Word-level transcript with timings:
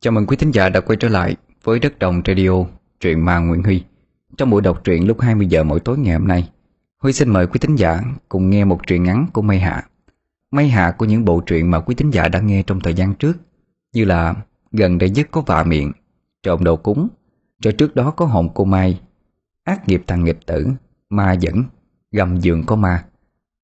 Chào 0.00 0.12
mừng 0.12 0.26
quý 0.26 0.36
thính 0.36 0.50
giả 0.50 0.68
đã 0.68 0.80
quay 0.80 0.96
trở 0.96 1.08
lại 1.08 1.36
với 1.64 1.78
Đất 1.78 1.98
Đồng 1.98 2.22
Radio, 2.26 2.50
truyện 3.00 3.24
ma 3.24 3.38
Nguyễn 3.38 3.62
Huy. 3.62 3.84
Trong 4.36 4.50
buổi 4.50 4.62
đọc 4.62 4.80
truyện 4.84 5.06
lúc 5.06 5.20
20 5.20 5.46
giờ 5.46 5.64
mỗi 5.64 5.80
tối 5.80 5.98
ngày 5.98 6.12
hôm 6.12 6.28
nay, 6.28 6.50
Huy 6.98 7.12
xin 7.12 7.30
mời 7.30 7.46
quý 7.46 7.58
thính 7.60 7.76
giả 7.76 8.00
cùng 8.28 8.50
nghe 8.50 8.64
một 8.64 8.80
truyện 8.86 9.02
ngắn 9.02 9.26
của 9.32 9.42
Mây 9.42 9.58
Hạ. 9.58 9.86
Mây 10.50 10.68
Hạ 10.68 10.94
của 10.98 11.04
những 11.04 11.24
bộ 11.24 11.40
truyện 11.40 11.70
mà 11.70 11.80
quý 11.80 11.94
thính 11.94 12.10
giả 12.10 12.28
đã 12.28 12.40
nghe 12.40 12.62
trong 12.62 12.80
thời 12.80 12.94
gian 12.94 13.14
trước, 13.14 13.36
như 13.94 14.04
là 14.04 14.34
Gần 14.72 14.98
đây 14.98 15.10
nhất 15.10 15.28
có 15.30 15.40
vạ 15.40 15.64
miệng, 15.64 15.92
Trộm 16.42 16.64
đầu 16.64 16.76
cúng, 16.76 17.08
rồi 17.62 17.72
trước 17.72 17.94
đó 17.94 18.10
có 18.10 18.26
Hồn 18.26 18.48
cô 18.54 18.64
Mai, 18.64 19.00
Ác 19.64 19.88
nghiệp 19.88 20.02
thằng 20.06 20.24
nghịch 20.24 20.46
tử, 20.46 20.68
Ma 21.10 21.32
dẫn, 21.32 21.64
Gầm 22.12 22.40
giường 22.40 22.66
có 22.66 22.76
ma. 22.76 23.04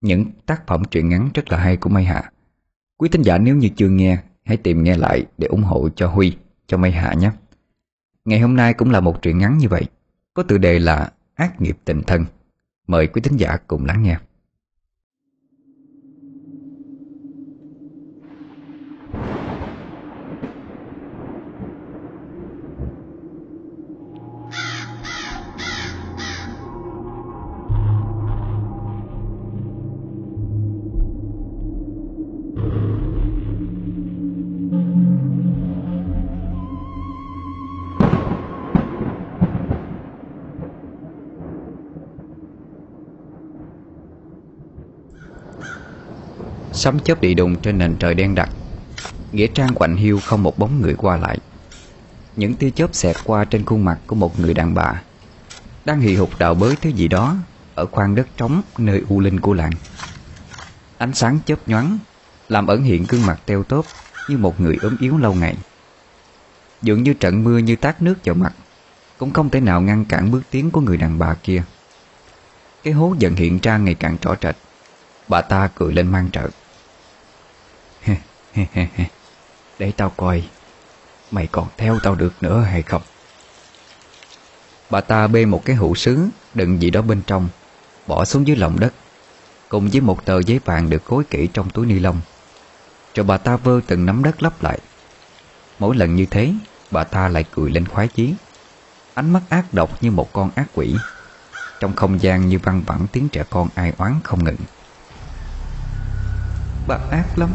Những 0.00 0.26
tác 0.46 0.66
phẩm 0.66 0.82
truyện 0.90 1.08
ngắn 1.08 1.28
rất 1.34 1.52
là 1.52 1.58
hay 1.58 1.76
của 1.76 1.90
Mây 1.90 2.04
Hạ. 2.04 2.32
Quý 2.98 3.08
thính 3.08 3.22
giả 3.22 3.38
nếu 3.38 3.56
như 3.56 3.68
chưa 3.76 3.88
nghe 3.88 4.18
Hãy 4.45 4.56
tìm 4.56 4.82
nghe 4.82 4.96
lại 4.96 5.26
để 5.38 5.46
ủng 5.46 5.62
hộ 5.62 5.88
cho 5.96 6.08
Huy, 6.08 6.36
Cho 6.66 6.76
Mây 6.76 6.90
Hạ 6.90 7.14
nhé. 7.14 7.30
Ngày 8.25 8.40
hôm 8.40 8.57
nay 8.57 8.75
cũng 8.75 8.90
là 8.90 9.00
một 9.00 9.22
truyện 9.22 9.39
ngắn 9.39 9.58
như 9.58 9.68
vậy. 9.68 9.84
Có 10.34 10.43
tựa 10.43 10.58
đề 10.58 10.79
là 10.79 11.12
Ác 11.34 11.61
nghiệp 11.61 11.79
tình 11.84 12.03
thân. 12.03 12.25
Mời 12.86 13.07
quý 13.07 13.20
thính 13.20 13.36
giả 13.36 13.57
cùng 13.67 13.84
lắng 13.84 14.03
nghe. 14.03 14.17
Sấm 46.85 47.01
chớp 47.01 47.21
đi 47.21 47.35
đùng 47.35 47.57
trên 47.57 47.79
nền 47.79 47.97
trời 47.97 48.15
đen 48.15 48.35
đặc. 48.35 48.51
Nghĩa 49.33 49.47
trang 49.47 49.75
quạnh 49.75 49.97
hiu 49.97 50.21
không 50.21 50.43
một 50.43 50.59
bóng 50.59 50.81
người 50.81 50.95
qua 50.95 51.17
lại. 51.17 51.39
Những 52.37 52.55
tia 52.55 52.71
chớp 52.71 52.95
xẹt 52.95 53.17
qua 53.25 53.45
trên 53.45 53.65
khuôn 53.65 53.85
mặt 53.85 53.99
của 54.07 54.15
một 54.17 54.41
người 54.41 54.55
đàn 54.55 54.75
bà 54.75 55.03
Đang 55.85 56.01
hì 56.01 56.17
hục 56.17 56.39
đào 56.39 56.55
bới 56.55 56.77
thứ 56.77 56.91
gì 56.91 57.09
đó 57.09 57.37
Ở 57.75 57.87
khoang 57.87 58.15
đất 58.15 58.27
trống 58.37 58.62
nơi 58.79 59.03
u 59.09 59.21
linh 59.21 59.41
của 59.41 59.55
làng. 59.55 59.71
Ánh 60.99 61.15
sáng 61.15 61.39
chớp 61.47 61.69
nhoáng 61.69 61.99
Làm 62.49 62.67
ẩn 62.67 62.83
hiện 62.83 63.05
gương 63.09 63.27
mặt 63.27 63.41
teo 63.47 63.62
tóp 63.62 63.87
Như 64.29 64.39
một 64.39 64.61
người 64.61 64.79
ốm 64.83 64.97
yếu 65.01 65.19
lâu 65.19 65.35
ngày. 65.35 65.57
Dường 66.83 67.03
như 67.03 67.15
trận 67.15 67.45
mưa 67.45 67.59
như 67.59 67.77
tát 67.77 68.03
nước 68.03 68.15
vào 68.25 68.35
mặt, 68.35 68.53
Cũng 69.19 69.33
không 69.33 69.51
thể 69.51 69.61
nào 69.61 69.81
ngăn 69.81 70.05
cản 70.05 70.31
bước 70.31 70.43
tiến 70.51 70.71
của 70.71 70.81
người 70.81 70.97
đàn 70.97 71.19
bà 71.19 71.35
kia. 71.35 71.62
Cái 72.83 72.93
hố 72.93 73.15
dần 73.19 73.35
hiện 73.35 73.59
ra 73.62 73.79
ngày 73.79 73.95
càng 73.95 74.17
rõ 74.23 74.35
rệt. 74.43 74.57
Bà 75.29 75.41
ta 75.41 75.71
cười 75.75 75.93
lên 75.93 76.09
mang 76.09 76.31
trợ. 76.31 76.49
Để 79.78 79.92
tao 79.97 80.10
coi, 80.16 80.48
Mày 81.30 81.47
còn 81.47 81.69
theo 81.77 81.98
tao 82.02 82.14
được 82.14 82.33
nữa 82.41 82.60
hay 82.60 82.83
không? 82.83 83.02
Bà 84.91 85.00
ta 85.00 85.27
bê 85.27 85.44
một 85.44 85.64
cái 85.64 85.77
hũ 85.77 85.94
sứ 85.94 86.28
Đựng 86.55 86.82
gì 86.82 86.91
đó 86.91 87.02
bên 87.02 87.22
trong, 87.27 87.48
Bỏ 88.06 88.25
xuống 88.25 88.47
dưới 88.47 88.56
lòng 88.56 88.80
đất, 88.80 88.94
Cùng 89.69 89.88
với 89.88 90.00
một 90.00 90.25
tờ 90.25 90.41
giấy 90.42 90.60
vàng 90.64 90.91
được 90.91 91.05
cối 91.05 91.25
kỹ 91.30 91.48
trong 91.52 91.70
túi 91.70 91.86
ni 91.86 91.98
lông. 91.98 92.20
Rồi 93.14 93.25
bà 93.25 93.36
ta 93.36 93.56
vơ 93.56 93.80
từng 93.86 94.06
nắm 94.06 94.25
đất 94.25 94.42
lấp 94.42 94.62
lại. 94.62 94.78
Mỗi 95.78 95.97
lần 95.97 96.16
như 96.16 96.27
thế, 96.27 96.55
Bà 96.91 97.05
ta 97.05 97.28
lại 97.28 97.44
cười 97.50 97.70
lên 97.70 97.88
khoái 97.88 98.08
chí. 98.08 98.34
Ánh 99.14 99.32
mắt 99.32 99.42
ác 99.48 99.75
độc 99.75 100.02
như 100.02 100.10
một 100.10 100.32
con 100.32 100.50
ác 100.55 100.66
quỷ. 100.75 100.94
Trong 101.80 101.97
không 101.97 102.22
gian 102.22 102.48
như 102.48 102.58
văng 102.58 102.82
vẳng, 102.82 103.06
tiếng 103.12 103.28
trẻ 103.28 103.44
con 103.50 103.69
ai 103.75 103.92
oán 103.98 104.20
không 104.25 104.44
ngừng. 104.44 104.56
Bà 106.88 106.98
ác 107.10 107.38
lắm 107.38 107.50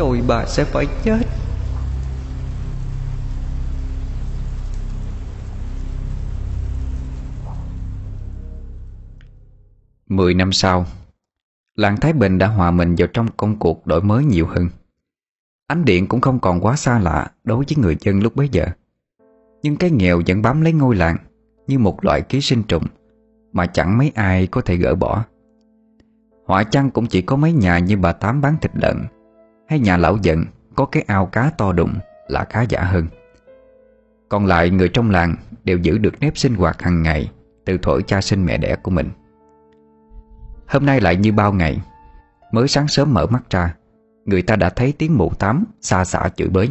rồi 0.00 0.22
bà 0.28 0.44
sẽ 0.46 0.64
phải 0.64 0.86
chết. 1.04 1.20
Mười 10.08 10.34
năm 10.34 10.52
sau, 10.52 10.86
Làng 11.76 11.96
Thái 11.96 12.12
Bình 12.12 12.38
đã 12.38 12.46
hòa 12.46 12.70
mình 12.70 12.94
vào 12.98 13.08
trong 13.12 13.28
công 13.36 13.58
cuộc 13.58 13.86
đổi 13.86 14.02
mới 14.02 14.24
nhiều 14.24 14.46
hơn. 14.46 14.68
Ánh 15.66 15.84
điện 15.84 16.06
cũng 16.06 16.20
không 16.20 16.38
còn 16.38 16.60
quá 16.60 16.76
xa 16.76 16.98
lạ 16.98 17.30
đối 17.44 17.64
với 17.64 17.76
người 17.76 17.96
dân 18.00 18.22
lúc 18.22 18.36
bấy 18.36 18.48
giờ. 18.48 18.66
Nhưng 19.62 19.76
cái 19.76 19.90
nghèo 19.90 20.22
vẫn 20.26 20.42
bám 20.42 20.60
lấy 20.60 20.72
ngôi 20.72 20.96
làng 20.96 21.16
Như 21.66 21.78
một 21.78 22.04
loại 22.04 22.22
ký 22.22 22.40
sinh 22.40 22.62
trùng 22.62 22.84
Mà 23.52 23.66
chẳng 23.66 23.98
mấy 23.98 24.12
ai 24.14 24.46
có 24.46 24.60
thể 24.60 24.76
gỡ 24.76 24.94
bỏ. 24.94 25.24
Họa 26.46 26.64
chăng 26.64 26.90
cũng 26.90 27.06
chỉ 27.06 27.22
có 27.22 27.36
mấy 27.36 27.52
nhà 27.52 27.78
như 27.78 27.96
bà 27.96 28.12
Tám 28.12 28.40
bán 28.40 28.56
thịt 28.60 28.70
lợn 28.74 28.96
hay 29.70 29.78
nhà 29.78 29.96
lão 29.96 30.16
giận 30.22 30.44
Có 30.76 30.86
cái 30.86 31.04
ao 31.06 31.26
cá 31.26 31.50
to 31.58 31.72
đụng 31.72 31.94
Là 32.28 32.44
khá 32.44 32.62
giả 32.62 32.82
hơn. 32.82 33.06
Còn 34.28 34.46
lại 34.46 34.70
người 34.70 34.88
trong 34.88 35.10
làng 35.10 35.36
Đều 35.64 35.78
giữ 35.78 35.98
được 35.98 36.14
nếp 36.20 36.38
sinh 36.38 36.54
hoạt 36.54 36.82
hàng 36.82 37.02
ngày 37.02 37.30
Từ 37.64 37.78
thổi 37.82 38.02
cha 38.02 38.20
sinh 38.20 38.46
mẹ 38.46 38.58
đẻ 38.58 38.76
của 38.76 38.90
mình. 38.90 39.10
Hôm 40.68 40.86
nay 40.86 41.00
lại 41.00 41.16
như 41.16 41.32
bao 41.32 41.52
ngày 41.52 41.80
Mới 42.52 42.68
sáng 42.68 42.88
sớm 42.88 43.14
mở 43.14 43.26
mắt 43.26 43.42
ra 43.50 43.74
Người 44.24 44.42
ta 44.42 44.56
đã 44.56 44.70
thấy 44.70 44.94
tiếng 44.98 45.18
mụ 45.18 45.32
tám 45.38 45.64
Xa 45.80 46.04
xả 46.04 46.28
chửi 46.28 46.48
bới. 46.48 46.68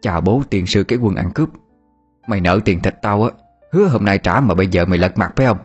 Chà 0.00 0.20
bố 0.20 0.42
tiền 0.50 0.66
sư 0.66 0.84
cái 0.84 0.98
quân 0.98 1.14
ăn 1.14 1.30
cướp 1.34 1.48
Mày 2.28 2.40
nợ 2.40 2.60
tiền 2.64 2.80
thịt 2.82 2.94
tao 3.02 3.22
á 3.22 3.30
Hứa 3.72 3.88
hôm 3.88 4.04
nay 4.04 4.18
trả 4.18 4.40
mà 4.40 4.54
bây 4.54 4.66
giờ 4.66 4.84
mày 4.84 4.98
lật 4.98 5.18
mặt 5.18 5.32
phải 5.36 5.46
không? 5.46 5.58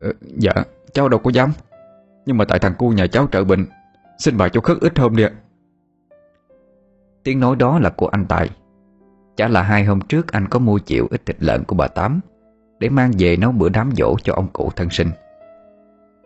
Ờ, 0.00 0.12
Dạ 0.36 0.52
cháu 0.92 1.08
đâu 1.08 1.20
có 1.20 1.30
dám 1.30 1.52
Nhưng 2.26 2.36
mà 2.36 2.44
tại 2.44 2.58
thằng 2.58 2.74
cu 2.78 2.90
nhà 2.90 3.06
cháu 3.06 3.28
trợ 3.32 3.44
bệnh 3.44 3.66
Xin 4.20 4.36
bà 4.36 4.48
cho 4.48 4.60
khất 4.60 4.80
ít 4.80 4.98
hôm 4.98 5.16
đi 5.16 5.22
ạ. 5.22 5.30
Tiếng 7.22 7.40
nói 7.40 7.56
đó 7.56 7.78
là 7.78 7.90
của 7.90 8.06
anh 8.06 8.26
Tài. 8.26 8.50
Chả 9.36 9.48
là 9.48 9.62
hai 9.62 9.84
hôm 9.84 10.00
trước 10.00 10.32
anh 10.32 10.48
có 10.48 10.58
mua 10.58 10.78
chịu 10.78 11.06
ít 11.10 11.26
thịt 11.26 11.36
lợn 11.42 11.64
của 11.64 11.76
bà 11.76 11.88
Tám 11.88 12.20
Để 12.80 12.88
mang 12.88 13.10
về 13.18 13.36
nấu 13.36 13.52
bữa 13.52 13.68
đám 13.68 13.90
dỗ 13.96 14.16
cho 14.22 14.34
ông 14.34 14.48
cụ 14.52 14.70
thân 14.76 14.90
sinh. 14.90 15.10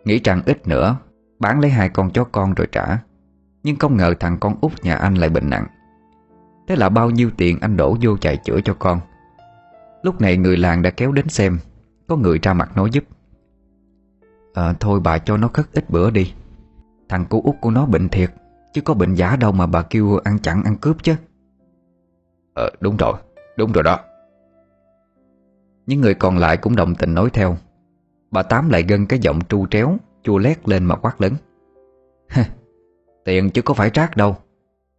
Nghĩ 0.05 0.19
rằng 0.23 0.41
ít 0.45 0.67
nữa 0.67 0.97
Bán 1.39 1.59
lấy 1.59 1.71
hai 1.71 1.89
con 1.89 2.09
chó 2.09 2.23
con 2.23 2.53
rồi 2.53 2.67
trả. 2.71 2.97
Nhưng 3.63 3.75
không 3.75 3.97
ngờ 3.97 4.13
thằng 4.19 4.37
con 4.39 4.55
út 4.61 4.71
nhà 4.83 4.95
anh 4.95 5.15
lại 5.15 5.29
bệnh 5.29 5.49
nặng. 5.49 5.67
Thế 6.67 6.75
là 6.75 6.89
bao 6.89 7.09
nhiêu 7.09 7.29
tiền 7.37 7.59
anh 7.61 7.77
đổ 7.77 7.97
vô 8.01 8.17
chạy 8.17 8.37
chữa 8.37 8.61
cho 8.65 8.73
con? 8.79 8.99
Lúc 10.03 10.21
này 10.21 10.37
người 10.37 10.57
làng 10.57 10.81
đã 10.81 10.89
kéo 10.89 11.11
đến 11.11 11.29
xem 11.29 11.59
Có 12.07 12.15
người 12.15 12.39
ra 12.41 12.53
mặt 12.53 12.77
nói 12.77 12.89
giúp. 12.91 13.03
À, 14.53 14.73
Thôi 14.79 14.99
bà 15.03 15.17
cho 15.17 15.37
nó 15.37 15.47
khất 15.47 15.65
ít 15.73 15.89
bữa 15.89 16.09
đi. 16.09 16.33
Thằng 17.09 17.25
cô 17.29 17.41
út 17.43 17.55
của 17.61 17.71
nó 17.71 17.85
bệnh 17.85 18.09
thiệt 18.09 18.31
Chứ 18.73 18.81
có 18.81 18.93
bệnh 18.93 19.15
giả 19.15 19.35
đâu 19.35 19.51
mà 19.51 19.65
bà 19.65 19.81
kêu 19.81 20.17
ăn 20.23 20.39
chặn 20.39 20.63
ăn 20.63 20.77
cướp 20.77 21.03
chứ. 21.03 21.15
Ờ 22.53 22.69
đúng 22.79 22.97
rồi 22.97 23.13
Đúng 23.57 23.71
rồi 23.71 23.83
đó. 23.83 23.99
Những 25.85 26.01
người 26.01 26.13
còn 26.13 26.37
lại 26.37 26.57
cũng 26.57 26.75
đồng 26.75 26.95
tình 26.95 27.13
nói 27.13 27.29
theo. 27.33 27.57
Bà 28.31 28.43
Tám 28.43 28.69
lại 28.69 28.83
gân 28.83 29.05
cái 29.05 29.19
giọng 29.19 29.39
tru 29.41 29.65
tréo 29.67 29.97
Chua 30.23 30.37
lét 30.37 30.69
lên 30.69 30.85
mà 30.85 30.95
quát 30.95 31.21
lớn. 31.21 31.33
Tiền 33.25 33.49
chứ 33.49 33.61
có 33.61 33.73
phải 33.73 33.89
rác 33.93 34.17
đâu 34.17 34.35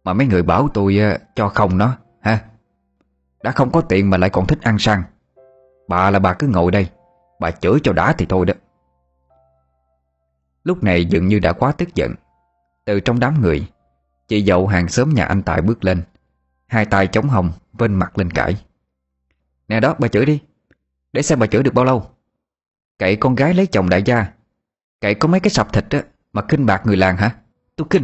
Mà 0.03 0.13
mấy 0.13 0.27
người 0.27 0.43
bảo 0.43 0.67
tôi 0.73 0.99
uh, 1.15 1.21
cho 1.35 1.49
không 1.49 1.77
nó 1.77 1.97
ha 2.21 2.39
Đã 3.43 3.51
không 3.51 3.71
có 3.71 3.81
tiền 3.81 4.09
mà 4.09 4.17
lại 4.17 4.29
còn 4.29 4.47
thích 4.47 4.59
ăn 4.61 4.79
sang 4.79 5.03
Bà 5.87 6.11
là 6.11 6.19
bà 6.19 6.33
cứ 6.33 6.47
ngồi 6.47 6.71
đây 6.71 6.87
Bà 7.39 7.51
chửi 7.51 7.79
cho 7.83 7.93
đã 7.93 8.13
thì 8.13 8.25
thôi 8.25 8.45
đó 8.45 8.53
Lúc 10.67 10.83
này 10.83 11.05
dường 11.05 11.27
như 11.27 11.39
đã 11.39 11.53
quá 11.53 11.71
tức 11.71 11.95
giận. 11.95 12.13
Từ 12.85 12.99
trong 12.99 13.19
đám 13.19 13.41
người, 13.41 13.67
Chị 14.27 14.41
dậu 14.41 14.67
hàng 14.67 14.87
xóm 14.87 15.13
nhà 15.13 15.25
anh 15.25 15.41
Tài 15.41 15.61
bước 15.61 15.85
lên. 15.85 16.01
Hai 16.65 16.85
tay 16.85 17.07
chống 17.07 17.27
hồng 17.27 17.51
Vên 17.73 17.93
mặt 17.93 18.17
lên 18.17 18.31
cãi. 18.31 18.55
Nè 19.67 19.79
đó, 19.79 19.95
bà 19.99 20.07
chửi 20.07 20.25
đi. 20.25 20.41
Để 21.13 21.21
xem 21.21 21.39
bà 21.39 21.47
chửi 21.47 21.63
được 21.63 21.73
bao 21.73 21.85
lâu. 21.85 22.03
Cậy 22.99 23.15
con 23.15 23.35
gái 23.35 23.53
lấy 23.53 23.67
chồng 23.67 23.89
đại 23.89 24.03
gia. 24.03 24.25
Cậy 25.01 25.15
có 25.15 25.27
mấy 25.27 25.39
cái 25.39 25.49
sập 25.49 25.73
thịt 25.73 25.85
á, 25.89 26.03
Mà 26.33 26.41
kinh 26.41 26.65
bạc 26.65 26.81
người 26.85 26.97
làng 26.97 27.17
hả? 27.17 27.35
Tôi 27.75 27.87
kinh 27.89 28.03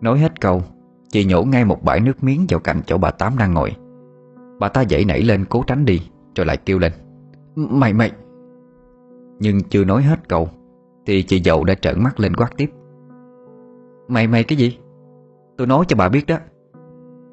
Nói 0.00 0.18
hết 0.18 0.40
câu, 0.40 0.62
Chị 1.08 1.24
nhổ 1.24 1.42
ngay 1.42 1.64
một 1.64 1.82
bãi 1.82 2.00
nước 2.00 2.24
miếng 2.24 2.46
vào 2.48 2.60
cạnh 2.60 2.80
chỗ 2.86 2.98
bà 2.98 3.10
Tám 3.10 3.38
đang 3.38 3.54
ngồi. 3.54 3.76
Bà 4.60 4.68
ta 4.68 4.80
dậy 4.80 5.04
nảy 5.04 5.22
lên 5.22 5.44
cố 5.44 5.64
tránh 5.66 5.84
đi, 5.84 6.02
Rồi 6.34 6.46
lại 6.46 6.56
kêu 6.56 6.78
lên. 6.78 6.92
Mày 7.54 7.92
mày. 7.92 8.10
Nhưng 9.38 9.62
chưa 9.62 9.84
nói 9.84 10.02
hết 10.02 10.28
câu 10.28 10.48
thì 11.08 11.22
chị 11.22 11.40
dậu 11.44 11.64
đã 11.64 11.74
trợn 11.74 12.02
mắt 12.02 12.20
lên 12.20 12.36
quát 12.36 12.50
tiếp. 12.56 12.70
Mày 14.08 14.26
mày 14.26 14.44
cái 14.44 14.58
gì? 14.58 14.78
Tôi 15.56 15.66
nói 15.66 15.84
cho 15.88 15.96
bà 15.96 16.08
biết 16.08 16.26
đó. 16.26 16.36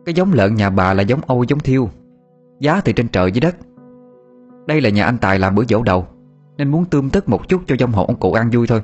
Cái 0.06 0.16
giống 0.16 0.34
lợn 0.34 0.56
nhà 0.56 0.70
bà 0.70 0.94
là 0.94 1.04
giống 1.04 1.20
âu, 1.28 1.44
giống 1.44 1.60
thiêu. 1.60 1.90
Giá 2.60 2.82
thì 2.86 2.94
trên 2.94 3.08
trời 3.08 3.32
dưới 3.32 3.42
đất. 3.42 3.56
Đây 4.68 4.82
là 4.82 4.90
nhà 4.90 5.06
anh 5.06 5.18
Tài 5.18 5.40
làm 5.40 5.56
bữa 5.56 5.64
dỗ 5.64 5.84
đầu, 5.84 6.08
Nên 6.58 6.72
muốn 6.72 6.86
tươm 6.86 7.10
tất 7.10 7.30
một 7.30 7.50
chút 7.50 7.62
cho 7.68 7.76
dông 7.80 7.92
hộ 7.92 8.06
ông 8.06 8.20
cụ 8.20 8.34
ăn 8.34 8.50
vui 8.54 8.68
thôi. 8.68 8.82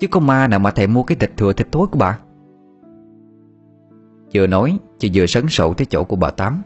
Chứ 0.00 0.06
có 0.10 0.20
ma 0.20 0.48
nào 0.48 0.58
mà 0.58 0.70
thèm 0.70 0.94
mua 0.94 1.02
cái 1.02 1.16
thịt 1.16 1.30
thừa, 1.36 1.52
thịt 1.52 1.72
thối 1.72 1.86
của 1.86 1.98
bà. 1.98 2.18
Vừa 4.34 4.46
nói, 4.46 4.78
Chị 4.98 5.10
vừa 5.14 5.26
sấn 5.26 5.48
sổ 5.48 5.74
tới 5.74 5.86
chỗ 5.86 6.04
của 6.04 6.16
bà 6.16 6.30
Tám. 6.30 6.62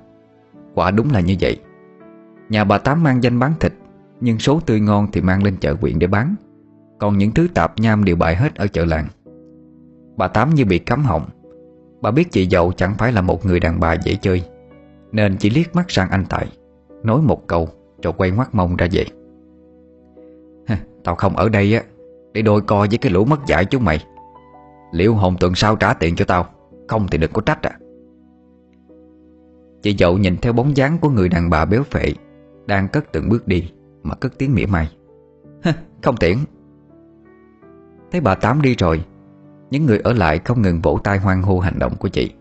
Quả 0.75 0.91
đúng 0.91 1.11
là 1.11 1.21
như 1.21 1.37
vậy. 1.41 1.61
Nhà 2.49 2.65
bà 2.65 2.79
Tám 2.79 3.03
mang 3.03 3.23
danh 3.23 3.39
bán 3.39 3.53
thịt, 3.61 3.73
Nhưng 4.21 4.39
số 4.39 4.61
tươi 4.67 4.81
ngon 4.81 5.07
thì 5.13 5.21
mang 5.21 5.43
lên 5.43 5.57
chợ 5.57 5.75
quyện 5.75 5.99
để 5.99 6.07
bán. 6.07 6.35
Còn 7.03 7.19
những 7.19 7.31
thứ 7.31 7.49
tạp 7.55 7.81
nham 7.81 8.05
đều 8.05 8.17
bại 8.17 8.37
hết 8.37 8.55
ở 8.55 8.67
chợ 8.67 8.85
làng. 8.85 9.07
Bà 10.17 10.29
Tám 10.29 10.55
như 10.55 10.65
bị 10.65 10.79
cấm 10.79 11.05
họng. 11.05 11.29
Bà 12.01 12.11
biết 12.11 12.33
chị 12.33 12.47
dậu 12.47 12.73
chẳng 12.73 12.95
phải 12.99 13.13
là 13.13 13.21
một 13.21 13.47
người 13.47 13.61
đàn 13.61 13.81
bà 13.81 13.95
dễ 13.95 14.15
chơi, 14.15 14.43
Nên 15.13 15.37
chỉ 15.37 15.51
liếc 15.51 15.75
mắt 15.75 15.91
sang 15.91 16.11
anh 16.11 16.25
Tài, 16.29 16.47
Nói 17.03 17.23
một 17.23 17.47
câu 17.47 17.69
Rồi 18.03 18.13
quay 18.17 18.31
ngoắt 18.31 18.55
mông 18.55 18.77
ra 18.77 18.89
về. 18.93 19.05
Tao 21.05 21.15
không 21.15 21.37
ở 21.37 21.49
đây 21.49 21.75
á, 21.75 21.83
Để 22.33 22.43
đôi 22.43 22.61
co 22.61 22.79
với 22.79 22.99
cái 22.99 23.13
lũ 23.13 23.25
mất 23.25 23.47
dạy 23.47 23.65
chúng 23.65 23.85
mày. 23.85 24.05
Liệu 24.93 25.15
hồn 25.15 25.37
tuần 25.41 25.55
sau 25.55 25.77
trả 25.77 25.95
tiền 25.95 26.17
cho 26.17 26.25
tao, 26.25 26.47
Không 26.89 27.07
thì 27.11 27.19
đừng 27.19 27.33
có 27.33 27.43
trách 27.43 27.63
à. 27.63 27.79
Chị 29.83 29.95
dậu 29.99 30.19
nhìn 30.19 30.37
theo 30.37 30.53
bóng 30.53 30.77
dáng 30.77 30.99
của 31.01 31.11
người 31.11 31.29
đàn 31.29 31.51
bà 31.51 31.65
béo 31.65 31.83
phệ, 31.83 32.13
Đang 32.67 32.89
cất 32.89 33.13
từng 33.13 33.29
bước 33.29 33.49
đi 33.49 33.73
Mà 34.03 34.15
cất 34.15 34.39
tiếng 34.39 34.55
mỉa 34.55 34.67
mai. 34.67 34.89
Không 36.03 36.17
tiễn. 36.17 36.37
Thấy 38.13 38.21
bà 38.21 38.35
Tám 38.35 38.63
đi 38.63 38.75
rồi, 38.75 39.05
Những 39.71 39.87
người 39.87 39.99
ở 39.99 40.13
lại 40.13 40.39
không 40.39 40.63
ngừng 40.63 40.81
vỗ 40.81 40.99
tay 41.05 41.19
hoan 41.19 41.43
hô 41.43 41.59
hành 41.59 41.79
động 41.79 41.97
của 41.97 42.09
chị. 42.09 42.33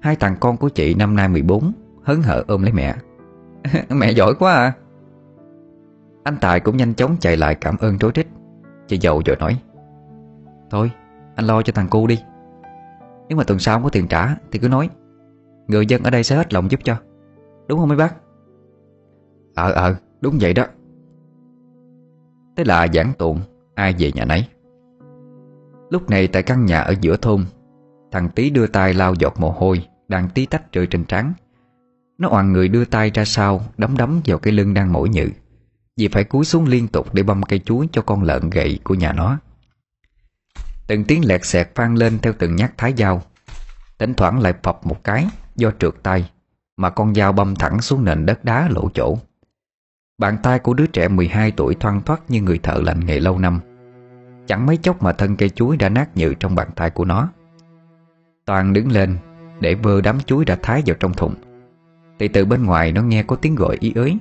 Hai 0.00 0.16
thằng 0.16 0.36
con 0.40 0.56
của 0.56 0.68
chị 0.68 0.94
năm 0.94 1.16
nay 1.16 1.28
14 1.28 1.72
Hớn 2.02 2.22
hở 2.22 2.44
ôm 2.48 2.62
lấy 2.62 2.72
mẹ. 2.72 2.94
Mẹ 3.88 4.10
giỏi 4.10 4.34
quá 4.38 4.52
à. 4.52 4.72
Anh 6.24 6.36
Tài 6.40 6.60
cũng 6.60 6.76
nhanh 6.76 6.94
chóng 6.94 7.16
chạy 7.20 7.36
lại 7.36 7.54
cảm 7.54 7.76
ơn 7.80 7.98
trối 7.98 8.10
rít. 8.14 8.26
Chị 8.86 8.98
giàu 8.98 9.20
rồi 9.26 9.36
nói, 9.36 9.60
Thôi, 10.70 10.90
anh 11.34 11.46
lo 11.46 11.62
cho 11.62 11.72
thằng 11.72 11.88
cu 11.88 12.06
đi. 12.06 12.22
Nếu 13.28 13.38
mà 13.38 13.44
tuần 13.44 13.58
sau 13.58 13.74
không 13.74 13.82
có 13.82 13.88
tiền 13.88 14.08
trả 14.08 14.36
Thì 14.52 14.58
cứ 14.58 14.68
nói. 14.68 14.90
Người 15.66 15.86
dân 15.86 16.02
ở 16.02 16.10
đây 16.10 16.22
sẽ 16.22 16.36
hết 16.36 16.54
lòng 16.54 16.70
giúp 16.70 16.80
cho. 16.84 16.96
Đúng 17.68 17.78
không 17.78 17.88
mấy 17.88 17.98
bác? 17.98 18.14
Ờ 19.54 19.72
ờ 19.72 19.94
đúng 20.20 20.38
vậy 20.40 20.54
đó. 20.54 20.64
Thế 22.56 22.64
là 22.64 22.86
giảng 22.94 23.12
tuộn 23.18 23.40
Ai 23.74 23.94
về 23.98 24.12
nhà 24.14 24.24
nấy. 24.24 24.46
Lúc 25.90 26.10
này 26.10 26.28
tại 26.28 26.42
căn 26.42 26.66
nhà 26.66 26.80
ở 26.80 26.94
giữa 27.00 27.16
thôn, 27.16 27.44
Thằng 28.12 28.28
tí 28.28 28.50
đưa 28.50 28.66
tay 28.66 28.94
lau 28.94 29.14
giọt 29.14 29.34
mồ 29.38 29.50
hôi 29.50 29.86
Đang 30.08 30.28
tí 30.28 30.46
tách 30.46 30.72
rơi 30.72 30.86
trên 30.86 31.04
trán. 31.04 31.32
Nó 32.18 32.28
oàn 32.28 32.52
người 32.52 32.68
đưa 32.68 32.84
tay 32.84 33.10
ra 33.10 33.24
sau, 33.24 33.62
Đấm 33.78 33.96
đấm 33.96 34.20
vào 34.24 34.38
cái 34.38 34.52
lưng 34.52 34.74
đang 34.74 34.92
mỏi 34.92 35.08
nhự, 35.08 35.28
Vì 35.96 36.08
phải 36.08 36.24
cúi 36.24 36.44
xuống 36.44 36.66
liên 36.66 36.88
tục 36.88 37.14
để 37.14 37.22
băm 37.22 37.42
cây 37.42 37.58
chuối 37.58 37.88
Cho 37.92 38.02
con 38.02 38.22
lợn 38.22 38.50
gậy 38.50 38.78
của 38.84 38.94
nhà 38.94 39.12
nó. 39.12 39.38
Từng 40.86 41.04
tiếng 41.04 41.24
lẹt 41.24 41.44
xẹt 41.44 41.70
vang 41.74 41.94
lên 41.94 42.18
Theo 42.18 42.32
từng 42.38 42.56
nhát 42.56 42.78
thái 42.78 42.94
dao. 42.96 43.22
Thỉnh 43.98 44.14
thoảng 44.14 44.40
lại 44.40 44.54
phập 44.62 44.86
một 44.86 45.04
cái, 45.04 45.26
Do 45.56 45.70
trượt 45.78 45.94
tay, 46.02 46.30
Mà 46.76 46.90
con 46.90 47.14
dao 47.14 47.32
băm 47.32 47.54
thẳng 47.54 47.80
xuống 47.80 48.04
nền 48.04 48.26
đất 48.26 48.44
đá 48.44 48.68
lỗ 48.68 48.90
chỗ. 48.94 49.18
Bàn 50.18 50.38
tay 50.42 50.58
của 50.58 50.74
đứa 50.74 50.86
trẻ 50.86 51.08
12 51.08 51.50
tuổi 51.50 51.74
thoang 51.74 52.02
thoát 52.02 52.30
như 52.30 52.42
người 52.42 52.58
thợ 52.58 52.80
lành 52.84 53.06
nghề 53.06 53.20
lâu 53.20 53.38
năm. 53.38 53.60
Chẳng 54.46 54.66
mấy 54.66 54.76
chốc 54.76 55.02
mà 55.02 55.12
thân 55.12 55.36
cây 55.36 55.50
chuối 55.50 55.76
đã 55.76 55.88
nát 55.88 56.16
nhừ 56.16 56.34
trong 56.40 56.54
bàn 56.54 56.68
tay 56.76 56.90
của 56.90 57.04
nó. 57.04 57.28
Toàn 58.44 58.72
đứng 58.72 58.92
lên 58.92 59.18
Để 59.60 59.74
vơ 59.74 60.00
đám 60.00 60.20
chuối 60.20 60.44
đã 60.44 60.58
thái 60.62 60.82
vào 60.86 60.96
trong 61.00 61.14
thùng. 61.14 61.34
Thì 62.18 62.28
từ 62.28 62.44
bên 62.44 62.64
ngoài 62.64 62.92
nó 62.92 63.02
nghe 63.02 63.22
có 63.22 63.36
tiếng 63.36 63.54
gọi 63.54 63.76
ý 63.80 63.92
ới. 63.94 64.18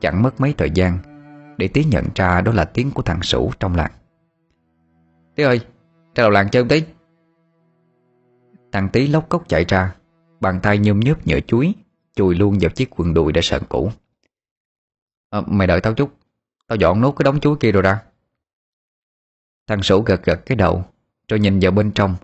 Chẳng 0.00 0.22
mất 0.22 0.40
mấy 0.40 0.54
thời 0.58 0.70
gian 0.70 0.98
Để 1.56 1.68
tí 1.68 1.84
nhận 1.84 2.04
ra 2.14 2.40
đó 2.40 2.52
là 2.52 2.64
tiếng 2.64 2.90
của 2.90 3.02
thằng 3.02 3.22
Sủ 3.22 3.52
trong 3.60 3.74
làng. 3.74 3.92
Tí 5.34 5.42
ơi 5.42 5.58
Ra 6.14 6.22
đầu 6.22 6.30
làng 6.30 6.48
chơi 6.50 6.62
một 6.62 6.68
tí. 6.70 6.82
Thằng 8.72 8.88
tí 8.88 9.06
lóc 9.06 9.28
cốc 9.28 9.48
chạy 9.48 9.64
ra 9.64 9.94
Bàn 10.40 10.60
tay 10.62 10.78
nhôm 10.78 11.00
nhớp 11.00 11.26
nhựa 11.26 11.40
chuối 11.40 11.74
Chùi 12.14 12.34
luôn 12.34 12.58
vào 12.60 12.70
chiếc 12.70 12.90
quần 12.96 13.14
đùi 13.14 13.32
đã 13.32 13.40
sờn 13.42 13.62
cũ. 13.68 13.90
À, 15.30 15.40
Mày 15.46 15.66
đợi 15.66 15.80
tao 15.80 15.94
chút 15.94 16.10
Tao 16.66 16.76
dọn 16.76 17.00
nốt 17.00 17.12
cái 17.12 17.24
đống 17.24 17.40
chuối 17.40 17.56
kia 17.60 17.72
rồi 17.72 17.82
ra. 17.82 18.00
Thằng 19.68 19.82
sổ 19.82 20.00
gật 20.00 20.24
gật 20.24 20.46
cái 20.46 20.56
đầu 20.56 20.84
Rồi 21.28 21.40
nhìn 21.40 21.58
vào 21.60 21.72
bên 21.72 21.92
trong. 21.92 22.16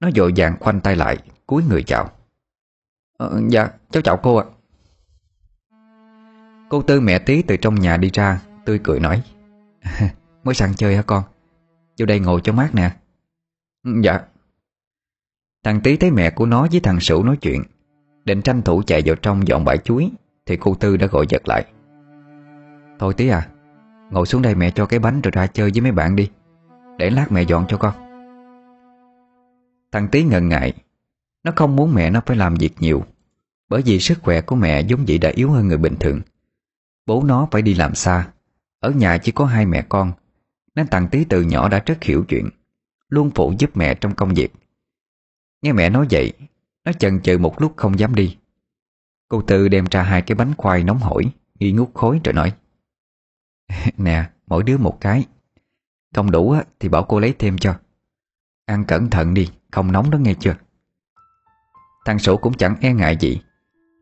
Nó 0.00 0.10
dội 0.14 0.32
vàng 0.36 0.56
khoanh 0.60 0.80
tay 0.80 0.96
lại 0.96 1.18
cúi 1.46 1.62
người 1.68 1.82
chào. 1.82 2.10
Ờ, 3.18 3.40
Dạ 3.48 3.68
cháu 3.90 4.02
chào 4.02 4.16
cô 4.16 4.36
ạ. 4.36 4.44
Cô 6.68 6.82
Tư 6.82 7.00
mẹ 7.00 7.18
tí 7.18 7.42
từ 7.42 7.56
trong 7.56 7.74
nhà 7.74 7.96
đi 7.96 8.10
ra 8.12 8.40
Tươi 8.64 8.80
cười 8.84 9.00
nói. 9.00 9.22
Mới 10.44 10.54
sang 10.54 10.74
chơi 10.74 10.96
hả 10.96 11.02
con? 11.02 11.22
Vô 11.98 12.06
đây 12.06 12.20
ngồi 12.20 12.40
cho 12.44 12.52
mát 12.52 12.74
nè. 12.74 12.90
Ừ, 13.84 13.90
dạ. 14.02 14.20
Thằng 15.64 15.80
tí 15.80 15.96
thấy 15.96 16.10
mẹ 16.10 16.30
của 16.30 16.46
nó 16.46 16.66
với 16.70 16.80
thằng 16.80 17.00
Sửu 17.00 17.24
nói 17.24 17.36
chuyện 17.36 17.62
Định 18.24 18.42
tranh 18.42 18.62
thủ 18.62 18.82
chạy 18.86 19.02
vào 19.06 19.16
trong 19.16 19.48
dọn 19.48 19.64
bãi 19.64 19.78
chuối 19.78 20.10
Thì 20.46 20.56
cô 20.56 20.74
Tư 20.74 20.96
đã 20.96 21.06
gọi 21.06 21.26
giật 21.28 21.48
lại. 21.48 21.64
Thôi 22.98 23.14
tí 23.16 23.28
à 23.28 23.48
Ngồi 24.10 24.26
xuống 24.26 24.42
đây 24.42 24.54
mẹ 24.54 24.70
cho 24.70 24.86
cái 24.86 24.98
bánh 24.98 25.20
rồi 25.20 25.30
ra 25.30 25.46
chơi 25.46 25.70
với 25.70 25.80
mấy 25.80 25.92
bạn 25.92 26.16
đi. 26.16 26.30
Để 26.98 27.10
lát 27.10 27.32
mẹ 27.32 27.42
dọn 27.42 27.66
cho 27.68 27.76
con. 27.76 27.94
Thằng 29.92 30.08
tí 30.08 30.22
ngần 30.22 30.48
ngại. 30.48 30.72
Nó 31.44 31.52
không 31.56 31.76
muốn 31.76 31.94
mẹ 31.94 32.10
nó 32.10 32.20
phải 32.26 32.36
làm 32.36 32.54
việc 32.54 32.74
nhiều, 32.78 33.02
Bởi 33.68 33.82
vì 33.82 34.00
sức 34.00 34.18
khỏe 34.22 34.40
của 34.40 34.56
mẹ 34.56 34.80
giống 34.80 35.04
vậy 35.08 35.18
đã 35.18 35.30
yếu 35.30 35.50
hơn 35.50 35.68
người 35.68 35.78
bình 35.78 35.96
thường. 36.00 36.20
Bố 37.06 37.24
nó 37.24 37.48
phải 37.50 37.62
đi 37.62 37.74
làm 37.74 37.94
xa. 37.94 38.28
Ở 38.80 38.90
nhà 38.90 39.18
chỉ 39.18 39.32
có 39.32 39.44
hai 39.46 39.66
mẹ 39.66 39.86
con, 39.88 40.12
Nên 40.74 40.86
thằng 40.86 41.08
tí 41.10 41.24
từ 41.24 41.42
nhỏ 41.42 41.68
đã 41.68 41.82
rất 41.86 42.02
hiểu 42.02 42.24
chuyện, 42.28 42.48
Luôn 43.08 43.30
phụ 43.34 43.52
giúp 43.58 43.76
mẹ 43.76 43.94
trong 43.94 44.14
công 44.14 44.34
việc. 44.34 44.52
Nghe 45.62 45.72
mẹ 45.72 45.90
nói 45.90 46.06
vậy, 46.10 46.32
Nó 46.84 46.92
chần 46.92 47.20
chừ 47.22 47.38
một 47.38 47.60
lúc 47.60 47.72
không 47.76 47.98
dám 47.98 48.14
đi. 48.14 48.36
Cô 49.28 49.42
Tư 49.42 49.68
đem 49.68 49.84
ra 49.90 50.02
hai 50.02 50.22
cái 50.22 50.34
bánh 50.34 50.54
khoai 50.56 50.84
nóng 50.84 50.98
hổi, 50.98 51.24
Nghi 51.58 51.72
ngút 51.72 51.90
khối 51.94 52.20
rồi 52.24 52.32
nói, 52.32 52.52
Nè, 53.96 54.24
mỗi 54.46 54.62
đứa 54.62 54.78
một 54.78 55.00
cái. 55.00 55.24
Không 56.14 56.30
đủ 56.30 56.56
thì 56.80 56.88
bảo 56.88 57.04
cô 57.04 57.20
lấy 57.20 57.34
thêm 57.38 57.58
cho. 57.58 57.74
Ăn 58.66 58.84
cẩn 58.84 59.10
thận 59.10 59.34
đi, 59.34 59.50
Không 59.72 59.92
nóng 59.92 60.10
đó 60.10 60.18
nghe 60.18 60.34
chưa? 60.34 60.54
Thằng 62.04 62.18
sổ 62.18 62.36
cũng 62.36 62.54
chẳng 62.54 62.76
e 62.80 62.92
ngại 62.92 63.16
gì. 63.20 63.40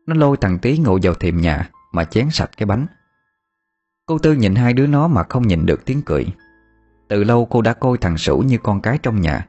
Nó 0.07 0.15
lôi 0.15 0.37
thằng 0.37 0.59
Tí 0.59 0.77
ngồi 0.77 0.99
vào 1.03 1.13
thềm 1.13 1.37
nhà, 1.37 1.69
Mà 1.91 2.03
chén 2.03 2.29
sạch 2.31 2.49
cái 2.57 2.65
bánh. 2.65 2.85
Cô 4.05 4.17
Tư 4.17 4.33
nhìn 4.33 4.55
hai 4.55 4.73
đứa 4.73 4.87
nó 4.87 5.07
mà 5.07 5.23
không 5.23 5.47
nhìn 5.47 5.65
được 5.65 5.85
tiếng 5.85 6.01
cười. 6.01 6.25
Từ 7.07 7.23
lâu 7.23 7.45
cô 7.45 7.61
đã 7.61 7.73
coi 7.73 7.97
thằng 7.97 8.17
Sủ 8.17 8.37
như 8.37 8.57
con 8.57 8.81
cái 8.81 8.97
trong 9.03 9.21
nhà, 9.21 9.47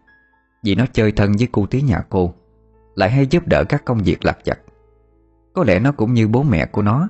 Vì 0.64 0.74
nó 0.74 0.86
chơi 0.92 1.12
thân 1.12 1.32
với 1.38 1.48
cô 1.52 1.66
tí 1.66 1.82
nhà 1.82 2.02
cô, 2.08 2.34
Lại 2.94 3.10
hay 3.10 3.26
giúp 3.26 3.46
đỡ 3.46 3.64
các 3.68 3.84
công 3.84 3.98
việc 3.98 4.24
lặt 4.24 4.38
vặt. 4.44 4.58
Có 5.52 5.64
lẽ 5.64 5.78
nó 5.78 5.92
cũng 5.92 6.14
như 6.14 6.28
bố 6.28 6.42
mẹ 6.42 6.66
của 6.66 6.82
nó, 6.82 7.08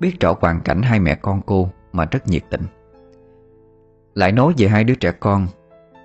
Biết 0.00 0.20
rõ 0.20 0.34
hoàn 0.40 0.60
cảnh 0.60 0.82
hai 0.82 1.00
mẹ 1.00 1.14
con 1.14 1.40
cô 1.46 1.70
Mà 1.92 2.04
rất 2.04 2.28
nhiệt 2.28 2.42
tình. 2.50 2.62
Lại 4.14 4.32
nói 4.32 4.54
về 4.58 4.68
hai 4.68 4.84
đứa 4.84 4.94
trẻ 4.94 5.12
con. 5.20 5.46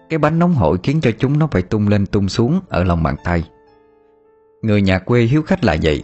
Cái 0.10 0.20
bánh 0.20 0.40
nóng 0.40 0.54
hổi 0.54 0.78
khiến 0.84 1.02
cho 1.02 1.12
chúng 1.20 1.40
nó 1.40 1.48
phải 1.52 1.62
tung 1.62 1.88
lên 1.88 2.06
tung 2.06 2.30
xuống 2.30 2.60
Ở 2.70 2.84
lòng 2.84 3.04
bàn 3.04 3.16
tay. 3.24 3.44
Người 4.62 4.82
nhà 4.82 5.00
quê 5.00 5.22
hiếu 5.22 5.42
khách 5.42 5.64
là 5.64 5.78
vậy. 5.84 6.04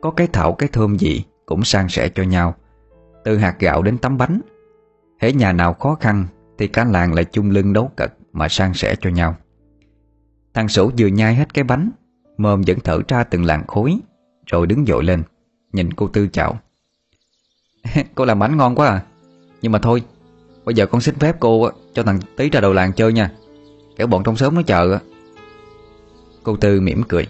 Có 0.00 0.10
cái 0.10 0.26
thảo, 0.32 0.52
cái 0.52 0.68
thơm 0.72 0.98
gì 0.98 1.24
Cũng 1.46 1.64
san 1.64 1.88
sẻ 1.88 2.08
cho 2.14 2.22
nhau. 2.22 2.54
Từ 3.24 3.36
hạt 3.36 3.56
gạo 3.58 3.82
đến 3.82 3.98
tấm 3.98 4.18
bánh, 4.18 4.40
Hễ 5.20 5.32
nhà 5.32 5.52
nào 5.52 5.74
khó 5.74 5.94
khăn 6.00 6.26
Thì 6.58 6.66
cả 6.66 6.84
làng 6.84 7.14
lại 7.14 7.24
chung 7.24 7.50
lưng 7.50 7.72
đấu 7.72 7.90
cật 7.96 8.12
Mà 8.32 8.48
san 8.48 8.74
sẻ 8.74 8.94
cho 9.00 9.10
nhau. 9.10 9.36
Thằng 10.54 10.68
sổ 10.68 10.90
vừa 10.98 11.06
nhai 11.06 11.34
hết 11.34 11.54
cái 11.54 11.64
bánh, 11.64 11.90
Mồm 12.38 12.62
vẫn 12.66 12.78
thở 12.84 13.00
ra 13.08 13.24
từng 13.24 13.44
làn 13.44 13.66
khối 13.66 13.98
Rồi 14.46 14.66
đứng 14.66 14.84
dội 14.86 15.04
lên, 15.04 15.22
Nhìn 15.72 15.92
cô 15.92 16.08
Tư 16.08 16.28
chào. 16.32 16.58
Cô 18.14 18.24
làm 18.24 18.38
bánh 18.38 18.56
ngon 18.56 18.74
quá 18.74 18.88
à 18.88 19.02
Nhưng 19.62 19.72
mà 19.72 19.78
thôi 19.78 20.02
Bây 20.64 20.74
giờ 20.74 20.86
con 20.86 21.00
xin 21.00 21.14
phép 21.14 21.36
cô 21.40 21.70
cho 21.94 22.02
thằng 22.02 22.20
Tý 22.36 22.50
ra 22.50 22.60
đầu 22.60 22.72
làng 22.72 22.92
chơi 22.92 23.12
nha. 23.12 23.32
Kẻo 23.96 24.06
bọn 24.06 24.22
trong 24.24 24.36
sớm 24.36 24.54
nó 24.54 24.62
chờ 24.62 24.98
Cô 26.42 26.56
Tư 26.56 26.80
mỉm 26.80 27.02
cười. 27.08 27.26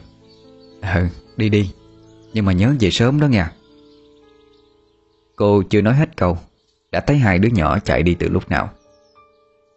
Ừ 0.83 1.07
đi 1.37 1.49
đi. 1.49 1.73
Nhưng 2.33 2.45
mà 2.45 2.53
nhớ 2.53 2.75
về 2.81 2.91
sớm 2.91 3.21
đó 3.21 3.27
nha. 3.27 3.53
Cô 5.37 5.63
chưa 5.63 5.81
nói 5.81 5.95
hết 5.95 6.17
câu, 6.17 6.39
Đã 6.93 7.01
thấy 7.01 7.17
hai 7.17 7.39
đứa 7.39 7.49
nhỏ 7.49 7.79
chạy 7.79 8.03
đi 8.03 8.15
từ 8.15 8.29
lúc 8.29 8.51
nào. 8.51 8.71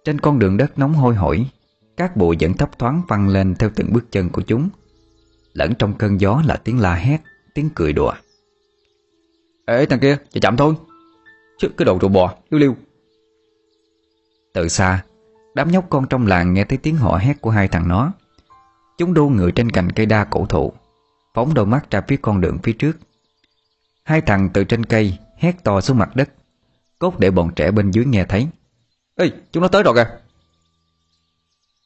Trên 0.06 0.20
con 0.20 0.40
đường 0.40 0.58
đất 0.58 0.80
nóng 0.80 0.94
hôi 0.94 1.16
hổi, 1.16 1.46
Các 1.98 2.18
bụi 2.18 2.38
vẫn 2.40 2.54
thấp 2.54 2.80
thoáng 2.80 3.02
văng 3.08 3.30
lên 3.30 3.56
Theo 3.56 3.70
từng 3.76 3.94
bước 3.94 4.12
chân 4.12 4.30
của 4.30 4.42
chúng. 4.42 4.70
Lẫn 5.54 5.74
trong 5.80 5.94
cơn 5.94 6.22
gió 6.22 6.42
là 6.46 6.56
tiếng 6.56 6.80
la 6.80 6.96
hét, 6.96 7.22
Tiếng 7.54 7.70
cười 7.76 7.94
đùa. 7.94 8.14
Ê, 9.66 9.86
thằng 9.86 10.00
kia, 10.00 10.18
chạy 10.32 10.42
chậm 10.42 10.58
thôi. 10.58 10.74
Chứ 11.58 11.68
cái 11.78 11.86
đồ 11.86 11.98
trụ 12.00 12.08
bò 12.08 12.36
liêu 12.50 12.60
liêu 12.60 12.76
từ 14.54 14.68
xa 14.68 15.04
Đám 15.56 15.72
nhóc 15.72 15.86
con 15.90 16.08
trong 16.08 16.28
làng 16.28 16.54
nghe 16.54 16.64
thấy 16.64 16.78
tiếng 16.78 16.98
họ 16.98 17.18
hét 17.18 17.42
của 17.42 17.50
hai 17.50 17.68
thằng 17.68 17.88
nó. 17.88 18.12
Chúng 18.98 19.14
đu 19.14 19.30
người 19.30 19.52
trên 19.52 19.72
cành 19.72 19.92
cây 19.92 20.06
đa 20.06 20.24
cổ 20.24 20.46
thụ 20.46 20.74
Phóng 21.34 21.54
đôi 21.54 21.66
mắt 21.66 21.92
ra 21.92 22.02
phía 22.08 22.18
con 22.22 22.42
đường 22.42 22.58
phía 22.64 22.74
trước. 22.74 22.98
Hai 24.04 24.22
thằng 24.22 24.50
từ 24.54 24.64
trên 24.64 24.86
cây 24.86 25.18
Hét 25.38 25.64
to 25.64 25.82
xuống 25.82 25.98
mặt 25.98 26.16
đất 26.16 26.30
Cốt 27.00 27.20
để 27.20 27.32
bọn 27.32 27.54
trẻ 27.56 27.72
bên 27.72 27.92
dưới 27.92 28.06
nghe 28.06 28.26
thấy. 28.26 28.48
Ê 29.16 29.32
chúng 29.52 29.62
nó 29.62 29.68
tới 29.68 29.84
rồi 29.84 29.94
kìa. 29.96 30.08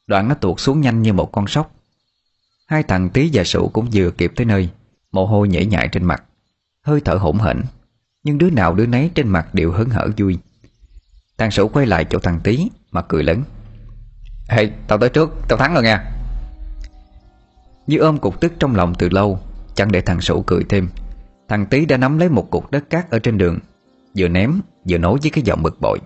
Đoạn 0.06 0.28
nó 0.28 0.34
tuột 0.34 0.60
xuống 0.60 0.80
nhanh 0.80 1.02
như 1.02 1.12
một 1.12 1.32
con 1.32 1.46
sóc. 1.46 1.72
Hai 2.66 2.82
thằng 2.82 3.10
tí 3.10 3.30
và 3.32 3.44
sủ 3.44 3.68
cũng 3.68 3.88
vừa 3.92 4.10
kịp 4.10 4.32
tới 4.36 4.46
nơi 4.46 4.70
Mồ 5.12 5.26
hôi 5.26 5.48
nhảy 5.48 5.66
nhại 5.66 5.88
trên 5.92 6.04
mặt 6.04 6.24
Hơi 6.82 7.00
thở 7.04 7.14
hổn 7.14 7.38
hển 7.38 7.62
Nhưng 8.22 8.38
đứa 8.38 8.50
nào 8.50 8.74
đứa 8.74 8.86
nấy 8.86 9.10
trên 9.14 9.28
mặt 9.28 9.54
đều 9.54 9.72
hớn 9.72 9.90
hở 9.90 10.08
vui 10.16 10.38
Thằng 11.38 11.50
Sửu 11.50 11.68
quay 11.68 11.86
lại 11.86 12.04
chỗ 12.04 12.18
thằng 12.18 12.40
tí 12.44 12.68
Mà 12.90 13.02
cười 13.02 13.22
lớn. 13.22 13.42
Ê, 14.48 14.70
tao 14.88 14.98
tới 14.98 15.08
trước, 15.08 15.30
tao 15.48 15.58
thắng 15.58 15.74
rồi 15.74 15.82
nha 15.82 16.04
Như 17.86 17.98
ôm 17.98 18.18
cục 18.18 18.40
tức 18.40 18.52
trong 18.58 18.76
lòng 18.76 18.94
từ 18.98 19.08
lâu, 19.08 19.38
Chẳng 19.74 19.92
để 19.92 20.00
thằng 20.00 20.20
Sửu 20.20 20.42
cười 20.42 20.64
thêm. 20.68 20.88
Thằng 21.48 21.66
tí 21.66 21.86
đã 21.86 21.96
nắm 21.96 22.18
lấy 22.18 22.28
một 22.28 22.50
cục 22.50 22.70
đất 22.70 22.90
cát 22.90 23.10
ở 23.10 23.18
trên 23.18 23.38
đường, 23.38 23.58
Vừa 24.16 24.28
ném, 24.28 24.60
vừa 24.88 24.98
nói 24.98 25.18
với 25.22 25.30
cái 25.30 25.42
giọng 25.44 25.62
bực 25.62 25.80
bội. 25.80 25.98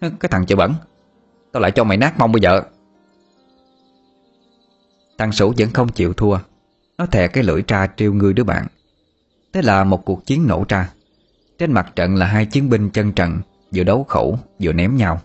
Cái 0.00 0.28
thằng 0.30 0.46
chợ 0.46 0.56
bẩn, 0.56 0.74
Tao 1.52 1.60
lại 1.60 1.70
cho 1.70 1.84
mày 1.84 1.96
nát 1.96 2.18
mông 2.18 2.32
bây 2.32 2.42
giờ. 2.42 2.62
Thằng 5.18 5.32
Sửu 5.32 5.54
vẫn 5.58 5.70
không 5.70 5.88
chịu 5.88 6.12
thua. 6.12 6.38
Nó 6.98 7.06
thè 7.06 7.28
cái 7.28 7.44
lưỡi 7.44 7.62
tra 7.62 7.86
trêu 7.96 8.12
người 8.12 8.32
đứa 8.32 8.44
bạn. 8.44 8.66
Thế 9.52 9.62
là 9.62 9.84
một 9.84 10.04
cuộc 10.04 10.26
chiến 10.26 10.46
nổ 10.46 10.64
ra. 10.68 10.90
Trên 11.58 11.72
mặt 11.72 11.92
trận 11.96 12.16
là 12.16 12.26
hai 12.26 12.46
chiến 12.46 12.70
binh 12.70 12.90
chân 12.90 13.12
trần 13.12 13.40
Vừa 13.74 13.84
đấu 13.84 14.04
khẩu 14.04 14.38
vừa 14.62 14.72
ném 14.72 14.96
nhau. 14.96 15.20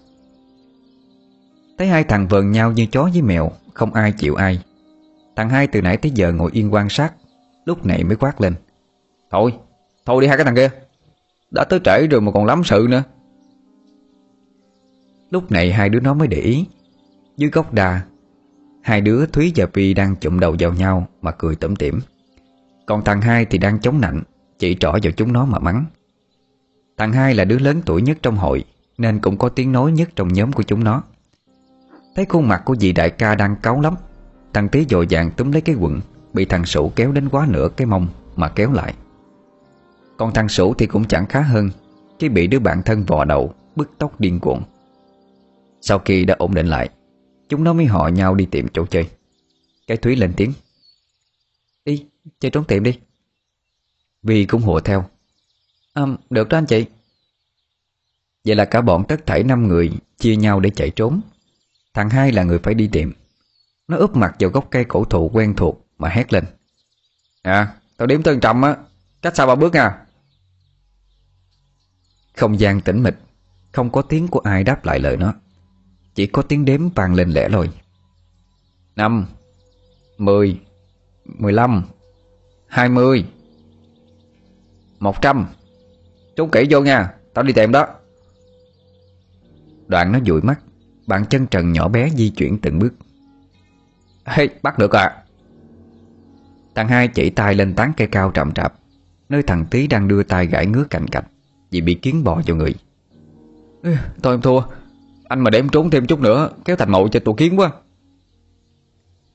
Thấy 1.77 1.87
hai 1.87 2.03
thằng 2.03 2.27
vờn 2.27 2.51
nhau 2.51 2.71
như 2.71 2.85
chó 2.91 3.09
với 3.13 3.21
mèo 3.21 3.51
Không 3.73 3.93
ai 3.93 4.11
chịu 4.11 4.35
ai. 4.35 4.63
Thằng 5.35 5.49
hai 5.49 5.67
từ 5.67 5.81
nãy 5.81 5.97
tới 5.97 6.11
giờ 6.15 6.31
ngồi 6.31 6.51
yên 6.53 6.73
quan 6.73 6.89
sát 6.89 7.13
Lúc 7.65 7.85
này 7.85 8.03
mới 8.03 8.15
quát 8.15 8.41
lên. 8.41 8.53
Thôi, 9.31 9.53
thôi 10.05 10.21
đi 10.21 10.27
hai 10.27 10.37
cái 10.37 10.45
thằng 10.45 10.55
kia. 10.55 10.69
Đã 11.51 11.63
tới 11.63 11.79
trễ 11.83 12.07
rồi 12.07 12.21
mà 12.21 12.31
còn 12.31 12.45
lắm 12.45 12.61
sự 12.65 12.87
nữa. 12.89 13.03
Lúc 15.29 15.51
này 15.51 15.71
hai 15.71 15.89
đứa 15.89 15.99
nó 15.99 16.13
mới 16.13 16.27
để 16.27 16.37
ý. 16.37 16.65
Dưới 17.37 17.49
gốc 17.49 17.73
đà 17.73 18.01
Hai 18.83 19.01
đứa 19.01 19.25
Thúy 19.25 19.53
và 19.55 19.65
Pi 19.65 19.93
đang 19.93 20.15
chụm 20.15 20.39
đầu 20.39 20.55
vào 20.59 20.73
nhau 20.73 21.07
Mà 21.21 21.31
cười 21.31 21.55
tủm 21.55 21.75
tỉm. 21.75 21.99
Còn 22.85 23.03
thằng 23.03 23.21
hai 23.21 23.45
thì 23.45 23.57
đang 23.57 23.79
chống 23.79 24.01
nạnh 24.01 24.23
Chỉ 24.59 24.75
trỏ 24.79 24.91
vào 24.91 25.11
chúng 25.17 25.33
nó 25.33 25.45
mà 25.45 25.59
mắng. 25.59 25.85
Thằng 26.97 27.13
hai 27.13 27.33
là 27.33 27.45
đứa 27.45 27.59
lớn 27.59 27.81
tuổi 27.85 28.01
nhất 28.01 28.17
trong 28.21 28.37
hội 28.37 28.63
Nên 28.97 29.19
cũng 29.19 29.37
có 29.37 29.49
tiếng 29.49 29.71
nói 29.71 29.91
nhất 29.91 30.09
trong 30.15 30.33
nhóm 30.33 30.51
của 30.51 30.63
chúng 30.63 30.83
nó. 30.83 31.03
Thấy 32.15 32.25
khuôn 32.25 32.47
mặt 32.47 32.61
của 32.65 32.75
dì 32.75 32.91
đại 32.91 33.09
ca 33.09 33.35
đang 33.35 33.55
cáu 33.55 33.81
lắm 33.81 33.95
Thằng 34.53 34.69
tí 34.69 34.85
dội 34.89 35.07
vàng 35.09 35.31
túm 35.31 35.51
lấy 35.51 35.61
cái 35.61 35.75
quần 35.75 36.01
Bị 36.33 36.45
thằng 36.45 36.65
Sủ 36.65 36.91
kéo 36.95 37.11
đến 37.11 37.29
quá 37.29 37.47
nửa 37.49 37.69
cái 37.77 37.87
mông 37.87 38.07
Mà 38.35 38.49
kéo 38.49 38.71
lại. 38.71 38.93
Còn 40.17 40.33
thằng 40.33 40.49
Sủ 40.49 40.73
thì 40.73 40.87
cũng 40.87 41.05
chẳng 41.05 41.25
khá 41.25 41.41
hơn 41.41 41.69
Khi 42.19 42.29
bị 42.29 42.47
đứa 42.47 42.59
bạn 42.59 42.81
thân 42.83 43.03
vò 43.03 43.23
đầu 43.25 43.53
Bứt 43.75 43.89
tóc 43.97 44.19
điên 44.19 44.39
cuộn 44.39 44.59
Sau 45.81 45.99
khi 45.99 46.25
đã 46.25 46.35
ổn 46.37 46.53
định 46.53 46.67
lại 46.67 46.89
Chúng 47.49 47.63
nó 47.63 47.73
mới 47.73 47.85
họ 47.85 48.07
nhau 48.07 48.35
đi 48.35 48.45
tìm 48.45 48.67
chỗ 48.73 48.85
chơi. 48.85 49.09
Cái 49.87 49.97
Thúy 49.97 50.15
lên 50.15 50.33
tiếng 50.37 50.53
Đi, 51.85 52.05
chơi 52.39 52.51
trốn 52.51 52.63
tiệm 52.63 52.83
đi. 52.83 52.99
Vi 54.23 54.45
cũng 54.45 54.61
hùa 54.61 54.79
theo 54.79 55.05
à, 55.95 56.03
Được 56.29 56.49
đó 56.49 56.57
anh 56.57 56.65
chị. 56.65 56.85
Vậy 58.45 58.55
là 58.55 58.65
cả 58.65 58.81
bọn 58.81 59.03
tất 59.07 59.25
thảy 59.25 59.43
5 59.43 59.67
người 59.67 59.91
Chia 60.17 60.35
nhau 60.35 60.59
để 60.59 60.69
chạy 60.69 60.89
trốn. 60.89 61.21
Thằng 61.93 62.09
hai 62.09 62.31
là 62.31 62.43
người 62.43 62.59
phải 62.59 62.73
đi 62.73 62.87
tìm. 62.87 63.13
Nó 63.87 63.97
úp 63.97 64.15
mặt 64.15 64.35
vào 64.39 64.49
gốc 64.49 64.67
cây 64.71 64.85
cổ 64.85 65.05
thụ 65.05 65.29
quen 65.33 65.53
thuộc 65.57 65.87
Mà 65.97 66.09
hét 66.09 66.33
lên. 66.33 66.45
À, 67.41 67.75
tao 67.97 68.07
đếm 68.07 68.23
tới 68.23 68.37
trăm 68.41 68.61
á. 68.61 68.75
Cách 69.21 69.35
xa 69.35 69.45
ba 69.45 69.55
bước 69.55 69.73
nha? 69.73 70.05
Không 72.35 72.59
gian 72.59 72.81
tĩnh 72.81 73.03
mịch. 73.03 73.15
Không 73.71 73.91
có 73.91 74.01
tiếng 74.01 74.27
của 74.27 74.39
ai 74.39 74.63
đáp 74.63 74.85
lại 74.85 74.99
lời 74.99 75.17
nó. 75.17 75.33
Chỉ 76.15 76.27
có 76.27 76.41
tiếng 76.41 76.65
đếm 76.65 76.89
vang 76.89 77.13
lên 77.13 77.29
lẻ 77.29 77.49
loi. 77.49 77.69
Năm 78.95 79.25
Mười 80.17 80.59
Mười 81.25 81.53
lăm 81.53 81.85
Hai 82.67 82.89
mươi 82.89 83.25
Một 84.99 85.21
trăm. 85.21 85.47
Trốn 86.35 86.49
kỹ 86.51 86.67
vô 86.69 86.81
nha 86.81 87.13
Tao 87.33 87.43
đi 87.43 87.53
tìm 87.53 87.71
đó. 87.71 87.87
Đoạn 89.87 90.11
nó 90.11 90.19
dụi 90.25 90.41
mắt 90.41 90.59
Bàn 91.07 91.25
chân 91.29 91.47
trần 91.47 91.71
nhỏ 91.71 91.87
bé 91.87 92.09
di 92.09 92.29
chuyển 92.29 92.57
từng 92.57 92.79
bước. 92.79 92.93
Hey, 94.25 94.49
bắt 94.63 94.79
được 94.79 94.95
à? 94.95 95.23
Thằng 96.75 96.87
hai 96.87 97.07
chỉ 97.07 97.29
tay 97.29 97.55
lên 97.55 97.73
tán 97.73 97.91
cây 97.97 98.07
cao 98.07 98.31
trầm 98.31 98.53
trạp 98.53 98.73
Nơi 99.29 99.43
thằng 99.43 99.65
tí 99.71 99.87
đang 99.87 100.07
đưa 100.07 100.23
tay 100.23 100.47
gãi 100.47 100.65
ngứa 100.65 100.83
cạnh 100.89 101.07
cạnh 101.07 101.23
Vì 101.71 101.81
bị 101.81 101.93
kiến 101.93 102.23
bò 102.23 102.41
vào 102.47 102.57
người. 102.57 102.75
Thôi 104.23 104.33
em 104.33 104.41
thua 104.41 104.61
anh 105.27 105.39
mà 105.39 105.49
để 105.49 105.59
em 105.59 105.69
trốn 105.69 105.89
thêm 105.89 106.05
chút 106.05 106.19
nữa 106.19 106.49
Kéo 106.65 106.75
thành 106.75 106.91
mộ 106.91 107.07
cho 107.07 107.19
tụi 107.19 107.35
kiến 107.37 107.59
quá. 107.59 107.71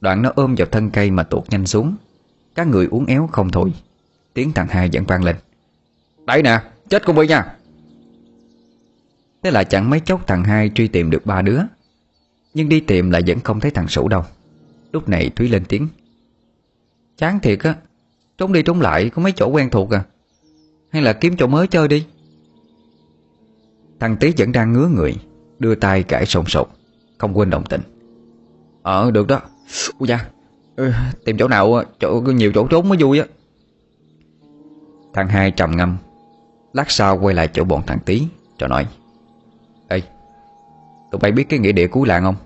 Đoạn 0.01 0.23
nó 0.23 0.33
ôm 0.37 0.55
vào 0.59 0.67
thân 0.71 0.91
cây 0.91 1.11
mà 1.11 1.23
tuột 1.23 1.45
nhanh 1.51 1.67
xuống 1.67 1.97
Các 2.55 2.67
người 2.67 2.89
uống 2.91 3.07
éo 3.07 3.29
không 3.33 3.51
thôi. 3.51 3.73
Tiếng 4.35 4.53
thằng 4.53 4.69
hai 4.69 4.91
vẫn 4.93 5.05
vang 5.05 5.25
lên. 5.25 5.37
Đấy 6.27 6.43
nè, 6.43 6.61
chết 6.91 7.07
con 7.07 7.17
Bi 7.17 7.27
nha. 7.27 7.57
Thế 9.43 9.51
là 9.51 9.65
chẳng 9.65 9.91
mấy 9.91 10.01
chốc 10.01 10.27
thằng 10.27 10.45
hai 10.45 10.71
truy 10.75 10.89
tìm 10.89 11.11
được 11.11 11.27
ba 11.27 11.43
đứa. 11.43 11.61
Nhưng 12.55 12.69
đi 12.69 12.81
tìm 12.81 13.11
lại 13.11 13.23
vẫn 13.27 13.41
không 13.41 13.61
thấy 13.61 13.71
thằng 13.71 13.89
Sủ 13.89 14.09
đâu. 14.09 14.25
Lúc 14.93 15.09
này 15.09 15.31
Thúy 15.31 15.49
lên 15.49 15.65
tiếng. 15.69 15.89
Chán 17.17 17.41
thiệt 17.41 17.59
á 17.59 17.75
Trốn 18.39 18.53
đi 18.53 18.63
trốn 18.63 18.81
lại 18.81 19.11
có 19.11 19.23
mấy 19.23 19.33
chỗ 19.33 19.49
quen 19.49 19.71
thuộc 19.71 19.91
à. 19.91 20.05
Hay 20.93 21.03
là 21.03 21.13
kiếm 21.13 21.37
chỗ 21.37 21.47
mới 21.47 21.67
chơi 21.67 21.89
đi. 21.89 22.07
Thằng 24.01 24.17
Tý 24.17 24.33
vẫn 24.39 24.53
đang 24.53 24.73
ngứa 24.73 24.89
người 24.89 25.17
Đưa 25.59 25.75
tay 25.75 26.03
cãi 26.03 26.27
sồn 26.27 26.45
sột 26.47 26.69
Không 27.19 27.39
quên 27.39 27.51
đồng 27.51 27.65
tình. 27.65 27.81
Ờ 28.83 29.11
được 29.11 29.27
đó. 29.27 29.41
Ui 29.99 30.09
da. 30.09 30.27
Ừ, 30.77 30.93
Tìm 31.25 31.39
chỗ 31.39 31.49
nào 31.49 31.83
chỗ 32.01 32.21
nhiều 32.21 32.53
chỗ 32.55 32.67
trốn 32.67 32.89
mới 32.89 32.99
vui 33.01 33.19
á. 33.19 33.27
Thằng 35.15 35.29
hai 35.29 35.51
trầm 35.51 35.77
ngâm. 35.77 35.97
Lát 36.73 36.91
sau 36.91 37.19
quay 37.19 37.35
lại 37.35 37.49
chỗ 37.53 37.65
bọn 37.65 37.83
thằng 37.87 37.99
tí 38.07 38.27
Cho 38.59 38.69
nói 38.69 38.87
Ê 39.89 40.03
Tụi 41.11 41.19
bay 41.19 41.33
biết 41.33 41.49
cái 41.49 41.59
nghĩa 41.59 41.73
địa 41.73 41.87
cuối 41.87 42.09
làng 42.09 42.23
không? 42.23 42.37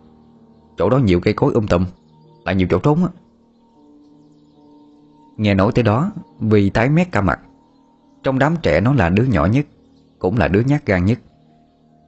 Chỗ 0.77 0.91
đó 0.91 0.99
nhiều 0.99 1.21
cây 1.21 1.35
cối 1.35 1.53
um 1.53 1.67
tùm 1.67 1.85
Lại 2.45 2.55
nhiều 2.55 2.67
chỗ 2.71 2.79
trốn 2.79 3.05
á. 3.05 3.09
Nghe 5.37 5.55
nói 5.55 5.73
tới 5.75 5.83
đó 5.83 6.13
Vì 6.41 6.71
tái 6.71 6.89
mét 6.89 7.13
cả 7.13 7.21
mặt. 7.21 7.41
Trong 8.23 8.39
đám 8.39 8.57
trẻ 8.63 8.81
nó 8.81 8.93
là 8.93 9.09
đứa 9.09 9.25
nhỏ 9.25 9.47
nhất 9.47 9.67
Cũng 10.19 10.39
là 10.39 10.49
đứa 10.49 10.61
nhát 10.61 10.87
gan 10.87 11.05
nhất. 11.05 11.19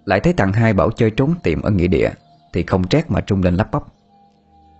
Lại 0.04 0.20
thấy 0.20 0.32
thằng 0.32 0.52
hai 0.52 0.72
bảo 0.72 0.90
chơi 0.90 1.10
trốn 1.10 1.34
tìm 1.42 1.62
ở 1.62 1.70
nghĩa 1.70 1.86
địa 1.86 2.10
Thì 2.52 2.62
không 2.62 2.88
trét 2.88 3.10
mà 3.10 3.20
trung 3.20 3.42
lên 3.42 3.54
lắp 3.54 3.70
bắp. 3.72 3.82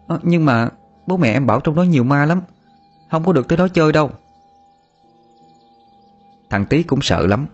À, 0.09 0.17
Nhưng 0.23 0.45
mà 0.45 0.69
bố 1.07 1.17
mẹ 1.17 1.33
em 1.33 1.47
bảo 1.47 1.61
trong 1.61 1.75
đó 1.75 1.83
nhiều 1.83 2.05
ma 2.05 2.27
lắm 2.27 2.41
Không 3.11 3.25
có 3.25 3.33
được 3.33 3.49
tới 3.49 3.59
đó 3.59 3.69
chơi 3.69 3.93
đâu. 3.93 4.11
Thằng 6.51 6.67
Tý 6.67 6.83
cũng 6.83 7.01
sợ 7.03 7.27
lắm. 7.27 7.47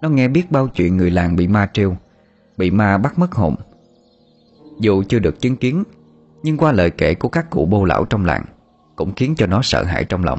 Nó 0.00 0.08
nghe 0.08 0.28
biết 0.28 0.50
bao 0.50 0.68
chuyện 0.68 0.96
người 0.96 1.10
làng 1.10 1.36
bị 1.36 1.48
ma 1.48 1.70
trêu 1.72 1.96
Bị 2.56 2.70
ma 2.70 2.98
bắt 2.98 3.18
mất 3.18 3.32
hồn. 3.32 3.54
Dù 4.80 5.02
chưa 5.08 5.18
được 5.18 5.40
chứng 5.40 5.56
kiến 5.56 5.84
Nhưng 6.42 6.56
qua 6.56 6.72
lời 6.72 6.90
kể 6.90 7.14
của 7.14 7.28
các 7.28 7.50
cụ 7.50 7.66
bô 7.66 7.84
lão 7.84 8.04
trong 8.04 8.24
làng 8.24 8.44
Cũng 8.96 9.12
khiến 9.16 9.34
cho 9.36 9.46
nó 9.46 9.62
sợ 9.62 9.84
hãi 9.84 10.04
trong 10.04 10.24
lòng. 10.24 10.38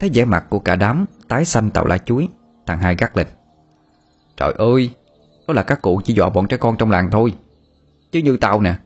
Thấy 0.00 0.10
vẻ 0.14 0.24
mặt 0.24 0.44
của 0.48 0.58
cả 0.58 0.76
đám 0.76 1.04
Tái 1.28 1.44
xanh 1.44 1.70
tàu 1.70 1.86
lá 1.86 1.98
chuối 1.98 2.28
Thằng 2.66 2.78
hai 2.78 2.96
gắt 2.98 3.16
lên. 3.16 3.26
Trời 4.36 4.52
ơi 4.58 4.90
đó 5.48 5.54
là 5.54 5.62
các 5.62 5.82
cụ 5.82 6.00
chỉ 6.04 6.14
dọa 6.14 6.30
bọn 6.30 6.48
trẻ 6.48 6.56
con 6.56 6.76
trong 6.76 6.90
làng 6.90 7.10
thôi. 7.10 7.34
Chứ 8.12 8.20
như 8.20 8.36
tao 8.36 8.60
nè 8.60 8.76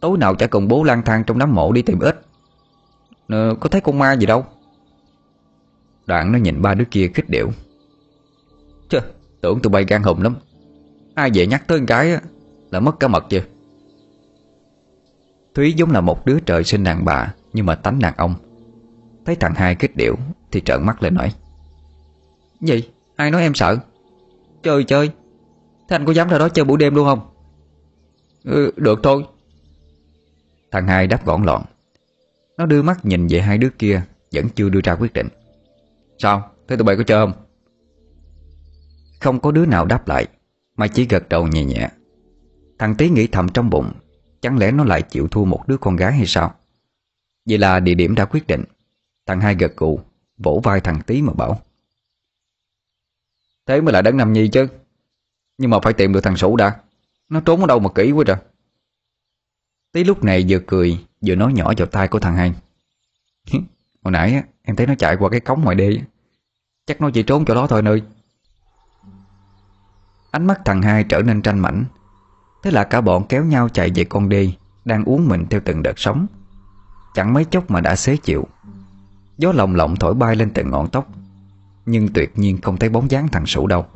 Tối 0.00 0.18
nào 0.18 0.34
chả 0.34 0.46
cùng 0.46 0.68
bố 0.68 0.84
lang 0.84 1.02
thang 1.02 1.24
trong 1.24 1.38
đám 1.38 1.54
mộ 1.54 1.72
đi 1.72 1.82
tìm 1.82 1.98
ít 2.00 2.20
ờ, 3.28 3.54
Có 3.60 3.68
thấy 3.68 3.80
con 3.80 3.98
ma 3.98 4.12
gì 4.12 4.26
đâu? 4.26 4.44
Đoạn 6.06 6.32
nó 6.32 6.38
nhìn 6.38 6.62
ba 6.62 6.74
đứa 6.74 6.84
kia 6.90 7.10
khích 7.14 7.30
điệu 7.30 7.50
Chứ 8.88 8.98
tưởng 9.40 9.60
tụi 9.60 9.70
bay 9.70 9.84
gan 9.88 10.02
hùm 10.02 10.20
lắm. 10.20 10.36
Ai 11.14 11.30
về 11.34 11.46
nhắc 11.46 11.68
tới 11.68 11.80
cái 11.86 12.18
Là 12.70 12.80
mất 12.80 13.00
cả 13.00 13.08
mật 13.08 13.24
chưa 13.30 13.42
Thúy 15.54 15.72
giống 15.72 15.90
là 15.90 16.00
một 16.00 16.26
đứa 16.26 16.38
trời 16.40 16.64
sinh 16.64 16.82
nàng 16.82 17.04
bà 17.04 17.34
Nhưng 17.52 17.66
mà 17.66 17.74
tánh 17.74 17.98
nàng 17.98 18.14
ông. 18.16 18.34
Thấy 19.26 19.36
thằng 19.36 19.54
hai 19.54 19.74
kích 19.74 19.96
điệu 19.96 20.16
Thì 20.52 20.60
trợn 20.60 20.86
mắt 20.86 21.02
lên 21.02 21.14
nói. 21.14 21.32
Gì? 22.60 22.82
Ai 23.16 23.30
nói 23.30 23.42
em 23.42 23.54
sợ? 23.54 23.76
Chơi 24.62 24.84
chơi 24.84 25.10
Thế 25.88 25.96
anh 25.96 26.06
có 26.06 26.12
dám 26.12 26.28
ra 26.28 26.38
đó 26.38 26.48
chơi 26.48 26.64
buổi 26.64 26.78
đêm 26.78 26.94
luôn 26.94 27.06
không? 27.06 27.20
Ừ, 28.44 28.72
Được 28.76 29.00
thôi. 29.02 29.24
Thằng 30.70 30.88
hai 30.88 31.06
đáp 31.06 31.26
gọn 31.26 31.42
lọn. 31.42 31.62
Nó 32.58 32.66
đưa 32.66 32.82
mắt 32.82 33.04
nhìn 33.04 33.26
về 33.26 33.40
hai 33.40 33.58
đứa 33.58 33.70
kia 33.78 34.02
Vẫn 34.32 34.48
chưa 34.48 34.68
đưa 34.68 34.80
ra 34.84 34.92
quyết 34.92 35.12
định. 35.12 35.28
Sao? 36.22 36.50
Thế 36.68 36.76
tụi 36.76 36.84
bay 36.84 36.96
có 36.96 37.02
chơi 37.02 37.26
không? 37.26 37.32
Không 39.20 39.40
có 39.40 39.50
đứa 39.50 39.66
nào 39.66 39.84
đáp 39.84 40.08
lại, 40.08 40.26
Mà 40.76 40.88
chỉ 40.88 41.06
gật 41.06 41.28
đầu 41.28 41.46
nhẹ 41.46 41.64
nhẹ. 41.64 41.88
Thằng 42.78 42.94
Tý 42.94 43.10
nghĩ 43.10 43.26
thầm 43.26 43.48
trong 43.48 43.70
bụng, 43.70 43.92
Chẳng 44.40 44.58
lẽ 44.58 44.72
nó 44.72 44.84
lại 44.84 45.02
chịu 45.02 45.28
thua 45.28 45.44
một 45.44 45.68
đứa 45.68 45.76
con 45.76 45.96
gái 45.96 46.12
hay 46.12 46.26
sao? 46.26 46.54
Vậy 47.48 47.58
là 47.58 47.80
địa 47.80 47.94
điểm 47.94 48.14
đã 48.14 48.24
quyết 48.24 48.46
định. 48.46 48.64
Thằng 49.26 49.40
hai 49.40 49.54
gật 49.54 49.72
cụ 49.76 50.00
Vỗ 50.36 50.60
vai 50.64 50.80
thằng 50.80 51.00
Tý 51.06 51.22
mà 51.22 51.32
bảo. 51.32 51.60
Thế 53.66 53.80
mới 53.80 53.92
là 53.92 54.02
đấng 54.02 54.16
nằm 54.16 54.32
nhi 54.32 54.48
chứ. 54.48 54.66
Nhưng 55.58 55.70
mà 55.70 55.78
phải 55.82 55.92
tìm 55.92 56.12
được 56.12 56.20
thằng 56.20 56.36
Sủ 56.36 56.56
đã. 56.56 56.80
Nó 57.28 57.40
trốn 57.40 57.60
ở 57.60 57.66
đâu 57.66 57.78
mà 57.78 57.88
kỹ 57.94 58.12
quá 58.12 58.24
trời. 58.26 58.36
Tí 59.92 60.04
lúc 60.04 60.24
này 60.24 60.44
vừa 60.48 60.58
cười, 60.66 60.98
Vừa 61.26 61.34
nói 61.34 61.52
nhỏ 61.52 61.72
vào 61.76 61.86
tai 61.86 62.08
của 62.08 62.18
thằng 62.18 62.36
hai. 62.36 62.52
Hồi 64.02 64.12
nãy 64.12 64.42
em 64.62 64.76
thấy 64.76 64.86
nó 64.86 64.94
chạy 64.98 65.16
qua 65.16 65.30
cái 65.30 65.40
cống 65.40 65.64
ngoài 65.64 65.76
đê 65.76 65.98
Chắc 66.86 67.00
nó 67.00 67.10
chỉ 67.10 67.22
trốn 67.22 67.44
chỗ 67.44 67.54
đó 67.54 67.66
thôi 67.66 67.82
nơi 67.82 68.02
Ánh 70.30 70.46
mắt 70.46 70.60
thằng 70.64 70.82
hai 70.82 71.04
trở 71.04 71.22
nên 71.22 71.42
tranh 71.42 71.58
mảnh. 71.58 71.84
Thế 72.62 72.70
là 72.70 72.84
cả 72.84 73.00
bọn 73.00 73.26
kéo 73.28 73.44
nhau 73.44 73.68
chạy 73.68 73.90
về 73.94 74.04
con 74.04 74.28
đê, 74.28 74.52
Đang 74.84 75.04
uống 75.04 75.28
mình 75.28 75.46
theo 75.50 75.60
từng 75.64 75.82
đợt 75.82 75.92
sóng. 75.96 76.26
Chẳng 77.14 77.32
mấy 77.32 77.44
chốc 77.44 77.70
mà 77.70 77.80
đã 77.80 77.96
xế 77.96 78.16
chịu. 78.16 78.48
Gió 79.38 79.52
lồng 79.52 79.74
lộng 79.74 79.96
thổi 79.96 80.14
bay 80.14 80.36
lên 80.36 80.50
từng 80.50 80.70
ngọn 80.70 80.88
tóc, 80.88 81.08
Nhưng 81.86 82.08
tuyệt 82.12 82.38
nhiên 82.38 82.60
không 82.60 82.76
thấy 82.76 82.88
bóng 82.88 83.10
dáng 83.10 83.28
thằng 83.28 83.46
Sủ 83.46 83.66
đâu. 83.66 83.86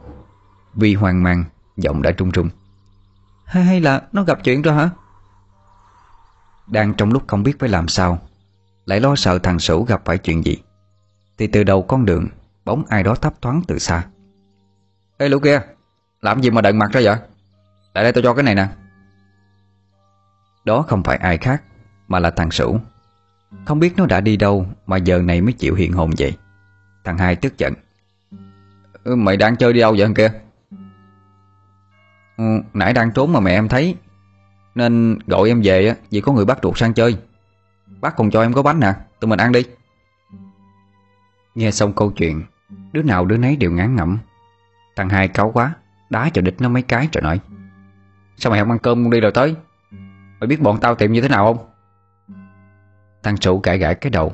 Vì 0.75 0.95
hoang 0.95 1.23
mang, 1.23 1.45
Giọng 1.77 2.03
đã 2.03 2.13
trung 2.13 2.33
trung. 2.33 2.49
Hay 3.45 3.81
là 3.81 4.03
nó 4.13 4.23
gặp 4.23 4.39
chuyện 4.45 4.63
rồi 4.63 4.75
hả? 4.75 4.91
Đang 6.67 6.95
trong 6.95 7.13
lúc 7.13 7.23
không 7.27 7.43
biết 7.43 7.59
phải 7.59 7.69
làm 7.69 7.89
sao, 7.89 8.19
Lại 8.85 9.01
lo 9.01 9.17
sợ 9.17 9.39
thằng 9.39 9.59
Sủ 9.59 9.85
gặp 9.85 10.03
phải 10.05 10.19
chuyện 10.19 10.45
gì. 10.45 10.57
Thì 11.39 11.47
từ 11.47 11.65
đầu 11.65 11.83
con 11.83 12.05
đường 12.05 12.29
Bóng 12.67 12.85
ai 12.89 13.03
đó 13.03 13.15
thấp 13.15 13.35
thoáng 13.43 13.63
từ 13.69 13.79
xa. 13.79 14.07
Ê 15.19 15.29
lũ 15.29 15.39
kia 15.39 15.61
Làm 16.21 16.41
gì 16.41 16.51
mà 16.51 16.61
đận 16.61 16.79
mặt 16.79 16.91
ra 16.93 17.01
vậy? 17.05 17.17
Lại 17.95 18.05
đây 18.05 18.13
tôi 18.13 18.23
cho 18.23 18.35
cái 18.35 18.43
này 18.43 18.55
nè. 18.55 18.69
Đó 20.65 20.83
không 20.83 21.03
phải 21.03 21.17
ai 21.17 21.39
khác 21.39 21.63
Mà 22.09 22.19
là 22.19 22.31
thằng 22.31 22.51
Sửu. 22.51 22.81
Không 23.67 23.79
biết 23.79 23.95
nó 23.97 24.07
đã 24.07 24.21
đi 24.21 24.37
đâu 24.37 24.67
Mà 24.87 24.97
giờ 24.97 25.19
này 25.19 25.41
mới 25.41 25.53
chịu 25.53 25.75
hiện 25.75 25.93
hồn 25.93 26.11
vậy. 26.19 26.37
Thằng 27.05 27.19
hai 27.19 27.37
tức 27.37 27.59
giận. 27.59 27.75
Ừ, 29.05 29.17
Mày 29.17 29.37
đang 29.37 29.57
chơi 29.57 29.73
đi 29.73 29.81
đâu 29.81 29.95
vậy 29.99 30.09
kia? 30.17 30.33
Ừ, 32.37 32.45
Nãy 32.75 32.93
đang 32.93 33.13
trốn 33.13 33.33
mà 33.33 33.41
mẹ 33.41 33.53
em 33.53 33.69
thấy. 33.69 33.97
Nên 34.75 35.19
gọi 35.27 35.49
em 35.49 35.61
về 35.65 35.95
Vì 36.11 36.21
có 36.21 36.33
người 36.33 36.45
bắt 36.45 36.59
ruột 36.63 36.79
sang 36.79 36.95
chơi. 36.95 37.19
Bác 38.01 38.17
còn 38.17 38.31
cho 38.31 38.43
em 38.43 38.53
có 38.53 38.63
bánh 38.63 38.81
nè 38.81 38.95
Tụi 39.21 39.29
mình 39.29 39.41
ăn 39.41 39.53
đi. 39.53 39.63
Nghe 41.55 41.71
xong 41.71 41.93
câu 41.93 42.11
chuyện 42.11 42.43
Đứa 42.93 43.03
nào 43.03 43.25
đứa 43.25 43.37
nấy 43.37 43.57
đều 43.57 43.71
ngán 43.71 43.97
ngẩm. 43.97 44.19
Thằng 44.97 45.09
hai 45.09 45.29
cáu 45.29 45.51
quá 45.51 45.75
Đá 46.11 46.31
cho 46.35 46.43
địch 46.43 46.55
nó 46.59 46.69
mấy 46.69 46.83
cái 46.83 47.09
rồi 47.13 47.23
nói 47.23 47.41
Sao 48.37 48.51
mày 48.51 48.61
không 48.61 48.71
ăn 48.71 48.79
cơm 48.79 49.03
luôn 49.03 49.11
đi 49.11 49.21
rồi 49.21 49.33
tới? 49.33 49.55
Mày 50.41 50.47
biết 50.47 50.61
bọn 50.61 50.79
tao 50.81 50.95
tiệm 50.95 51.13
như 51.13 51.21
thế 51.21 51.29
nào 51.29 51.45
không? 51.45 51.71
Thằng 53.23 53.37
sụ 53.37 53.61
gãi 53.63 53.79
gãi 53.79 53.95
cái 53.95 54.11
đầu. 54.11 54.33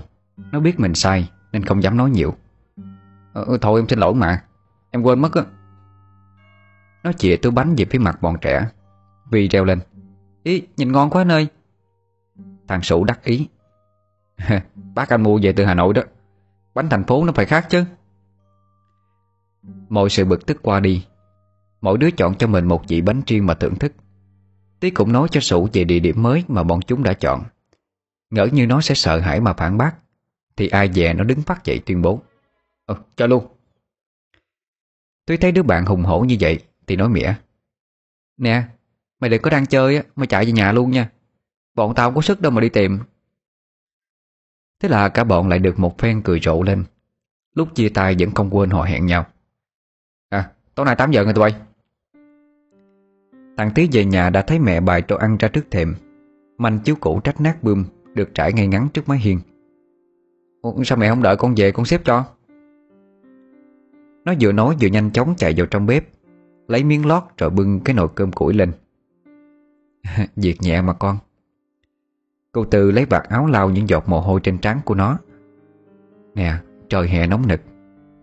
Nó 0.53 0.61
biết 0.61 0.81
mình 0.81 0.95
sai 0.95 1.31
Nên 1.53 1.65
không 1.65 1.83
dám 1.83 1.97
nói 1.97 2.11
nhiều. 2.11 2.35
Ờ, 3.33 3.45
ừ, 3.45 3.59
Thôi 3.61 3.81
em 3.81 3.89
xin 3.89 3.99
lỗi 3.99 4.15
mà. 4.15 4.43
Em 4.91 5.03
quên 5.03 5.21
mất 5.21 5.35
á. 5.35 5.43
Nó 7.03 7.13
chìa 7.13 7.37
túi 7.37 7.53
bánh 7.53 7.75
về 7.77 7.85
phía 7.91 7.99
mặt 7.99 8.23
bọn 8.23 8.37
trẻ. 8.41 8.67
Vì 9.31 9.49
reo 9.49 9.65
lên. 9.65 9.81
Ý 10.43 10.63
nhìn 10.77 10.93
ngon 10.93 11.11
quá 11.11 11.25
nơi 11.25 11.49
Thằng 12.69 12.83
sủ 12.83 13.05
đắc 13.05 13.25
ý. 13.25 13.49
Bác 14.95 15.09
anh 15.09 15.23
mua 15.23 15.39
về 15.43 15.53
từ 15.53 15.65
Hà 15.65 15.75
Nội 15.75 15.95
đó. 15.95 16.03
Bánh 16.75 16.89
thành 16.89 17.05
phố 17.05 17.25
nó 17.25 17.33
phải 17.33 17.47
khác 17.47 17.67
chứ. 17.69 17.85
Mọi 19.93 20.11
sự 20.11 20.25
bực 20.25 20.47
tức 20.47 20.59
qua 20.63 20.81
đi. 20.81 21.07
Mỗi 21.81 21.99
đứa 21.99 22.11
chọn 22.11 22.35
cho 22.35 22.47
mình 22.47 22.65
một 22.65 22.83
vị 22.89 23.01
bánh 23.01 23.23
riêng 23.27 23.47
mà 23.47 23.55
thưởng 23.55 23.75
thức. 23.75 23.93
Tí 24.81 24.91
cũng 24.91 25.13
nói 25.13 25.29
cho 25.31 25.41
Sủ 25.41 25.69
về 25.73 25.85
địa 25.85 25.99
điểm 25.99 26.23
mới 26.23 26.45
mà 26.49 26.63
bọn 26.63 26.81
chúng 26.83 27.03
đã 27.03 27.13
chọn. 27.13 27.45
Ngỡ 28.31 28.47
như 28.53 28.67
nó 28.67 28.81
sẽ 28.81 28.95
sợ 28.95 29.21
hãi 29.21 29.41
mà 29.41 29.53
phản 29.53 29.79
bác 29.79 29.95
Thì 30.57 30.69
ai 30.69 30.93
dè 30.93 31.15
nó 31.15 31.25
đứng 31.25 31.43
phát 31.43 31.65
dậy 31.65 31.81
tuyên 31.87 32.03
bố. 32.03 32.23
Ờ, 32.87 33.03
cho 33.17 33.27
luôn. 33.27 33.47
Tuy 35.27 35.37
thấy 35.37 35.53
đứa 35.53 35.63
bạn 35.63 35.87
hùng 35.87 36.03
hổ 36.03 36.21
như 36.21 36.37
vậy 36.41 36.59
Thì 36.87 36.97
nói 36.97 37.09
mỉa. 37.09 37.35
Nè, 38.37 38.63
mày 39.21 39.31
đừng 39.31 39.43
có 39.43 39.51
đang 39.51 39.67
chơi 39.67 39.97
á 39.97 40.03
Mày 40.17 40.27
chạy 40.27 40.45
về 40.45 40.53
nhà 40.53 40.73
luôn 40.73 40.91
nha. 40.91 41.11
Bọn 41.75 41.95
tao 41.95 42.07
không 42.07 42.15
có 42.15 42.23
sức 42.23 42.41
đâu 42.41 42.53
mà 42.53 42.61
đi 42.61 42.69
tìm. 42.69 42.99
Thế 44.81 44.89
là 44.89 45.09
cả 45.09 45.25
bọn 45.25 45.49
lại 45.49 45.59
được 45.59 45.79
một 45.79 45.99
phen 45.99 46.23
cười 46.23 46.41
rộ 46.41 46.63
lên. 46.63 46.85
Lúc 47.55 47.75
chia 47.75 47.89
tay 47.89 48.17
vẫn 48.19 48.31
không 48.31 48.51
quên 48.57 48.71
họ 48.71 48.83
hẹn 48.83 49.07
nhau 49.07 49.27
tối 50.83 50.87
nay 50.87 50.97
8 50.97 51.11
giờ 51.11 51.25
rồi 51.25 51.35
tụi 51.35 51.42
bay. 51.42 51.55
Thằng 53.57 53.71
Tí 53.75 53.88
về 53.92 54.05
nhà 54.05 54.31
đã 54.31 54.42
thấy 54.42 54.59
mẹ 54.59 54.81
bài 54.81 55.03
đồ 55.09 55.16
ăn 55.16 55.37
ra 55.37 55.49
trước 55.49 55.71
thềm. 55.71 55.95
Manh 56.59 56.79
chiếu 56.79 56.97
cũ 57.01 57.21
trách 57.25 57.40
nát 57.40 57.62
bươm 57.62 57.85
Được 58.14 58.35
trải 58.35 58.53
ngay 58.53 58.66
ngắn 58.66 58.88
trước 58.95 59.09
mái 59.09 59.18
hiên. 59.18 59.40
Ủa, 60.62 60.83
Sao 60.85 60.99
mẹ 60.99 61.09
không 61.09 61.23
đợi 61.23 61.37
con 61.37 61.55
về 61.57 61.73
con 61.73 61.87
xếp 61.87 62.01
cho? 62.05 62.25
Nó 64.25 64.35
vừa 64.40 64.53
nói 64.53 64.77
vừa 64.81 64.88
nhanh 64.88 65.11
chóng 65.11 65.35
chạy 65.37 65.55
vào 65.57 65.66
trong 65.66 65.87
bếp 65.87 66.09
Lấy 66.68 66.85
miếng 66.85 67.07
lót 67.07 67.23
rồi 67.38 67.51
bưng 67.51 67.81
cái 67.81 67.95
nồi 67.95 68.09
cơm 68.14 68.33
củi 68.33 68.55
lên. 68.55 68.73
Việc 70.37 70.57
nhẹ 70.61 70.83
mà 70.83 70.92
con. 70.92 71.18
Cô 72.53 72.64
Tư 72.64 72.90
lấy 72.90 73.05
vạt 73.05 73.23
áo 73.29 73.47
lau 73.47 73.71
những 73.71 73.88
giọt 73.88 74.09
mồ 74.09 74.21
hôi 74.21 74.40
trên 74.42 74.59
trán 74.59 74.81
của 74.85 74.95
nó. 74.95 75.18
Nè 76.35 76.55
trời 76.88 77.09
hè 77.09 77.27
nóng 77.27 77.49
nực 77.49 77.61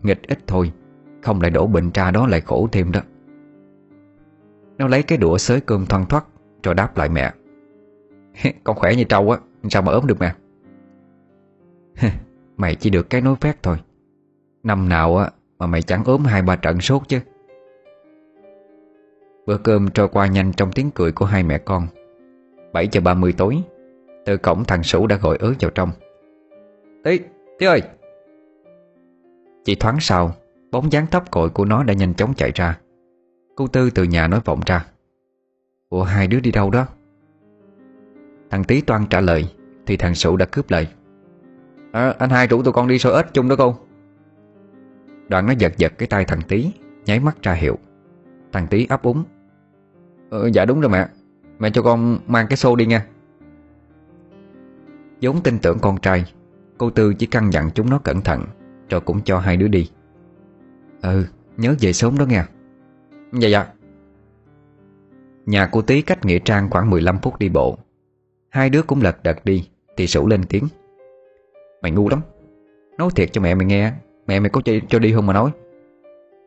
Nghịch 0.03 0.27
ít 0.27 0.39
thôi. 0.47 0.71
Không 1.21 1.41
lại 1.41 1.51
đổ 1.51 1.67
bệnh 1.67 1.91
tra 1.91 2.11
đó 2.11 2.27
lại 2.27 2.41
khổ 2.41 2.67
thêm 2.71 2.91
đó. 2.91 3.01
Nó 4.77 4.87
lấy 4.87 5.03
cái 5.03 5.17
đũa 5.17 5.37
xới 5.37 5.61
cơm 5.61 5.85
thoăn 5.85 6.05
thoắt 6.05 6.23
Rồi 6.63 6.75
đáp 6.75 6.97
lại 6.97 7.09
mẹ. 7.09 7.33
Con 8.63 8.75
khỏe 8.75 8.95
như 8.95 9.03
trâu 9.03 9.31
á 9.31 9.37
Sao 9.69 9.81
mà 9.81 9.91
ốm 9.91 10.07
được 10.07 10.17
mẹ? 10.19 10.33
Mày 12.57 12.75
chỉ 12.75 12.89
được 12.89 13.09
cái 13.09 13.21
nối 13.21 13.35
phét 13.35 13.63
thôi. 13.63 13.77
Năm 14.63 14.89
nào 14.89 15.17
á 15.17 15.29
Mà 15.59 15.67
mày 15.67 15.81
chẳng 15.81 16.03
ốm 16.03 16.25
hai 16.25 16.41
ba 16.41 16.55
trận 16.55 16.81
sốt 16.81 17.01
chứ. 17.07 17.19
Bữa 19.45 19.57
cơm 19.57 19.89
trôi 19.89 20.07
qua 20.07 20.27
nhanh 20.27 20.53
trong 20.53 20.71
tiếng 20.71 20.91
cười 20.91 21.11
của 21.11 21.25
hai 21.25 21.43
mẹ 21.43 21.57
con. 21.57 21.87
7 22.73 22.87
giờ 22.91 23.01
30 23.01 23.33
tối 23.37 23.61
Từ 24.25 24.37
cổng 24.37 24.63
thằng 24.65 24.83
Sủ 24.83 25.07
đã 25.07 25.15
gọi 25.15 25.37
ớ 25.37 25.53
vào 25.59 25.71
trong. 25.71 25.91
Tí, 27.03 27.19
Tí 27.59 27.65
ơi! 27.65 27.81
Chỉ 29.65 29.75
thoáng 29.75 29.97
sau 29.99 30.31
Bóng 30.71 30.91
dáng 30.91 31.07
thấp 31.07 31.31
cội 31.31 31.49
của 31.49 31.65
nó 31.65 31.83
đã 31.83 31.93
nhanh 31.93 32.13
chóng 32.13 32.33
chạy 32.33 32.51
ra. 32.55 32.79
Cô 33.55 33.67
Tư 33.67 33.89
từ 33.89 34.03
nhà 34.03 34.27
nói 34.27 34.39
vọng 34.45 34.59
ra. 34.65 34.85
Ủa 35.89 36.03
hai 36.03 36.27
đứa 36.27 36.39
đi 36.39 36.51
đâu 36.51 36.71
đó? 36.71 36.85
Thằng 38.49 38.63
Tí 38.63 38.81
toan 38.81 39.05
trả 39.05 39.21
lời 39.21 39.53
Thì 39.85 39.97
thằng 39.97 40.15
Sủ 40.15 40.37
đã 40.37 40.45
cướp 40.45 40.71
lời. 40.71 40.87
À, 41.91 42.13
Anh 42.19 42.29
hai 42.29 42.47
rủ 42.47 42.63
tụi 42.63 42.73
con 42.73 42.87
đi 42.87 42.99
sôi 42.99 43.13
ếch 43.13 43.33
chung 43.33 43.47
đó 43.47 43.55
cô. 43.57 43.75
Đoạn 45.27 45.45
nó 45.45 45.53
giật 45.57 45.77
giật 45.77 45.93
cái 45.97 46.07
tay 46.07 46.25
thằng 46.25 46.41
Tí 46.47 46.71
Nháy 47.05 47.19
mắt 47.19 47.37
ra 47.41 47.53
hiệu. 47.53 47.77
Thằng 48.51 48.67
Tí 48.67 48.85
ấp 48.89 49.03
úng. 49.03 49.23
Ờ, 50.29 50.49
Dạ 50.53 50.65
đúng 50.65 50.81
rồi 50.81 50.89
mẹ. 50.89 51.07
Mẹ 51.59 51.69
cho 51.69 51.81
con 51.81 52.19
mang 52.27 52.47
cái 52.47 52.57
xô 52.57 52.75
đi 52.75 52.85
nha. 52.85 53.05
Giống 55.19 55.41
tin 55.41 55.59
tưởng 55.59 55.79
con 55.79 55.97
trai 55.97 56.33
Cô 56.77 56.89
Tư 56.89 57.13
chỉ 57.13 57.25
căn 57.25 57.53
dặn 57.53 57.69
chúng 57.71 57.89
nó 57.89 57.99
cẩn 57.99 58.21
thận 58.21 58.45
Rồi 58.89 59.01
cũng 59.01 59.21
cho 59.21 59.39
hai 59.39 59.57
đứa 59.57 59.67
đi. 59.67 59.89
Ừ 61.01 61.25
nhớ 61.59 61.75
về 61.79 61.93
sớm 61.93 62.17
đó 62.17 62.25
nghe. 62.25 62.43
Dạ 63.33 63.47
dạ. 63.47 63.67
Nhà 65.45 65.69
cô 65.71 65.81
Tí 65.81 66.01
cách 66.01 66.25
Nghĩa 66.25 66.39
Trang 66.39 66.69
khoảng 66.69 66.89
15 66.89 67.19
phút 67.19 67.39
đi 67.39 67.49
bộ. 67.49 67.77
Hai 68.49 68.69
đứa 68.69 68.81
cũng 68.81 69.01
lật 69.01 69.23
đật 69.23 69.45
đi 69.45 69.69
Thì 69.97 70.07
sủ 70.07 70.27
lên 70.27 70.43
tiếng. 70.49 70.67
Mày 71.81 71.91
ngu 71.91 72.09
lắm. 72.09 72.21
Nói 72.97 73.09
thiệt 73.15 73.29
cho 73.31 73.41
mẹ 73.41 73.55
mày 73.55 73.65
nghe 73.65 73.93
Mẹ 74.27 74.39
mày 74.39 74.49
có 74.49 74.61
cho, 74.61 74.73
cho 74.89 74.99
đi 74.99 75.13
không 75.13 75.25
mà 75.25 75.33
nói. 75.33 75.51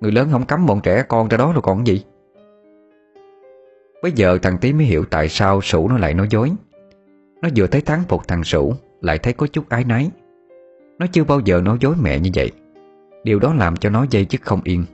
Người 0.01 0.13
lớn 0.13 0.29
không 0.33 0.47
cấm 0.47 0.67
bọn 0.67 0.81
trẻ 0.83 1.05
con 1.09 1.29
ra 1.29 1.39
đó 1.39 1.53
rồi 1.53 1.63
còn 1.63 1.87
gì. 1.87 2.05
Bây 4.03 4.13
giờ 4.13 4.39
thằng 4.43 4.59
Tí 4.59 4.73
mới 4.73 4.85
hiểu 4.85 5.05
tại 5.11 5.29
sao 5.29 5.61
Sủ 5.61 5.89
nó 5.89 5.99
lại 5.99 6.15
nói 6.15 6.27
dối. 6.31 6.53
Nó 7.43 7.49
vừa 7.57 7.67
thấy 7.67 7.81
thắng 7.81 8.03
phục 8.09 8.29
thằng 8.29 8.45
Sủ 8.45 8.75
Lại 9.01 9.19
thấy 9.19 9.33
có 9.33 9.47
chút 9.47 9.69
ái 9.69 9.85
náy. 9.85 10.11
Nó 10.99 11.07
chưa 11.13 11.25
bao 11.25 11.41
giờ 11.41 11.61
nói 11.61 11.79
dối 11.81 11.95
mẹ 12.03 12.21
như 12.21 12.31
vậy. 12.35 12.51
Điều 13.25 13.39
đó 13.39 13.55
làm 13.55 13.77
cho 13.77 13.91
nó 13.91 14.07
dây 14.11 14.25
chức 14.25 14.43
không 14.43 14.61
yên. 14.65 14.85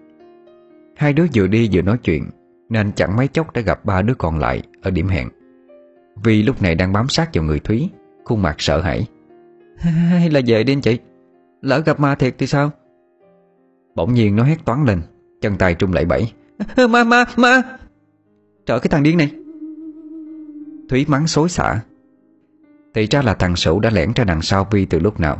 Hai 0.97 1.13
đứa 1.13 1.27
vừa 1.35 1.47
đi 1.47 1.69
vừa 1.73 1.83
nói 1.83 1.99
chuyện, 1.99 2.25
Nên 2.69 2.93
chẳng 2.93 3.17
mấy 3.17 3.29
chốc 3.29 3.53
đã 3.53 3.61
gặp 3.61 3.85
ba 3.85 4.03
đứa 4.03 4.15
còn 4.15 4.39
lại 4.39 4.63
Ở 4.83 4.91
điểm 4.91 5.09
hẹn. 5.09 5.29
Vì 6.23 6.43
lúc 6.43 6.63
này 6.63 6.75
đang 6.75 6.93
bám 6.93 7.09
sát 7.09 7.31
vào 7.35 7.45
người 7.45 7.61
Thúy, 7.61 7.89
Khuôn 8.25 8.43
mặt 8.43 8.55
sợ 8.59 8.81
hãi. 8.81 9.07
Hay 9.79 10.31
là 10.31 10.41
về 10.47 10.65
đi 10.65 10.73
anh 10.73 10.81
chị? 10.81 10.99
Lỡ 11.63 11.83
gặp 11.87 12.01
ma 12.01 12.15
thiệt 12.15 12.35
thì 12.39 12.47
sao? 12.47 12.71
Bỗng 13.95 14.15
nhiên 14.15 14.37
nó 14.37 14.45
hét 14.45 14.65
toán 14.65 14.85
lên, 14.85 15.01
Chân 15.41 15.57
tay 15.57 15.75
trung 15.75 15.93
lại 15.93 16.05
bẫy 16.05 16.33
Ma 16.89 17.05
ma 17.05 17.25
ma! 17.37 17.63
Trời 18.67 18.81
cái 18.81 18.89
thằng 18.91 19.03
điên 19.03 19.19
này! 19.19 19.31
Thúy 20.89 21.05
mắng 21.09 21.27
xối 21.27 21.49
xả. 21.49 21.81
Thì 22.95 23.07
ra 23.07 23.23
là 23.23 23.35
thằng 23.35 23.57
Sửu 23.57 23.81
đã 23.81 23.91
lẻn 23.91 24.13
ra 24.15 24.25
đằng 24.25 24.43
sau 24.43 24.67
Vi 24.71 24.85
từ 24.85 24.99
lúc 24.99 25.21
nào. 25.21 25.39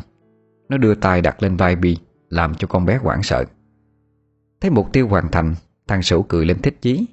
Nó 0.69 0.77
đưa 0.77 0.95
tay 0.95 1.23
đặt 1.23 1.43
lên 1.43 1.57
vai 1.57 1.77
Vi 1.77 1.97
làm 2.29 2.55
cho 2.55 2.69
con 2.69 2.87
bé 2.87 2.97
hoảng 2.97 3.23
sợ. 3.23 3.45
Thấy 4.61 4.71
mục 4.71 4.93
tiêu 4.93 5.09
hoàn 5.09 5.31
thành 5.31 5.55
Thằng 5.87 6.03
Sửu 6.03 6.23
cười 6.23 6.47
lên 6.47 6.63
thích 6.63 6.79
chí. 6.83 7.07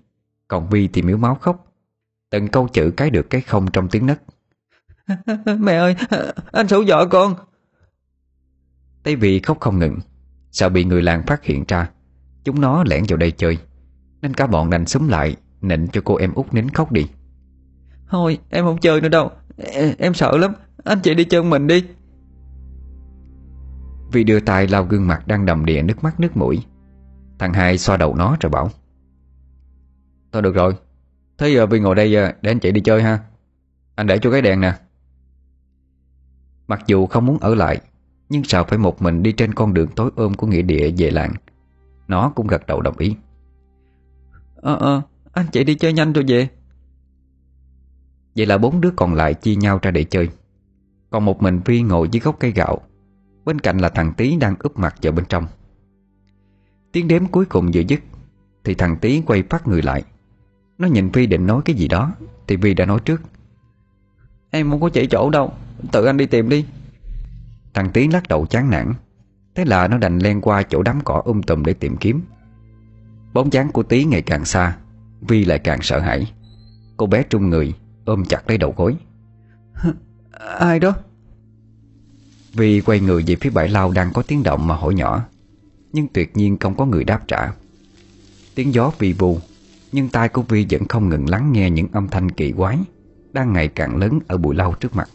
Còn 0.48 0.70
Vi 0.70 0.88
thì 0.88 1.02
miếu 1.02 1.18
máu 1.18 1.36
khóc. 1.36 1.74
Từng 2.30 2.48
câu 2.48 2.68
chữ 2.68 2.92
cái 2.98 3.10
được 3.10 3.30
cái 3.30 3.42
không 3.42 3.72
trong 3.72 3.90
tiếng 3.90 4.06
nấc. 4.06 4.22
Mẹ 5.60 5.76
ơi 5.76 5.96
Anh 6.52 6.68
Sửu 6.68 6.84
dọa 6.84 7.06
con. 7.06 7.36
Thấy 9.04 9.16
Vi 9.16 9.40
khóc 9.40 9.60
không 9.60 9.80
ngừng 9.80 10.00
Sợ 10.52 10.70
bị 10.70 10.84
người 10.84 11.02
làng 11.02 11.24
phát 11.28 11.44
hiện 11.44 11.64
ra. 11.68 11.90
Chúng 12.44 12.62
nó 12.62 12.84
lẻn 12.84 13.04
vào 13.08 13.18
đây 13.18 13.32
chơi. 13.32 13.58
Nên 14.22 14.34
cả 14.34 14.48
bọn 14.48 14.70
đành 14.70 14.86
xúm 14.86 15.08
lại 15.08 15.36
Nịnh 15.62 15.88
cho 15.88 16.02
cô 16.06 16.16
em 16.16 16.34
út 16.34 16.54
nín 16.54 16.70
khóc 16.70 16.92
đi. 16.92 17.08
Thôi 18.10 18.40
em 18.50 18.66
không 18.66 18.78
chơi 18.78 19.02
nữa 19.02 19.10
đâu. 19.10 19.32
Em, 19.58 19.94
em 19.98 20.14
sợ 20.14 20.38
lắm. 20.38 20.54
Anh 20.84 21.00
chị 21.00 21.14
đi 21.14 21.24
chơi 21.24 21.44
mình 21.44 21.68
đi. 21.68 21.84
Vi 24.12 24.24
đưa 24.24 24.40
tay 24.40 24.68
lau 24.68 24.84
gương 24.84 25.08
mặt 25.08 25.28
đang 25.28 25.46
đầm 25.46 25.66
đìa 25.66 25.82
nước 25.82 26.04
mắt 26.04 26.20
nước 26.20 26.38
mũi. 26.38 26.64
Thằng 27.40 27.54
hai 27.54 27.78
xoa 27.78 27.98
đầu 27.98 28.16
nó 28.16 28.38
rồi 28.40 28.50
bảo 28.50 28.70
Thôi 30.32 30.42
được 30.42 30.56
rồi 30.56 30.76
Thế 31.38 31.50
giờ 31.50 31.66
Vi 31.66 31.80
ngồi 31.80 31.96
đây 31.96 32.12
để 32.42 32.52
anh 32.52 32.60
chị 32.60 32.72
đi 32.72 32.82
chơi 32.82 33.04
ha. 33.04 33.20
Anh 33.96 34.08
để 34.08 34.18
cho 34.18 34.32
cái 34.32 34.42
đèn 34.42 34.62
nè. 34.62 34.74
Mặc 36.68 36.84
dù 36.88 37.08
không 37.08 37.26
muốn 37.26 37.38
ở 37.40 37.56
lại 37.56 37.82
Nhưng 38.30 38.44
sao 38.44 38.64
phải 38.64 38.78
một 38.78 39.02
mình 39.02 39.24
đi 39.24 39.32
trên 39.32 39.54
con 39.54 39.74
đường 39.74 39.88
tối 39.96 40.12
ôm 40.16 40.34
của 40.34 40.48
nghĩa 40.48 40.62
địa 40.62 40.92
về 40.98 41.12
làng 41.12 41.34
Nó 42.08 42.32
cũng 42.36 42.48
gật 42.48 42.68
đầu 42.68 42.82
đồng 42.82 42.98
ý. 42.98 43.16
Ờ 44.56 44.76
ờ 44.76 45.02
Anh 45.34 45.46
chị 45.52 45.64
đi 45.64 45.76
chơi 45.76 45.94
nhanh 45.94 46.14
rồi 46.14 46.26
về. 46.28 46.48
Vậy 48.36 48.46
là 48.46 48.58
bốn 48.58 48.82
đứa 48.82 48.92
còn 48.96 49.14
lại 49.14 49.34
chia 49.34 49.56
nhau 49.56 49.80
ra 49.82 49.92
để 49.92 50.04
chơi. 50.04 50.30
Còn 51.10 51.26
một 51.26 51.42
mình 51.42 51.62
Vi 51.66 51.82
ngồi 51.82 52.10
dưới 52.10 52.20
gốc 52.20 52.36
cây 52.40 52.52
gạo 52.52 52.82
Bên 53.46 53.60
cạnh 53.60 53.78
là 53.78 53.90
thằng 53.90 54.14
Tý 54.18 54.38
đang 54.38 54.56
úp 54.60 54.78
mặt 54.78 54.96
vào 55.02 55.14
bên 55.14 55.26
trong. 55.26 55.48
Tiếng 56.92 57.08
đếm 57.08 57.26
cuối 57.26 57.46
cùng 57.46 57.72
vừa 57.74 57.82
dứt, 57.82 58.00
Thì 58.64 58.74
thằng 58.74 58.98
Tý 59.02 59.22
quay 59.26 59.44
phát 59.50 59.68
người 59.68 59.82
lại. 59.82 60.04
Nó 60.78 60.88
nhìn 60.88 61.10
Vi 61.10 61.28
định 61.28 61.48
nói 61.48 61.62
cái 61.66 61.76
gì 61.76 61.88
đó, 61.88 62.12
Thì 62.48 62.56
Vi 62.56 62.74
đã 62.74 62.86
nói 62.86 63.00
trước. 63.06 63.22
Em 64.52 64.70
không 64.70 64.82
có 64.82 64.90
chỉ 64.90 65.08
chỗ 65.08 65.30
đâu, 65.30 65.54
Tự 65.92 66.06
anh 66.06 66.18
đi 66.18 66.26
tìm 66.26 66.50
đi. 66.50 66.66
Thằng 67.74 67.92
Tý 67.92 68.08
lắc 68.08 68.28
đầu 68.28 68.46
chán 68.46 68.70
nản. 68.70 68.94
Thế 69.56 69.66
là 69.66 69.88
nó 69.88 69.98
đành 69.98 70.20
len 70.20 70.42
qua 70.42 70.64
chỗ 70.64 70.84
đám 70.84 71.00
cỏ 71.04 71.22
um 71.26 71.42
tùm 71.42 71.64
để 71.64 71.74
tìm 71.74 71.98
kiếm. 71.98 72.22
Bóng 73.34 73.54
dáng 73.54 73.72
của 73.72 73.84
Tý 73.84 74.06
ngày 74.06 74.22
càng 74.22 74.46
xa, 74.46 74.78
Vi 75.22 75.46
lại 75.46 75.60
càng 75.60 75.82
sợ 75.82 76.00
hãi. 76.00 76.34
Cô 76.98 77.06
bé 77.06 77.24
trung 77.24 77.50
người 77.50 77.74
ôm 78.06 78.26
chặt 78.26 78.50
lấy 78.50 78.58
đầu 78.58 78.74
gối. 78.78 78.96
Ai 80.60 80.80
đó? 80.80 80.94
Vi 82.56 82.82
quay 82.82 83.00
người 83.00 83.24
về 83.28 83.36
phía 83.36 83.50
bãi 83.50 83.70
lao 83.70 83.92
đang 83.92 84.14
có 84.14 84.22
tiếng 84.22 84.44
động 84.44 84.68
mà 84.68 84.76
hỏi 84.76 84.94
nhỏ. 84.94 85.26
Nhưng 85.94 86.08
tuyệt 86.08 86.38
nhiên 86.38 86.58
không 86.58 86.76
có 86.76 86.86
người 86.86 87.04
đáp 87.04 87.28
trả. 87.28 87.52
Tiếng 88.56 88.74
gió 88.74 88.92
vi 89.00 89.14
vu 89.14 89.40
Nhưng 89.92 90.10
tai 90.10 90.30
của 90.30 90.42
Vi 90.42 90.66
vẫn 90.70 90.88
không 90.88 91.10
ngừng 91.10 91.30
lắng 91.30 91.52
nghe 91.52 91.70
những 91.70 91.88
âm 91.92 92.08
thanh 92.08 92.32
kỳ 92.32 92.52
quái 92.52 92.78
Đang 93.34 93.54
ngày 93.54 93.68
càng 93.68 93.96
lớn 93.96 94.20
ở 94.28 94.38
bụi 94.38 94.56
lau 94.56 94.74
trước 94.80 94.96
mặt. 94.96 95.10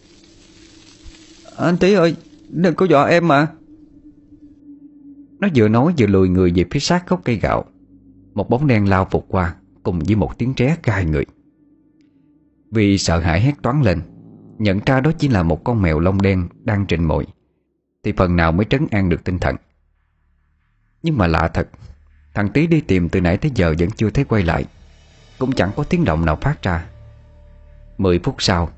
Anh 1.56 1.76
Tí 1.76 1.92
ơi 1.92 2.16
Đừng 2.48 2.74
có 2.74 2.86
dọa 2.86 3.04
em 3.04 3.28
mà. 3.28 3.46
Nó 5.40 5.48
vừa 5.54 5.68
nói 5.68 5.94
vừa 5.98 6.06
lùi 6.06 6.28
người 6.28 6.52
về 6.56 6.64
phía 6.70 6.80
sát 6.80 7.08
gốc 7.08 7.20
cây 7.24 7.36
gạo. 7.36 7.64
Một 8.34 8.50
bóng 8.50 8.66
đen 8.66 8.88
lao 8.88 9.08
vụt 9.10 9.24
qua 9.28 9.54
Cùng 9.82 9.98
với 9.98 10.16
một 10.16 10.38
tiếng 10.38 10.54
tré 10.54 10.76
gai 10.82 11.04
người. 11.04 11.26
Vì 12.70 12.98
sợ 12.98 13.18
hãi 13.18 13.40
hét 13.40 13.54
toán 13.62 13.82
lên 13.82 14.00
Nhận 14.60 14.80
ra 14.86 15.00
đó 15.00 15.12
chỉ 15.18 15.28
là 15.28 15.42
một 15.42 15.64
con 15.64 15.82
mèo 15.82 15.98
lông 15.98 16.22
đen 16.22 16.48
Đang 16.64 16.86
trình 16.86 17.04
mồi. 17.04 17.26
Thì 18.04 18.12
phần 18.16 18.36
nào 18.36 18.52
mới 18.52 18.66
trấn 18.70 18.86
an 18.90 19.08
được 19.08 19.24
tinh 19.24 19.38
thần. 19.38 19.56
Nhưng 21.02 21.18
mà 21.18 21.26
lạ 21.26 21.50
thật, 21.54 21.68
Thằng 22.34 22.48
Tý 22.48 22.66
đi 22.66 22.80
tìm 22.80 23.08
từ 23.08 23.20
nãy 23.20 23.36
tới 23.36 23.50
giờ 23.54 23.74
Vẫn 23.78 23.90
chưa 23.90 24.10
thấy 24.10 24.24
quay 24.24 24.42
lại. 24.42 24.64
Cũng 25.38 25.52
chẳng 25.52 25.70
có 25.76 25.84
tiếng 25.84 26.04
động 26.04 26.24
nào 26.24 26.36
phát 26.36 26.62
ra. 26.62 26.86
Mười 27.98 28.18
phút 28.18 28.34
sau, 28.38 28.70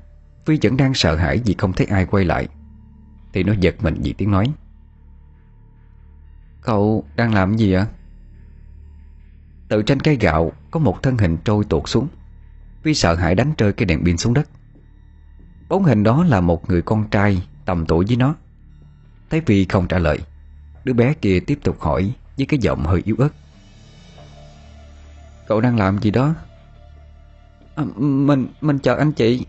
Phi 0.45 0.59
vẫn 0.63 0.77
đang 0.77 0.93
sợ 0.93 1.15
hãi 1.15 1.41
vì 1.45 1.55
không 1.57 1.73
thấy 1.73 1.87
ai 1.87 2.05
quay 2.05 2.25
lại. 2.25 2.47
Thì 3.33 3.43
nó 3.43 3.53
giật 3.59 3.75
mình 3.81 4.01
vì 4.03 4.13
tiếng 4.13 4.31
nói. 4.31 4.53
Cậu 6.61 7.05
đang 7.15 7.33
làm 7.33 7.57
gì 7.57 7.73
ạ? 7.73 7.87
Từ 9.67 9.81
trên 9.81 9.99
cây 9.99 10.17
gạo 10.19 10.51
Có 10.71 10.79
một 10.79 11.03
thân 11.03 11.17
hình 11.17 11.37
trôi 11.45 11.63
tuột 11.63 11.89
xuống. 11.89 12.07
Phi 12.83 12.93
sợ 12.93 13.15
hãi 13.15 13.35
đánh 13.35 13.53
rơi 13.57 13.73
cái 13.73 13.85
đèn 13.85 14.05
pin 14.05 14.17
xuống 14.17 14.33
đất. 14.33 14.49
Bóng 15.73 15.83
hình 15.83 16.03
đó 16.03 16.23
là 16.23 16.41
một 16.41 16.69
người 16.69 16.81
con 16.81 17.09
trai 17.09 17.43
Tầm 17.65 17.85
tuổi 17.85 18.05
với 18.07 18.17
nó. 18.17 18.35
Thấy 19.29 19.41
Vi 19.45 19.65
không 19.65 19.87
trả 19.87 19.99
lời 19.99 20.19
Đứa 20.83 20.93
bé 20.93 21.13
kia 21.13 21.39
tiếp 21.39 21.59
tục 21.63 21.81
hỏi 21.81 22.13
Với 22.37 22.45
cái 22.45 22.59
giọng 22.59 22.85
hơi 22.85 23.01
yếu 23.05 23.15
ớt. 23.19 23.29
Cậu 25.47 25.61
đang 25.61 25.77
làm 25.77 25.99
gì 25.99 26.11
đó? 26.11 26.35
À, 27.75 27.83
Mình 27.97 28.47
mình 28.61 28.79
chờ 28.79 28.95
anh 28.95 29.11
chị. 29.11 29.45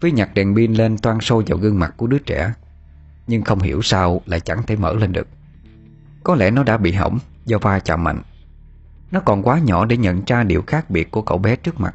Vi 0.00 0.12
nhặt 0.12 0.30
đèn 0.34 0.56
pin 0.56 0.74
lên 0.74 0.98
toan 0.98 1.20
sôi 1.20 1.44
vào 1.46 1.58
gương 1.58 1.78
mặt 1.78 1.94
của 1.96 2.06
đứa 2.06 2.18
trẻ 2.18 2.52
Nhưng 3.26 3.42
không 3.42 3.58
hiểu 3.58 3.82
sao 3.82 4.20
lại 4.26 4.40
chẳng 4.40 4.62
thể 4.62 4.76
mở 4.76 4.92
lên 4.92 5.12
được. 5.12 5.28
Có 6.24 6.34
lẽ 6.34 6.50
nó 6.50 6.62
đã 6.62 6.76
bị 6.76 6.92
hỏng 6.92 7.18
Do 7.44 7.58
va 7.58 7.78
chạm 7.78 8.04
mạnh. 8.04 8.22
Nó 9.10 9.20
còn 9.20 9.42
quá 9.42 9.58
nhỏ 9.58 9.84
để 9.84 9.96
nhận 9.96 10.22
ra 10.26 10.42
điều 10.42 10.62
khác 10.66 10.90
biệt 10.90 11.10
của 11.10 11.22
cậu 11.22 11.38
bé 11.38 11.56
trước 11.56 11.80
mặt. 11.80 11.94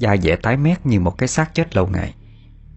Da 0.00 0.16
dẻ 0.16 0.36
tái 0.36 0.56
mét 0.56 0.86
như 0.86 1.00
một 1.00 1.18
cái 1.18 1.28
xác 1.28 1.54
chết 1.54 1.76
lâu 1.76 1.86
ngày. 1.86 2.14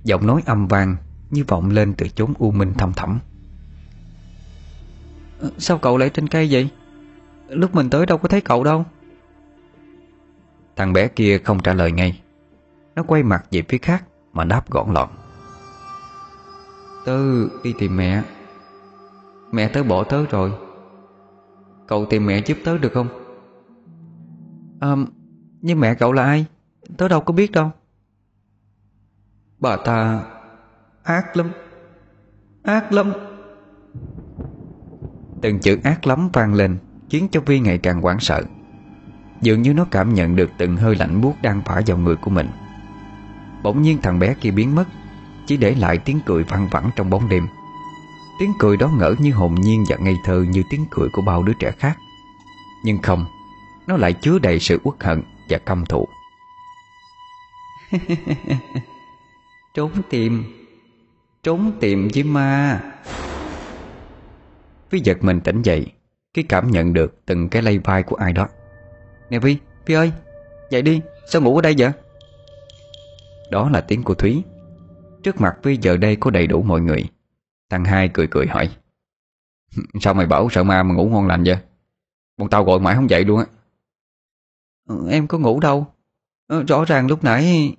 Giọng 0.03 0.27
nói 0.27 0.41
âm 0.45 0.67
vang 0.67 0.95
Như 1.29 1.43
vọng 1.47 1.69
lên 1.69 1.93
từ 1.93 2.07
chốn 2.07 2.33
u 2.39 2.51
minh 2.51 2.73
thâm 2.73 2.93
thẳm. 2.93 3.19
Ờ, 5.39 5.51
Sao 5.57 5.77
cậu 5.77 5.97
lại 5.97 6.09
trên 6.09 6.27
cây 6.27 6.47
vậy? 6.51 6.69
Lúc 7.49 7.75
mình 7.75 7.89
tới 7.89 8.05
đâu 8.05 8.17
có 8.17 8.29
thấy 8.29 8.41
cậu 8.41 8.63
đâu. 8.63 8.85
Thằng 10.75 10.93
bé 10.93 11.07
kia 11.07 11.37
không 11.37 11.59
trả 11.59 11.73
lời 11.73 11.91
ngay. 11.91 12.21
Nó 12.95 13.03
quay 13.03 13.23
mặt 13.23 13.45
về 13.51 13.63
phía 13.69 13.77
khác 13.77 14.03
Mà 14.33 14.43
đáp 14.43 14.69
gọn 14.69 14.93
lọn. 14.93 15.09
Tớ 17.05 17.19
đi 17.63 17.73
tìm 17.79 17.97
mẹ. 17.97 18.23
Mẹ 19.51 19.67
tớ 19.67 19.83
bỏ 19.83 20.03
tớ 20.03 20.25
rồi. 20.25 20.51
Cậu 21.87 22.05
tìm 22.05 22.25
mẹ 22.25 22.41
giúp 22.45 22.57
tớ 22.63 22.77
được 22.77 22.93
không? 22.93 23.07
À 24.79 24.95
Nhưng 25.61 25.79
mẹ 25.79 25.95
cậu 25.95 26.11
là 26.11 26.23
ai 26.23 26.45
Tớ 26.97 27.07
đâu 27.07 27.21
có 27.21 27.33
biết 27.33 27.51
đâu. 27.51 27.71
Bà 29.59 29.75
ta 29.75 30.23
ác 31.03 31.37
lắm. 31.37 31.51
Ác 32.63 32.91
lắm. 32.91 33.13
Từng 35.41 35.59
chữ 35.59 35.79
ác 35.83 36.07
lắm 36.07 36.29
vang 36.33 36.53
lên, 36.53 36.77
Khiến 37.09 37.27
cho 37.31 37.41
Vi 37.45 37.59
ngày 37.59 37.77
càng 37.77 38.01
hoảng 38.01 38.19
sợ. 38.19 38.43
Dường 39.41 39.61
như 39.61 39.73
nó 39.73 39.85
cảm 39.91 40.13
nhận 40.13 40.35
được 40.35 40.49
từng 40.57 40.77
hơi 40.77 40.95
lạnh 40.95 41.21
buốt 41.21 41.35
đang 41.41 41.61
phả 41.61 41.81
vào 41.87 41.97
người 41.97 42.15
của 42.15 42.31
mình. 42.31 42.49
Bỗng 43.63 43.81
nhiên 43.81 43.97
thằng 44.01 44.19
bé 44.19 44.33
kia 44.41 44.51
biến 44.51 44.75
mất, 44.75 44.87
Chỉ 45.45 45.57
để 45.57 45.75
lại 45.75 45.97
tiếng 45.97 46.19
cười 46.25 46.43
văng 46.43 46.67
vẳng 46.71 46.89
trong 46.95 47.09
bóng 47.09 47.29
đêm. 47.29 47.47
Tiếng 48.39 48.53
cười 48.59 48.77
đó 48.77 48.89
ngỡ 48.97 49.15
như 49.19 49.31
hồn 49.31 49.55
nhiên 49.55 49.83
và 49.89 49.97
ngây 49.97 50.15
thơ 50.25 50.45
như 50.49 50.63
tiếng 50.69 50.85
cười 50.91 51.09
của 51.13 51.21
bao 51.21 51.43
đứa 51.43 51.53
trẻ 51.53 51.71
khác. 51.71 51.97
Nhưng 52.83 52.97
không, 53.01 53.25
Nó 53.87 53.97
lại 53.97 54.13
chứa 54.13 54.39
đầy 54.39 54.59
sự 54.59 54.79
uất 54.83 55.03
hận 55.03 55.21
và 55.49 55.57
căm 55.57 55.85
thù. 55.85 56.07
Trốn 59.73 59.91
tìm. 60.09 60.43
Trốn 61.43 61.71
tìm 61.79 62.07
với 62.13 62.23
ma. 62.23 62.81
Vi 64.89 64.99
giật 64.99 65.17
mình 65.21 65.41
tỉnh 65.41 65.61
dậy 65.61 65.91
Khi 66.33 66.43
cảm 66.43 66.71
nhận 66.71 66.93
được 66.93 67.25
từng 67.25 67.49
cái 67.49 67.61
lay 67.61 67.79
vai 67.79 68.03
của 68.03 68.15
ai 68.15 68.33
đó. 68.33 68.47
Nè 69.29 69.39
Vi, 69.39 69.57
Vi 69.85 69.95
ơi 69.95 70.11
Dậy 70.69 70.81
đi, 70.81 71.01
sao 71.27 71.41
ngủ 71.41 71.55
ở 71.55 71.61
đây 71.61 71.75
vậy? 71.77 71.91
Đó 73.51 73.69
là 73.69 73.81
tiếng 73.81 74.03
của 74.03 74.13
Thúy. 74.13 74.43
Trước 75.23 75.41
mặt 75.41 75.57
Vi 75.63 75.77
giờ 75.81 75.97
đây 75.97 76.15
có 76.15 76.31
đầy 76.31 76.47
đủ 76.47 76.61
mọi 76.61 76.81
người. 76.81 77.03
Thằng 77.69 77.85
hai 77.85 78.09
cười 78.13 78.27
cười 78.27 78.47
hỏi 78.47 78.69
Sao 80.01 80.13
mày 80.13 80.25
bảo 80.25 80.49
sợ 80.49 80.63
ma 80.63 80.83
mà 80.83 80.95
ngủ 80.95 81.09
ngon 81.09 81.27
lành 81.27 81.43
vậy? 81.43 81.57
Bọn 82.37 82.49
tao 82.49 82.63
gọi 82.63 82.79
mãi 82.79 82.95
không 82.95 83.09
dậy 83.09 83.23
luôn 83.25 83.39
á. 83.39 83.45
Ừ, 84.89 85.07
Em 85.09 85.27
có 85.27 85.37
ngủ 85.37 85.59
đâu. 85.59 85.87
Ờ, 86.47 86.63
rõ 86.63 86.85
ràng 86.85 87.07
lúc 87.07 87.23
nãy 87.23 87.75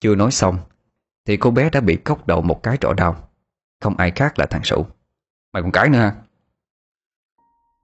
chưa 0.00 0.14
nói 0.14 0.30
xong, 0.30 0.58
Thì 1.26 1.36
cô 1.36 1.50
bé 1.50 1.70
đã 1.70 1.80
bị 1.80 1.96
cốc 1.96 2.26
đầu 2.26 2.42
một 2.42 2.62
cái 2.62 2.78
rõ 2.80 2.94
đau. 2.94 3.16
Không 3.80 3.96
ai 3.96 4.10
khác 4.10 4.38
là 4.38 4.46
thằng 4.46 4.64
Sủ. 4.64 4.86
Mày 5.52 5.62
còn 5.62 5.72
cái 5.72 5.88
nữa 5.88 5.98
hả? 5.98 6.16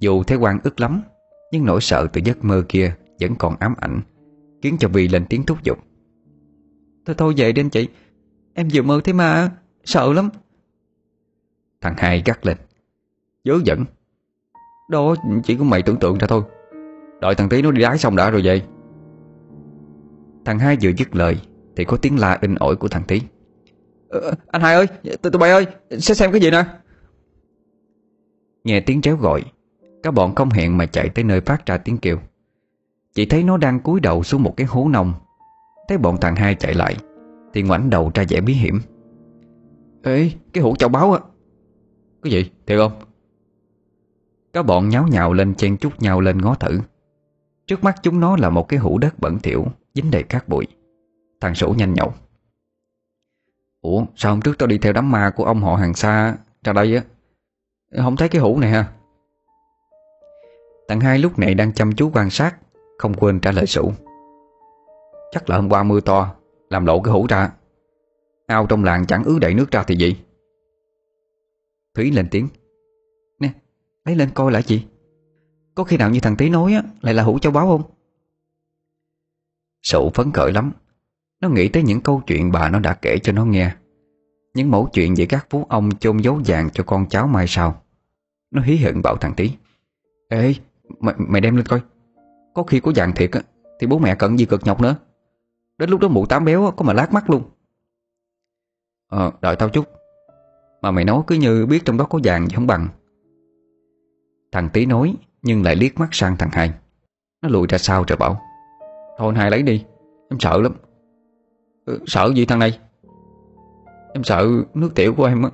Dù 0.00 0.22
thấy 0.22 0.38
quan 0.38 0.58
ức 0.64 0.80
lắm, 0.80 1.02
Nhưng 1.52 1.64
nỗi 1.64 1.80
sợ 1.80 2.06
từ 2.12 2.20
giấc 2.24 2.44
mơ 2.44 2.64
kia 2.68 2.94
Vẫn 3.20 3.34
còn 3.36 3.56
ám 3.56 3.74
ảnh, 3.80 4.00
Khiến 4.62 4.76
cho 4.80 4.88
Vi 4.88 5.08
lên 5.08 5.26
tiếng 5.28 5.46
thúc 5.46 5.62
giục. 5.62 5.78
Thôi 7.06 7.14
thôi, 7.18 7.34
về 7.36 7.52
đi 7.52 7.60
anh 7.60 7.70
chị. 7.70 7.88
Em 8.54 8.68
vừa 8.72 8.82
mơ 8.82 9.00
thấy 9.04 9.14
ma, 9.14 9.50
Sợ 9.84 10.12
lắm. 10.12 10.30
Thằng 11.80 11.94
hai 11.98 12.22
gắt 12.24 12.46
lên. 12.46 12.56
Dớ 13.44 13.54
dẫn 13.64 13.84
Đó, 14.90 15.14
chỉ 15.44 15.56
có 15.56 15.64
mày 15.64 15.82
tưởng 15.82 15.98
tượng 15.98 16.18
ra 16.18 16.26
thôi. 16.26 16.42
Đợi 17.20 17.34
thằng 17.34 17.48
tí 17.48 17.62
nó 17.62 17.70
đi 17.70 17.82
đái 17.82 17.98
xong 17.98 18.16
đã 18.16 18.30
rồi 18.30 18.42
vậy 18.44 18.62
Thằng 20.44 20.58
hai 20.58 20.76
vừa 20.82 20.90
dứt 20.96 21.16
lời 21.16 21.36
thì 21.76 21.84
có 21.84 21.96
tiếng 21.96 22.18
la 22.18 22.38
in 22.40 22.54
ỏi 22.54 22.76
của 22.76 22.88
thằng 22.88 23.04
Tí 23.04 23.20
ờ, 24.08 24.32
Anh 24.46 24.62
hai 24.62 24.74
ơi 24.74 24.86
Tụi 25.22 25.30
bay 25.40 25.50
ơi 25.50 25.66
Sẽ 25.90 26.14
xem 26.14 26.32
cái 26.32 26.40
gì 26.40 26.50
nè. 26.50 26.64
Nghe 28.64 28.80
tiếng 28.80 29.00
tréo 29.00 29.16
gọi 29.16 29.42
Các 30.02 30.14
bọn 30.14 30.34
không 30.34 30.50
hẹn 30.50 30.76
mà 30.76 30.86
chạy 30.86 31.08
tới 31.08 31.24
nơi 31.24 31.40
phát 31.40 31.66
ra 31.66 31.78
tiếng 31.78 31.98
kêu. 31.98 32.18
Chỉ 33.14 33.26
thấy 33.26 33.42
nó 33.42 33.56
đang 33.56 33.80
cúi 33.80 34.00
đầu 34.00 34.22
xuống 34.22 34.42
một 34.42 34.56
cái 34.56 34.66
hố 34.66 34.88
nông. 34.88 35.14
Thấy 35.88 35.98
bọn 35.98 36.16
thằng 36.20 36.36
hai 36.36 36.54
chạy 36.54 36.74
lại 36.74 36.96
Thì 37.54 37.62
ngoảnh 37.62 37.90
đầu 37.90 38.10
ra 38.14 38.24
vẻ 38.28 38.40
bí 38.40 38.52
hiểm. 38.52 38.80
Ê 40.02 40.30
cái 40.52 40.62
hũ 40.62 40.76
châu 40.76 40.88
báo 40.88 41.12
á. 41.12 41.20
Cái 42.22 42.32
gì? 42.32 42.50
Thiệt 42.66 42.78
không? 42.78 42.92
Các 44.52 44.62
bọn 44.62 44.88
nháo 44.88 45.06
nhào 45.08 45.32
lên 45.32 45.54
chen 45.54 45.76
chúc 45.76 46.02
nhau 46.02 46.20
lên 46.20 46.38
ngó 46.38 46.54
thử. 46.54 46.80
Trước 47.66 47.84
mắt 47.84 47.96
chúng 48.02 48.20
nó 48.20 48.36
là 48.36 48.50
một 48.50 48.68
cái 48.68 48.78
hũ 48.78 48.98
đất 48.98 49.18
bẩn 49.18 49.38
thỉu 49.38 49.66
Dính 49.94 50.10
đầy 50.10 50.22
cát 50.22 50.48
bụi 50.48 50.66
Thằng 51.40 51.54
Sủ 51.54 51.72
nhanh 51.72 51.94
nhậu. 51.94 52.14
Ủa, 53.80 54.04
sao 54.16 54.32
hôm 54.32 54.40
trước 54.40 54.58
tao 54.58 54.66
đi 54.66 54.78
theo 54.78 54.92
đám 54.92 55.10
ma 55.10 55.30
của 55.36 55.44
ông 55.44 55.62
họ 55.62 55.76
hàng 55.76 55.94
xa 55.94 56.36
ra 56.64 56.72
đây 56.72 56.96
á? 56.96 57.02
Không 58.02 58.16
thấy 58.16 58.28
cái 58.28 58.40
hũ 58.40 58.58
này 58.58 58.70
ha? 58.70 58.92
Thằng 60.88 61.00
hai 61.00 61.18
lúc 61.18 61.38
này 61.38 61.54
đang 61.54 61.72
chăm 61.72 61.92
chú 61.92 62.10
quan 62.14 62.30
sát, 62.30 62.56
Không 62.98 63.14
quên 63.14 63.40
trả 63.40 63.52
lời 63.52 63.66
sủ 63.66 63.92
Chắc 65.30 65.50
là 65.50 65.56
hôm 65.56 65.68
qua 65.68 65.82
mưa 65.82 66.00
to, 66.00 66.34
Làm 66.70 66.86
lộ 66.86 67.00
cái 67.00 67.12
hũ 67.12 67.26
ra. 67.28 67.52
Ao 68.46 68.66
trong 68.66 68.84
làng 68.84 69.06
chẳng 69.06 69.24
ứ 69.24 69.38
đầy 69.38 69.54
nước 69.54 69.70
ra 69.70 69.84
thì 69.86 69.96
gì? 69.96 70.16
Thúy 71.94 72.10
lên 72.10 72.28
tiếng. 72.30 72.48
Nè, 73.38 73.52
lấy 74.04 74.16
lên 74.16 74.30
coi 74.34 74.52
lại 74.52 74.62
chị 74.62 74.86
Có 75.74 75.84
khi 75.84 75.96
nào 75.96 76.10
như 76.10 76.20
thằng 76.20 76.36
Tí 76.36 76.50
nói 76.50 76.72
á, 76.72 76.82
Lại 77.00 77.14
là 77.14 77.22
hũ 77.22 77.38
cháu 77.38 77.52
báu 77.52 77.66
không? 77.66 77.82
Sụ 79.82 80.10
phấn 80.14 80.32
khởi 80.32 80.52
lắm. 80.52 80.72
Nó 81.40 81.48
nghĩ 81.48 81.68
tới 81.68 81.82
những 81.82 82.00
câu 82.00 82.22
chuyện 82.26 82.52
bà 82.52 82.68
nó 82.68 82.78
đã 82.78 82.94
kể 82.94 83.18
cho 83.22 83.32
nó 83.32 83.44
nghe. 83.44 83.74
Những 84.54 84.70
mẫu 84.70 84.88
chuyện 84.92 85.14
về 85.14 85.26
các 85.26 85.46
phú 85.50 85.66
ông 85.68 85.90
chôn 85.90 86.18
giấu 86.18 86.40
vàng 86.46 86.70
cho 86.70 86.84
con 86.84 87.06
cháu 87.08 87.26
mai 87.26 87.44
sau. 87.48 87.82
Nó 88.50 88.62
hí 88.62 88.76
hận 88.76 89.02
bảo 89.02 89.16
thằng 89.16 89.34
Tí 89.34 89.50
Ê 90.28 90.54
mày, 91.00 91.14
mày 91.18 91.40
đem 91.40 91.56
lên 91.56 91.66
coi. 91.66 91.80
Có 92.54 92.62
khi 92.62 92.80
có 92.80 92.92
vàng 92.94 93.12
thiệt 93.12 93.30
á 93.30 93.40
Thì 93.80 93.86
bố 93.86 93.98
mẹ 93.98 94.14
cần 94.14 94.38
gì 94.38 94.44
cực 94.44 94.64
nhọc 94.64 94.80
nữa. 94.80 94.96
Đến 95.78 95.90
lúc 95.90 96.00
đó 96.00 96.08
mụ 96.08 96.26
tám 96.26 96.44
béo 96.44 96.72
có 96.76 96.84
mà 96.84 96.92
lát 96.92 97.12
mắt 97.12 97.30
luôn. 97.30 97.42
Ờ 99.10 99.32
đợi 99.40 99.56
tao 99.56 99.68
chút. 99.68 99.86
Mà 100.82 100.90
mày 100.90 101.04
nói 101.04 101.22
cứ 101.26 101.34
như 101.34 101.66
biết 101.66 101.84
trong 101.84 101.96
đó 101.96 102.04
có 102.04 102.18
vàng 102.24 102.48
không 102.54 102.66
bằng. 102.66 102.88
Thằng 104.52 104.68
Tí 104.72 104.86
nói 104.86 105.14
Nhưng 105.42 105.62
lại 105.62 105.76
liếc 105.76 105.98
mắt 105.98 106.08
sang 106.12 106.36
thằng 106.36 106.50
hai. 106.52 106.72
Nó 107.42 107.48
lùi 107.48 107.66
ra 107.66 107.78
sau 107.78 108.04
rồi 108.08 108.16
bảo 108.16 108.40
Thôi 109.18 109.34
hai 109.36 109.50
lấy 109.50 109.62
đi 109.62 109.84
Em 110.30 110.40
sợ 110.40 110.58
lắm. 110.62 110.72
Ờ, 111.86 111.98
sợ 112.06 112.32
gì 112.34 112.44
thằng 112.44 112.58
này? 112.58 112.78
Em 114.14 114.24
sợ 114.24 114.48
nước 114.74 114.94
tiểu 114.94 115.14
của 115.14 115.24
em 115.24 115.42
á. 115.42 115.50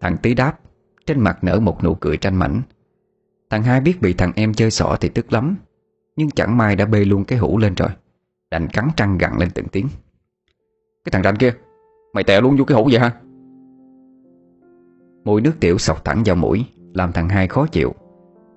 Thằng 0.00 0.16
Tí 0.22 0.34
đáp, 0.34 0.58
Trên 1.06 1.20
mặt 1.20 1.44
nở 1.44 1.60
một 1.60 1.84
nụ 1.84 1.94
cười 1.94 2.16
tranh 2.16 2.36
mảnh. 2.36 2.62
Thằng 3.50 3.62
hai 3.62 3.80
biết 3.80 4.00
bị 4.00 4.12
thằng 4.12 4.32
em 4.36 4.54
chơi 4.54 4.70
xỏ 4.70 4.96
thì 5.00 5.08
tức 5.08 5.32
lắm, 5.32 5.56
Nhưng 6.16 6.30
chẳng 6.30 6.56
may 6.56 6.76
đã 6.76 6.84
bê 6.84 7.04
luôn 7.04 7.24
cái 7.24 7.38
hũ 7.38 7.58
lên 7.58 7.74
rồi, 7.74 7.88
Đành 8.50 8.68
cắn 8.68 8.88
trăng 8.96 9.18
gặn 9.18 9.38
lên 9.38 9.48
từng 9.54 9.68
tiếng. 9.68 9.88
Cái 11.04 11.10
thằng 11.12 11.22
ranh 11.22 11.36
kia, 11.36 11.54
Mày 12.12 12.24
tè 12.24 12.40
luôn 12.40 12.56
vô 12.56 12.64
cái 12.64 12.76
hũ 12.76 12.88
vậy 12.90 13.00
ha 13.00 13.20
Mùi 15.24 15.40
nước 15.40 15.52
tiểu 15.60 15.78
sọc 15.78 16.04
thẳng 16.04 16.22
vào 16.26 16.36
mũi, 16.36 16.64
Làm 16.94 17.12
thằng 17.12 17.28
hai 17.28 17.48
khó 17.48 17.66
chịu. 17.66 17.94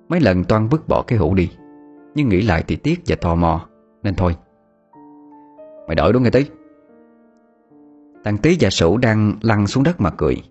Mấy 0.08 0.20
lần 0.20 0.44
toan 0.44 0.68
vứt 0.68 0.88
bỏ 0.88 1.02
cái 1.06 1.18
hũ 1.18 1.34
đi, 1.34 1.50
Nhưng 2.14 2.28
nghĩ 2.28 2.42
lại 2.42 2.64
thì 2.66 2.76
tiếc 2.76 3.00
và 3.06 3.16
tò 3.16 3.34
mò, 3.34 3.68
Nên 4.02 4.14
thôi 4.14 4.36
Mày 5.90 5.94
đợi 5.94 6.12
đó 6.12 6.18
nghe 6.18 6.30
tí 6.30 6.44
Thằng 8.24 8.38
Tí 8.38 8.56
và 8.60 8.70
Sủ 8.70 8.96
đang 8.96 9.38
lăn 9.42 9.66
xuống 9.66 9.84
đất 9.84 10.00
mà 10.00 10.10
cười. 10.10 10.42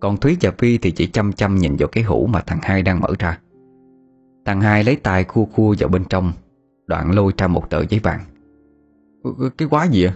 Còn 0.00 0.16
Thúy 0.16 0.36
và 0.40 0.50
Phi 0.58 0.78
thì 0.78 0.90
chỉ 0.90 1.06
chăm 1.06 1.32
chăm 1.32 1.54
nhìn 1.54 1.76
vào 1.76 1.88
cái 1.88 2.04
hũ 2.04 2.26
mà 2.26 2.40
thằng 2.40 2.58
hai 2.62 2.82
đang 2.82 3.00
mở 3.00 3.08
ra. 3.18 3.38
Thằng 4.44 4.60
hai 4.60 4.84
lấy 4.84 4.96
tay 4.96 5.24
khua 5.24 5.44
khua 5.44 5.74
vào 5.78 5.88
bên 5.88 6.04
trong 6.04 6.32
Đoạn 6.86 7.10
lôi 7.10 7.32
ra 7.38 7.46
một 7.46 7.70
tờ 7.70 7.84
giấy 7.88 8.00
vàng. 8.00 8.20
Cái 9.58 9.68
quá 9.70 9.84
gì 9.84 10.04
à 10.04 10.14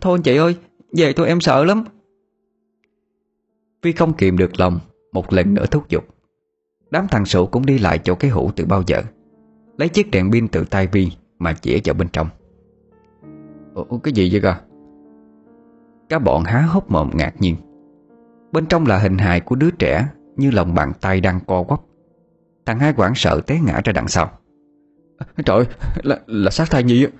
Thôi 0.00 0.18
chị 0.24 0.36
ơi 0.36 0.56
Về 0.92 1.12
thôi 1.12 1.28
em 1.28 1.40
sợ 1.40 1.64
lắm. 1.64 1.84
Phi 3.82 3.92
không 3.92 4.12
kìm 4.12 4.38
được 4.38 4.60
lòng 4.60 4.80
Một 5.12 5.32
lần 5.32 5.54
nữa 5.54 5.66
thúc 5.66 5.88
giục. 5.88 6.04
Đám 6.90 7.08
thằng 7.08 7.24
sụ 7.24 7.46
cũng 7.46 7.66
đi 7.66 7.78
lại 7.78 7.98
chỗ 7.98 8.14
cái 8.14 8.30
hũ 8.30 8.50
từ 8.56 8.64
bao 8.64 8.82
giờ. 8.86 9.02
Lấy 9.78 9.88
chiếc 9.88 10.10
đèn 10.10 10.32
pin 10.32 10.48
từ 10.48 10.64
tay 10.64 10.86
Vi 10.86 11.12
Mà 11.38 11.52
chĩa 11.52 11.78
vào 11.84 11.94
bên 11.94 12.08
trong 12.12 12.28
Ủa 13.74 13.98
cái 13.98 14.12
gì 14.12 14.28
vậy 14.32 14.40
cơ? 14.40 14.54
Cả 16.08 16.18
bọn 16.18 16.44
há 16.44 16.60
hốc 16.60 16.90
mồm 16.90 17.10
ngạc 17.14 17.34
nhiên. 17.40 17.56
Bên 18.52 18.66
trong 18.66 18.86
là 18.86 18.98
hình 18.98 19.18
hài 19.18 19.40
của 19.40 19.56
đứa 19.56 19.70
trẻ 19.70 20.08
Như 20.36 20.50
lòng 20.50 20.74
bàn 20.74 20.92
tay 21.00 21.20
đang 21.20 21.40
co 21.46 21.62
quắp. 21.62 21.80
Thằng 22.66 22.78
hai 22.78 22.92
quảng 22.92 23.14
sợ 23.14 23.40
té 23.46 23.60
ngã 23.60 23.80
ra 23.84 23.92
đằng 23.92 24.08
sau. 24.08 24.30
Trời 25.44 25.64
là, 26.02 26.20
là 26.26 26.50
sát 26.50 26.70
thai 26.70 26.84
nhi 26.84 27.04
á. 27.04 27.10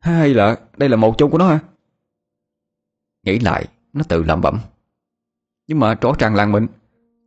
Hay 0.00 0.34
là 0.34 0.56
đây 0.76 0.88
là 0.88 0.96
một 0.96 1.18
chung 1.18 1.30
của 1.30 1.38
nó 1.38 1.48
hả? 1.48 1.58
Nghĩ 3.24 3.38
lại 3.38 3.66
Nó 3.92 4.02
tự 4.08 4.22
lẩm 4.22 4.40
bẩm. 4.40 4.58
Nhưng 5.68 5.80
mà 5.80 5.94
rõ 5.94 6.12
ràng 6.18 6.34
làng 6.34 6.52
mình. 6.52 6.66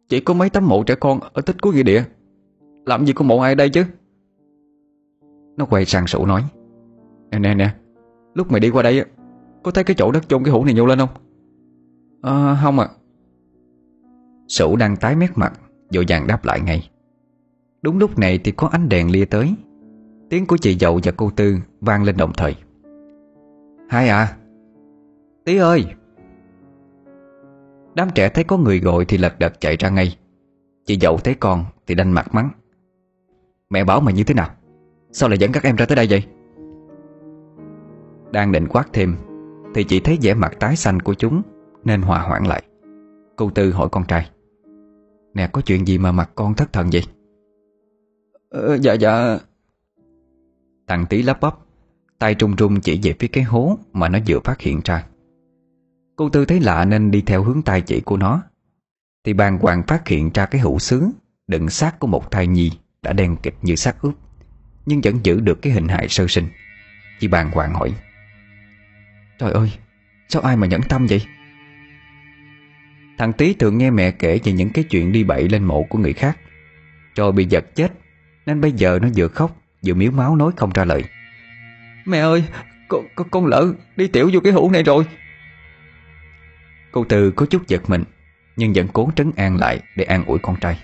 Chỉ 0.10 0.20
có 0.20 0.34
mấy 0.34 0.50
tấm 0.50 0.68
mộ 0.68 0.84
trẻ 0.84 0.96
con 0.96 1.20
ở 1.34 1.42
tích 1.42 1.62
cuối 1.62 1.74
nghĩa 1.74 1.84
địa. 1.84 2.04
Làm 2.86 3.06
gì 3.06 3.14
có 3.14 3.26
mộ 3.26 3.40
ai 3.40 3.52
ở 3.52 3.56
đây 3.56 3.70
chứ? 3.70 3.86
Nó 5.58 5.66
quay 5.66 5.86
sang 5.86 6.08
sủ 6.08 6.26
nói. 6.26 6.44
Nè 7.32 7.40
nè 7.40 7.56
nè. 7.56 7.74
Lúc 8.34 8.52
mày 8.52 8.60
đi 8.60 8.70
qua 8.70 8.84
đây 8.84 9.06
Có 9.64 9.72
thấy 9.72 9.84
cái 9.84 9.96
chỗ 9.98 10.12
đất 10.12 10.30
chôn 10.30 10.44
cái 10.44 10.52
hũ 10.52 10.66
này 10.66 10.74
nhô 10.74 10.86
lên 10.86 11.00
không? 11.00 11.10
À 12.22 12.60
không 12.64 12.80
à 12.80 12.88
Sủ 14.48 14.76
đang 14.76 14.96
tái 14.98 15.16
mét 15.16 15.30
mặt, 15.36 15.54
Vội 15.94 16.06
vàng 16.08 16.28
đáp 16.28 16.46
lại 16.46 16.62
ngay. 16.62 16.90
Đúng 17.82 17.98
lúc 17.98 18.20
này 18.20 18.40
thì 18.44 18.52
có 18.52 18.68
ánh 18.68 18.90
đèn 18.90 19.12
lia 19.12 19.26
tới. 19.26 19.54
Tiếng 20.30 20.46
của 20.46 20.58
chị 20.58 20.78
dậu 20.80 21.00
và 21.04 21.12
cô 21.18 21.32
Tư 21.36 21.58
vang 21.82 22.04
lên 22.04 22.18
đồng 22.18 22.34
thời. 22.38 22.56
Hai 23.90 24.10
à. 24.10 24.38
Tí 25.46 25.58
ơi. 25.58 25.86
Đám 27.96 28.10
trẻ 28.16 28.30
thấy 28.30 28.44
có 28.44 28.58
người 28.58 28.80
gọi 28.80 29.06
thì 29.06 29.18
lật 29.18 29.40
đật 29.40 29.60
chạy 29.60 29.78
ra 29.78 29.90
ngay. 29.90 30.18
Chị 30.86 30.98
dậu 31.02 31.18
thấy 31.18 31.34
con 31.34 31.66
thì 31.88 31.96
đanh 31.96 32.14
mặt 32.14 32.34
mắng. 32.34 32.50
Mẹ 33.70 33.84
bảo 33.84 34.02
mày 34.02 34.14
như 34.14 34.24
thế 34.24 34.34
nào? 34.34 34.50
Sao 35.12 35.30
lại 35.30 35.38
dẫn 35.38 35.52
các 35.52 35.64
em 35.64 35.76
ra 35.76 35.86
tới 35.86 35.96
đây 35.96 36.08
vậy? 36.10 36.24
Đang 38.32 38.52
định 38.52 38.68
quát 38.68 38.88
thêm 38.94 39.16
Thì 39.76 39.84
chị 39.84 40.00
thấy 40.00 40.18
vẻ 40.22 40.34
mặt 40.34 40.54
tái 40.60 40.76
xanh 40.76 41.00
của 41.00 41.14
chúng 41.14 41.42
Nên 41.84 42.02
hòa 42.02 42.22
hoãn 42.22 42.44
lại. 42.44 42.64
Cô 43.36 43.50
Tư 43.50 43.72
hỏi 43.72 43.90
con 43.92 44.06
trai 44.06 44.30
Nè 45.34 45.50
có 45.54 45.62
chuyện 45.62 45.88
gì 45.88 45.98
mà 45.98 46.12
mặt 46.12 46.32
con 46.36 46.54
thất 46.54 46.74
thần 46.74 46.90
vậy? 46.92 47.04
Ờ, 48.50 48.78
Dạ 48.78 48.94
dạ. 48.94 49.38
Thằng 50.88 51.06
tí 51.10 51.22
lắp 51.22 51.42
bắp 51.42 51.56
Tay 52.20 52.36
trung 52.36 52.56
trung 52.56 52.80
chỉ 52.82 53.00
về 53.04 53.16
phía 53.20 53.28
cái 53.28 53.44
hố 53.44 53.78
Mà 53.94 54.10
nó 54.10 54.20
vừa 54.28 54.40
phát 54.44 54.62
hiện 54.62 54.82
ra. 54.86 55.06
Cô 56.16 56.30
Tư 56.30 56.46
thấy 56.46 56.60
lạ 56.60 56.86
nên 56.86 57.12
đi 57.12 57.22
theo 57.22 57.44
hướng 57.44 57.62
tay 57.62 57.82
chỉ 57.82 58.02
của 58.02 58.18
nó 58.18 58.42
Thì 59.24 59.34
bàn 59.34 59.58
hoàng 59.62 59.84
phát 59.88 60.08
hiện 60.08 60.32
ra 60.34 60.46
cái 60.46 60.62
hũ 60.62 60.80
sứ 60.80 61.08
Đựng 61.48 61.70
xác 61.70 62.00
của 62.00 62.08
một 62.08 62.32
thai 62.32 62.48
nhi 62.48 62.72
Đã 63.02 63.14
đen 63.14 63.36
kịch 63.44 63.56
như 63.62 63.76
xác 63.76 64.02
ướp 64.02 64.14
Nhưng 64.86 65.02
vẫn 65.04 65.16
giữ 65.24 65.40
được 65.40 65.62
cái 65.62 65.74
hình 65.74 65.88
hài 65.88 66.08
sơ 66.10 66.26
sinh. 66.28 66.46
Chị 67.20 67.28
bàn 67.28 67.52
hoàng 67.52 67.74
hỏi 67.74 67.94
Trời 69.40 69.52
ơi 69.52 69.72
Sao 70.28 70.42
ai 70.42 70.58
mà 70.58 70.68
nhẫn 70.68 70.82
tâm 70.82 71.08
vậy? 71.10 71.26
Thằng 73.18 73.34
Tý 73.34 73.54
thường 73.54 73.78
nghe 73.78 73.92
mẹ 73.92 74.12
kể 74.12 74.40
về 74.44 74.52
những 74.52 74.70
cái 74.70 74.84
chuyện 74.84 75.12
đi 75.12 75.24
bậy 75.24 75.50
lên 75.50 75.64
mộ 75.64 75.84
của 75.84 75.98
người 75.98 76.14
khác. 76.14 76.38
Rồi 77.16 77.32
bị 77.32 77.46
giật 77.46 77.76
chết 77.76 77.92
Nên 78.46 78.62
bây 78.62 78.72
giờ 78.72 79.00
nó 79.02 79.08
vừa 79.16 79.28
khóc 79.28 79.56
Vừa 79.86 79.94
miếu 79.94 80.12
máu 80.12 80.36
nói 80.36 80.52
không 80.58 80.72
ra 80.74 80.86
lời. 80.86 81.04
Mẹ 82.06 82.18
ơi 82.20 82.44
Con, 82.88 83.08
con, 83.16 83.30
con 83.30 83.46
lỡ 83.46 83.74
đi 83.96 84.08
tiểu 84.08 84.30
vô 84.34 84.40
cái 84.40 84.54
hũ 84.54 84.72
này 84.72 84.84
rồi. 84.84 85.06
Cô 86.92 87.04
Tư 87.04 87.32
có 87.32 87.46
chút 87.46 87.68
giật 87.68 87.90
mình 87.90 88.04
Nhưng 88.56 88.74
vẫn 88.74 88.88
cố 88.94 89.12
trấn 89.16 89.32
an 89.36 89.58
lại 89.58 89.80
Để 89.96 90.04
an 90.04 90.26
ủi 90.26 90.40
con 90.40 90.56
trai. 90.56 90.80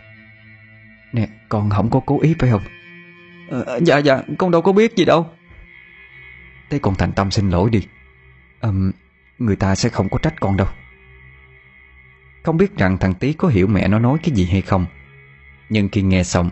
Nè 1.14 1.28
con 1.50 1.70
không 1.70 1.90
có 1.90 2.00
cố 2.06 2.22
ý 2.22 2.36
phải 2.40 2.50
không? 2.50 2.62
À, 3.52 3.78
Dạ 3.82 3.98
dạ 3.98 4.22
con 4.38 4.52
đâu 4.52 4.62
có 4.62 4.72
biết 4.72 4.96
gì 4.96 5.06
đâu. 5.06 5.30
Thế 6.70 6.80
con 6.82 6.96
thành 6.96 7.12
tâm 7.12 7.32
xin 7.32 7.50
lỗi 7.50 7.70
đi 7.70 7.82
um, 8.62 8.92
Người 9.40 9.56
ta 9.56 9.76
sẽ 9.76 9.90
không 9.90 10.10
có 10.10 10.18
trách 10.18 10.40
con 10.40 10.58
đâu. 10.58 10.68
Không 12.46 12.58
biết 12.58 12.78
rằng 12.78 12.98
thằng 12.98 13.14
Tý 13.14 13.34
có 13.34 13.48
hiểu 13.48 13.68
mẹ 13.68 13.88
nó 13.88 14.00
nói 14.00 14.18
cái 14.24 14.36
gì 14.36 14.46
hay 14.46 14.62
không 14.62 14.86
Nhưng 15.70 15.90
khi 15.90 16.02
nghe 16.02 16.24
xong 16.24 16.50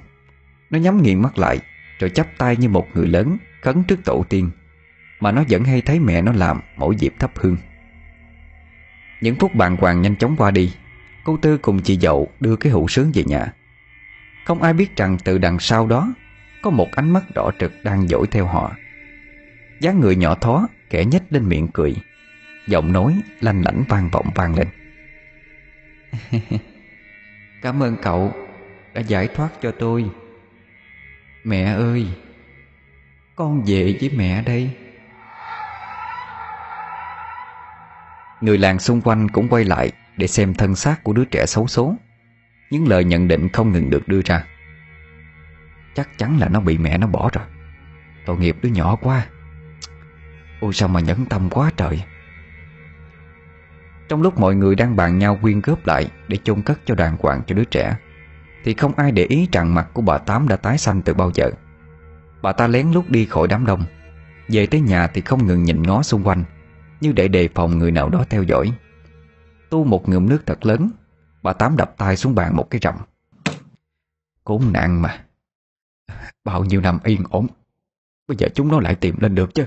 Nó 0.69 0.79
nhắm 0.79 1.01
nghiền 1.01 1.21
mắt 1.21 1.37
lại 1.37 1.59
Rồi 1.99 2.09
chắp 2.09 2.27
tay 2.37 2.57
như 2.57 2.69
một 2.69 2.87
người 2.93 3.07
lớn 3.07 3.37
Khấn 3.61 3.83
trước 3.83 3.99
tổ 4.05 4.25
tiên 4.29 4.49
Mà 5.19 5.31
nó 5.31 5.43
vẫn 5.49 5.63
hay 5.63 5.81
thấy 5.81 5.99
mẹ 5.99 6.21
nó 6.21 6.31
làm 6.31 6.59
mỗi 6.77 6.95
dịp 6.95 7.13
thắp 7.19 7.31
hương. 7.35 7.57
Những 9.21 9.35
phút 9.35 9.55
bàng 9.55 9.77
hoàng 9.77 10.01
nhanh 10.01 10.15
chóng 10.15 10.35
qua 10.37 10.51
đi 10.51 10.73
Cô 11.23 11.37
Tư 11.37 11.57
cùng 11.57 11.81
chị 11.81 11.97
dậu 11.97 12.31
đưa 12.39 12.55
cái 12.55 12.71
hũ 12.71 12.87
sướng 12.87 13.11
về 13.13 13.23
nhà. 13.23 13.53
Không 14.45 14.61
ai 14.61 14.73
biết 14.73 14.95
rằng 14.95 15.17
từ 15.23 15.37
đằng 15.37 15.59
sau 15.59 15.87
đó 15.87 16.13
Có 16.61 16.69
một 16.69 16.87
ánh 16.91 17.09
mắt 17.09 17.23
đỏ 17.35 17.51
trực 17.59 17.73
đang 17.83 18.07
dỗi 18.07 18.27
theo 18.31 18.45
họ. 18.45 18.75
Dáng 19.79 19.99
người 19.99 20.15
nhỏ 20.15 20.35
thó 20.35 20.67
Kẻ 20.89 21.05
nhếch 21.05 21.23
lên 21.29 21.49
miệng 21.49 21.67
cười. 21.73 21.95
Giọng 22.67 22.91
nói 22.91 23.21
lanh 23.39 23.61
lảnh 23.65 23.83
vang 23.89 24.09
vọng 24.09 24.29
vang 24.35 24.55
lên. 24.55 24.67
Cảm 27.61 27.83
ơn 27.83 27.95
cậu 28.01 28.33
Đã 28.93 29.01
giải 29.01 29.27
thoát 29.27 29.49
cho 29.61 29.71
tôi. 29.71 30.09
Mẹ 31.43 31.63
ơi 31.63 32.07
Con 33.35 33.63
về 33.65 33.97
với 34.01 34.09
mẹ 34.15 34.43
đây. 34.45 34.69
Người 38.41 38.57
làng 38.57 38.79
xung 38.79 39.01
quanh 39.01 39.29
cũng 39.29 39.49
quay 39.49 39.63
lại 39.63 39.91
Để 40.17 40.27
xem 40.27 40.53
thân 40.53 40.75
xác 40.75 41.03
của 41.03 41.13
đứa 41.13 41.25
trẻ 41.25 41.45
xấu 41.45 41.67
số 41.67 41.95
Những 42.69 42.87
lời 42.87 43.03
nhận 43.03 43.27
định 43.27 43.49
không 43.49 43.71
ngừng 43.71 43.89
được 43.89 44.07
đưa 44.07 44.21
ra. 44.25 44.45
Chắc 45.95 46.09
chắn 46.17 46.37
là 46.39 46.49
nó 46.49 46.59
bị 46.59 46.77
mẹ 46.77 46.97
nó 46.97 47.07
bỏ 47.07 47.29
rồi. 47.33 47.45
Tội 48.25 48.37
nghiệp 48.37 48.57
đứa 48.61 48.69
nhỏ 48.69 48.95
quá 48.95 49.25
Ôi, 50.63 50.73
sao 50.73 50.89
mà 50.89 50.99
nhẫn 50.99 51.25
tâm 51.25 51.49
quá 51.49 51.71
trời. 51.77 52.03
Trong 54.07 54.21
lúc 54.21 54.39
mọi 54.39 54.55
người 54.55 54.75
đang 54.75 54.95
bàn 54.95 55.17
nhau 55.17 55.39
quyên 55.41 55.61
góp 55.61 55.85
lại 55.85 56.11
Để 56.27 56.37
chôn 56.43 56.61
cất 56.61 56.79
cho 56.85 56.95
đàng 56.95 57.17
hoàng 57.19 57.41
cho 57.47 57.55
đứa 57.55 57.63
trẻ, 57.63 57.97
Thì 58.63 58.73
không 58.73 58.93
ai 58.95 59.11
để 59.11 59.23
ý 59.23 59.47
rằng 59.51 59.75
mặt 59.75 59.87
của 59.93 60.01
bà 60.01 60.17
Tám 60.17 60.47
đã 60.47 60.55
tái 60.55 60.77
xanh 60.77 61.01
từ 61.01 61.13
bao 61.13 61.31
giờ. 61.33 61.51
Bà 62.41 62.51
ta 62.51 62.67
lén 62.67 62.91
lút 62.91 63.09
đi 63.09 63.25
khỏi 63.25 63.47
đám 63.47 63.65
đông, 63.65 63.83
Về 64.47 64.65
tới 64.65 64.81
nhà 64.81 65.07
thì 65.07 65.21
không 65.21 65.47
ngừng 65.47 65.63
nhìn 65.63 65.83
ngó 65.83 66.03
xung 66.03 66.27
quanh, 66.27 66.43
Như 67.01 67.11
để 67.11 67.27
đề 67.27 67.49
phòng 67.55 67.77
người 67.77 67.91
nào 67.91 68.09
đó 68.09 68.25
theo 68.29 68.43
dõi. 68.43 68.71
Tu 69.69 69.83
một 69.83 70.09
ngụm 70.09 70.29
nước 70.29 70.43
thật 70.45 70.65
lớn, 70.65 70.89
Bà 71.41 71.53
Tám 71.53 71.77
đập 71.77 71.93
tay 71.97 72.17
xuống 72.17 72.35
bàn 72.35 72.55
một 72.55 72.69
cái 72.69 72.79
rầm. 72.83 72.95
Khốn 74.43 74.73
nạn 74.73 75.01
mà. 75.01 75.23
Bao 76.43 76.63
nhiêu 76.63 76.81
năm 76.81 76.99
yên 77.03 77.23
ổn, 77.29 77.47
Bây 78.27 78.37
giờ 78.37 78.47
chúng 78.55 78.67
nó 78.67 78.79
lại 78.79 78.95
tìm 78.95 79.15
lên 79.19 79.35
được 79.35 79.53
chứ. 79.53 79.65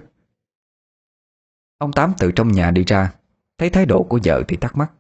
Ông 1.79 1.93
Tám 1.93 2.13
từ 2.19 2.33
trong 2.33 2.53
nhà 2.53 2.71
đi 2.71 2.85
ra, 2.85 3.13
Thấy 3.59 3.71
thái 3.71 3.87
độ 3.87 4.03
của 4.03 4.19
vợ 4.25 4.43
thì 4.49 4.57
thắc 4.57 4.77
mắc. 4.77 4.93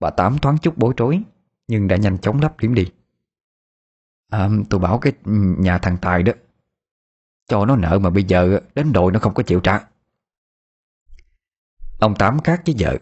Bà 0.00 0.10
Tám 0.10 0.38
thoáng 0.38 0.58
chút 0.58 0.78
bối 0.78 0.94
rối, 0.96 1.22
Nhưng 1.68 1.88
đã 1.88 1.96
nhanh 1.96 2.18
chóng 2.18 2.40
lấp 2.40 2.54
liếm 2.58 2.74
đi. 2.74 2.92
À 4.30 4.48
tôi 4.70 4.80
bảo 4.80 4.98
cái 4.98 5.12
nhà 5.58 5.78
thằng 5.78 5.96
Tài 6.00 6.22
đó, 6.22 6.32
Cho 7.46 7.66
nó 7.66 7.76
nợ 7.76 7.98
mà 7.98 8.10
bây 8.10 8.24
giờ 8.24 8.60
Đến 8.74 8.92
đội 8.92 9.12
nó 9.12 9.18
không 9.18 9.34
có 9.34 9.42
chịu 9.42 9.60
trả. 9.60 9.80
Ông 11.98 12.14
Tám 12.14 12.40
khác 12.40 12.62
với 12.66 12.74
vợ. 12.78 12.98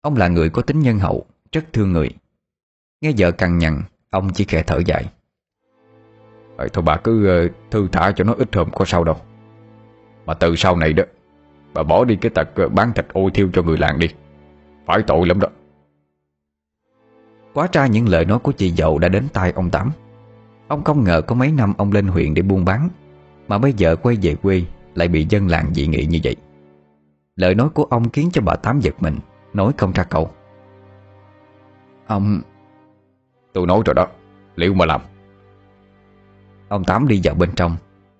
Ông 0.00 0.16
là 0.16 0.28
người 0.28 0.50
có 0.50 0.62
tính 0.62 0.80
nhân 0.80 0.98
hậu, 0.98 1.26
Rất 1.52 1.64
thương 1.72 1.92
người. 1.92 2.10
Nghe 3.00 3.12
vợ 3.18 3.30
cằn 3.30 3.58
nhằn, 3.58 3.82
Ông 4.10 4.32
chỉ 4.32 4.44
khẽ 4.44 4.62
thở 4.66 4.80
dài. 4.86 5.10
Thôi 6.72 6.82
bà 6.86 6.96
cứ 6.96 7.26
ờ, 7.26 7.48
thư 7.70 7.88
thả 7.92 8.12
cho 8.16 8.24
nó 8.24 8.32
ít 8.32 8.54
hôm 8.54 8.70
có 8.70 8.84
sao 8.84 9.04
đâu. 9.04 9.16
Mà 10.26 10.34
từ 10.34 10.56
sau 10.56 10.76
này 10.76 10.92
đó 10.92 11.04
Bà 11.74 11.82
bỏ 11.82 12.04
đi 12.04 12.16
cái 12.16 12.30
tật 12.34 12.48
uh, 12.64 12.72
bán 12.72 12.92
thịt 12.92 13.06
ôi 13.12 13.30
thiêu 13.34 13.50
cho 13.52 13.62
người 13.62 13.78
làng 13.78 13.98
đi. 13.98 14.08
Phải 14.86 15.02
tội 15.06 15.26
lắm 15.26 15.40
đó. 15.40 15.48
Quá 17.54 17.68
ra 17.72 17.86
những 17.86 18.08
lời 18.08 18.24
nói 18.24 18.38
của 18.38 18.52
chị 18.52 18.70
dậu 18.70 18.98
đã 18.98 19.08
đến 19.08 19.28
tai 19.32 19.52
ông 19.52 19.70
Tám. 19.70 19.90
Ông 20.68 20.84
không 20.84 21.04
ngờ 21.04 21.22
có 21.26 21.34
mấy 21.34 21.52
năm 21.52 21.74
ông 21.78 21.92
lên 21.92 22.06
huyện 22.06 22.34
để 22.34 22.42
buôn 22.42 22.64
bán 22.64 22.88
Mà 23.48 23.58
bây 23.58 23.72
giờ 23.72 23.96
quay 23.96 24.16
về 24.22 24.34
quê 24.34 24.62
Lại 24.94 25.08
bị 25.08 25.26
dân 25.28 25.48
làng 25.48 25.74
dị 25.74 25.86
nghị 25.86 26.06
như 26.06 26.18
vậy. 26.24 26.36
Lời 27.36 27.54
nói 27.54 27.68
của 27.68 27.84
ông 27.84 28.10
khiến 28.10 28.30
cho 28.32 28.42
bà 28.42 28.56
Tám 28.56 28.80
giật 28.80 28.94
mình 29.02 29.18
Nói 29.54 29.72
không 29.76 29.92
ra 29.92 30.04
câu. 30.04 30.30
Ông 32.06 32.40
Tôi 33.52 33.66
nói 33.66 33.82
rồi 33.84 33.94
đó. 33.94 34.06
Liệu 34.56 34.74
mà 34.74 34.86
làm? 34.86 35.00
Ông 36.68 36.84
Tám 36.84 37.08
đi 37.08 37.20
vào 37.24 37.34
bên 37.34 37.50
trong 37.56 37.76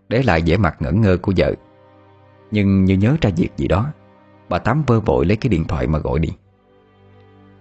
Để 0.09 0.23
lại 0.23 0.43
vẻ 0.47 0.57
mặt 0.57 0.77
ngẩn 0.81 1.01
ngơ 1.01 1.17
của 1.23 1.33
vợ 1.37 1.55
Nhưng 2.51 2.85
như 2.85 2.97
nhớ 2.97 3.17
ra 3.21 3.31
việc 3.37 3.51
gì 3.57 3.69
đó 3.69 3.93
Bà 4.49 4.59
Tám 4.59 4.83
vơ 4.87 5.01
vội 5.01 5.27
lấy 5.27 5.37
cái 5.37 5.49
điện 5.49 5.65
thoại 5.65 5.87
mà 5.87 5.99
gọi 5.99 6.19
đi. 6.19 6.29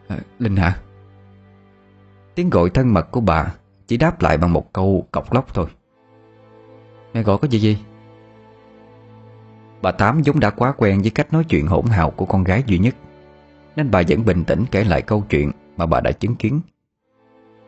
À, 0.08 0.18
Linh 0.40 0.56
hả? 0.56 0.78
Tiếng 2.36 2.50
gọi 2.50 2.70
thân 2.70 2.94
mật 2.94 3.12
của 3.12 3.22
bà 3.22 3.56
Chỉ 3.88 3.98
đáp 3.98 4.22
lại 4.22 4.38
bằng 4.38 4.54
một 4.54 4.74
câu 4.74 5.08
cọc 5.12 5.34
lóc 5.34 5.54
thôi. 5.54 5.66
Mẹ 7.14 7.24
gọi 7.24 7.38
có 7.38 7.48
gì 7.48 7.60
gì 7.60 7.78
Bà 9.82 9.92
Tám 9.92 10.22
giống 10.22 10.40
đã 10.40 10.50
quá 10.50 10.74
quen 10.78 11.02
với 11.02 11.10
cách 11.10 11.34
nói 11.34 11.44
chuyện 11.44 11.68
hỗn 11.68 11.86
hào 11.86 12.12
của 12.12 12.26
con 12.26 12.44
gái 12.44 12.64
duy 12.68 12.78
nhất 12.78 12.96
Nên 13.76 13.92
bà 13.92 14.02
vẫn 14.08 14.26
bình 14.26 14.44
tĩnh 14.44 14.66
kể 14.72 14.84
lại 14.84 15.02
câu 15.02 15.24
chuyện 15.30 15.52
mà 15.78 15.86
bà 15.86 16.02
đã 16.02 16.12
chứng 16.12 16.36
kiến. 16.36 16.62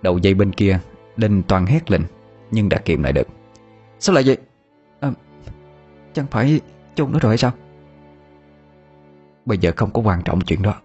Đầu 0.01 0.17
dây 0.17 0.33
bên 0.33 0.51
kia 0.51 0.79
Linh 1.15 1.43
toàn 1.43 1.65
hét 1.65 1.91
lên 1.91 2.01
Nhưng 2.51 2.69
đã 2.69 2.77
kiềm 2.77 3.03
lại 3.03 3.13
được. 3.13 3.27
Sao 3.99 4.15
lại 4.15 4.23
vậy? 4.27 4.37
À, 4.99 5.11
Chẳng 6.13 6.27
phải 6.31 6.61
chôn 6.95 7.11
nó 7.11 7.19
rồi 7.19 7.29
hay 7.29 7.37
sao? 7.37 7.51
Bây 9.45 9.57
giờ 9.57 9.71
không 9.75 9.91
có 9.91 10.01
quan 10.01 10.21
trọng 10.21 10.41
chuyện 10.41 10.61
đó. 10.61 10.81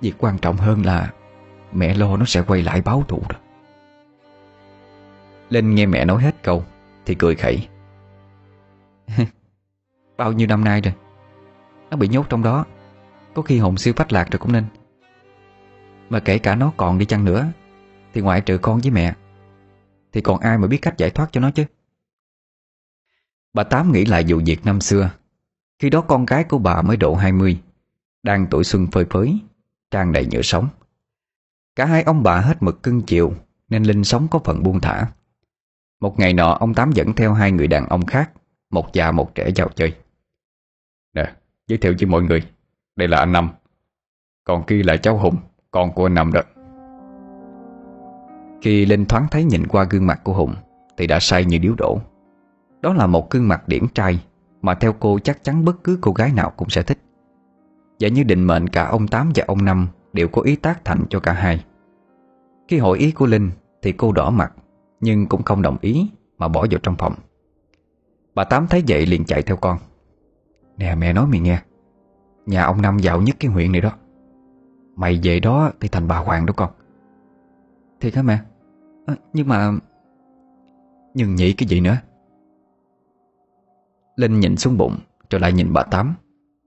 Việc 0.00 0.14
quan 0.18 0.38
trọng 0.38 0.56
hơn 0.56 0.86
là 0.86 1.12
Mẹ 1.72 1.94
lo 1.94 2.16
nó 2.16 2.24
sẽ 2.24 2.42
quay 2.42 2.62
lại 2.62 2.82
báo 2.82 3.04
thù 3.08 3.22
đó. 3.28 3.36
Linh 5.50 5.74
nghe 5.74 5.86
mẹ 5.86 6.04
nói 6.04 6.22
hết 6.22 6.42
câu 6.42 6.64
Thì 7.04 7.14
cười 7.14 7.34
khẩy. 7.34 7.68
Bao 10.16 10.32
nhiêu 10.32 10.46
năm 10.46 10.64
nay 10.64 10.80
rồi? 10.80 10.94
Nó 11.90 11.96
bị 11.96 12.08
nhốt 12.08 12.26
trong 12.28 12.42
đó. 12.42 12.64
Có 13.34 13.42
khi 13.42 13.58
hồn 13.58 13.76
siêu 13.76 13.94
phách 13.96 14.12
lạc 14.12 14.30
rồi 14.30 14.38
cũng 14.38 14.52
nên. 14.52 14.64
Mà 16.08 16.20
kể 16.20 16.38
cả 16.38 16.54
nó 16.54 16.72
còn 16.76 16.98
đi 16.98 17.04
chăng 17.04 17.24
nữa, 17.24 17.46
Thì 18.14 18.20
ngoại 18.20 18.40
trừ 18.40 18.58
con 18.58 18.80
với 18.80 18.90
mẹ, 18.90 19.14
Thì 20.12 20.20
còn 20.20 20.40
ai 20.40 20.58
mà 20.58 20.66
biết 20.66 20.78
cách 20.82 20.98
giải 20.98 21.10
thoát 21.10 21.28
cho 21.32 21.40
nó 21.40 21.50
chứ? 21.50 21.64
Bà 23.56 23.64
Tám 23.64 23.92
nghĩ 23.92 24.04
lại 24.04 24.24
vụ 24.28 24.40
việc 24.46 24.60
năm 24.64 24.80
xưa. 24.80 25.10
Khi 25.78 25.90
đó 25.90 26.00
con 26.00 26.26
gái 26.26 26.44
của 26.44 26.58
bà 26.58 26.82
mới 26.82 26.96
độ 26.96 27.14
20 27.14 27.60
Đang 28.22 28.46
tuổi 28.50 28.64
xuân 28.64 28.86
phơi 28.86 29.04
phới 29.10 29.38
Trang 29.90 30.12
đầy 30.12 30.26
nhựa 30.30 30.42
sống. 30.42 30.68
Cả 31.76 31.86
hai 31.86 32.02
ông 32.02 32.22
bà 32.22 32.40
hết 32.40 32.62
mực 32.62 32.82
cưng 32.82 33.02
chịu 33.02 33.34
Nên 33.68 33.82
Linh 33.82 34.04
sống 34.04 34.28
có 34.30 34.38
phần 34.44 34.62
buông 34.62 34.80
thả. 34.80 35.06
Một 36.00 36.18
ngày 36.18 36.32
nọ 36.32 36.56
ông 36.60 36.74
Tám 36.74 36.92
dẫn 36.92 37.12
theo 37.12 37.34
hai 37.34 37.52
người 37.52 37.66
đàn 37.66 37.86
ông 37.86 38.06
khác 38.06 38.30
Một 38.70 38.92
già 38.92 39.10
một 39.10 39.34
trẻ 39.34 39.50
vào 39.56 39.68
chơi. 39.68 39.94
Nè, 41.14 41.32
giới 41.66 41.78
thiệu 41.78 41.94
với 42.00 42.06
mọi 42.08 42.22
người. 42.22 42.42
Đây 42.96 43.08
là 43.08 43.18
anh 43.18 43.32
Năm. 43.32 43.50
Còn 44.44 44.66
kia 44.66 44.82
là 44.82 44.96
cháu 44.96 45.18
Hùng 45.18 45.36
Con 45.70 45.92
của 45.92 46.06
anh 46.06 46.14
Năm 46.14 46.32
đó. 46.32 46.40
Khi 48.62 48.86
Linh 48.86 49.06
thoáng 49.06 49.26
thấy 49.30 49.44
nhìn 49.44 49.66
qua 49.66 49.84
gương 49.90 50.06
mặt 50.06 50.20
của 50.24 50.32
Hùng 50.32 50.54
Thì 50.96 51.06
đã 51.06 51.20
say 51.20 51.44
như 51.44 51.58
điếu 51.58 51.74
đổ. 51.78 52.00
Đó 52.86 52.92
là 52.92 53.06
một 53.06 53.30
gương 53.30 53.48
mặt 53.48 53.68
điển 53.68 53.82
trai 53.94 54.24
Mà 54.62 54.74
theo 54.74 54.92
cô 54.92 55.18
chắc 55.18 55.44
chắn 55.44 55.64
bất 55.64 55.84
cứ 55.84 55.98
cô 56.00 56.12
gái 56.12 56.32
nào 56.32 56.52
cũng 56.56 56.68
sẽ 56.68 56.82
thích. 56.82 56.98
Và 58.00 58.08
như 58.08 58.22
định 58.22 58.44
mệnh 58.44 58.68
cả 58.68 58.84
ông 58.84 59.08
Tám 59.08 59.32
và 59.34 59.44
ông 59.46 59.64
Năm 59.64 59.88
Đều 60.12 60.28
có 60.28 60.42
ý 60.42 60.56
tác 60.56 60.84
thành 60.84 61.04
cho 61.10 61.20
cả 61.20 61.32
hai. 61.32 61.64
Khi 62.68 62.78
hỏi 62.78 62.98
ý 62.98 63.12
của 63.12 63.26
Linh 63.26 63.50
Thì 63.82 63.92
cô 63.92 64.12
đỏ 64.12 64.30
mặt 64.30 64.52
Nhưng 65.00 65.26
cũng 65.26 65.42
không 65.42 65.62
đồng 65.62 65.76
ý 65.80 66.10
Mà 66.38 66.48
bỏ 66.48 66.66
vào 66.70 66.80
trong 66.82 66.96
phòng. 66.96 67.14
Bà 68.34 68.44
Tám 68.44 68.66
thấy 68.66 68.84
vậy 68.88 69.06
liền 69.06 69.24
chạy 69.24 69.42
theo 69.42 69.56
con. 69.56 69.78
Nè 70.76 70.94
mẹ 70.94 71.12
nói 71.12 71.26
mày 71.26 71.40
nghe. 71.40 71.62
Nhà 72.46 72.64
ông 72.64 72.82
Năm 72.82 72.98
giàu 72.98 73.22
nhất 73.22 73.36
cái 73.40 73.50
huyện 73.50 73.72
này 73.72 73.80
đó. 73.80 73.90
Mày 74.96 75.20
về 75.22 75.40
đó 75.40 75.70
thì 75.80 75.88
thành 75.88 76.08
bà 76.08 76.18
Hoàng 76.18 76.46
đó 76.46 76.54
con. 76.56 76.70
Thiệt 78.00 78.14
hả 78.14 78.22
mẹ? 78.22 78.38
À, 79.06 79.14
Nhưng 79.32 79.48
mà 79.48 79.72
Nhưng 81.14 81.34
nhị 81.34 81.52
cái 81.52 81.68
gì 81.68 81.80
nữa? 81.80 81.96
Linh 84.16 84.40
nhìn 84.40 84.56
xuống 84.56 84.76
bụng 84.78 84.96
Rồi 85.30 85.40
lại 85.40 85.52
nhìn 85.52 85.72
bà 85.72 85.82
Tám. 85.82 86.14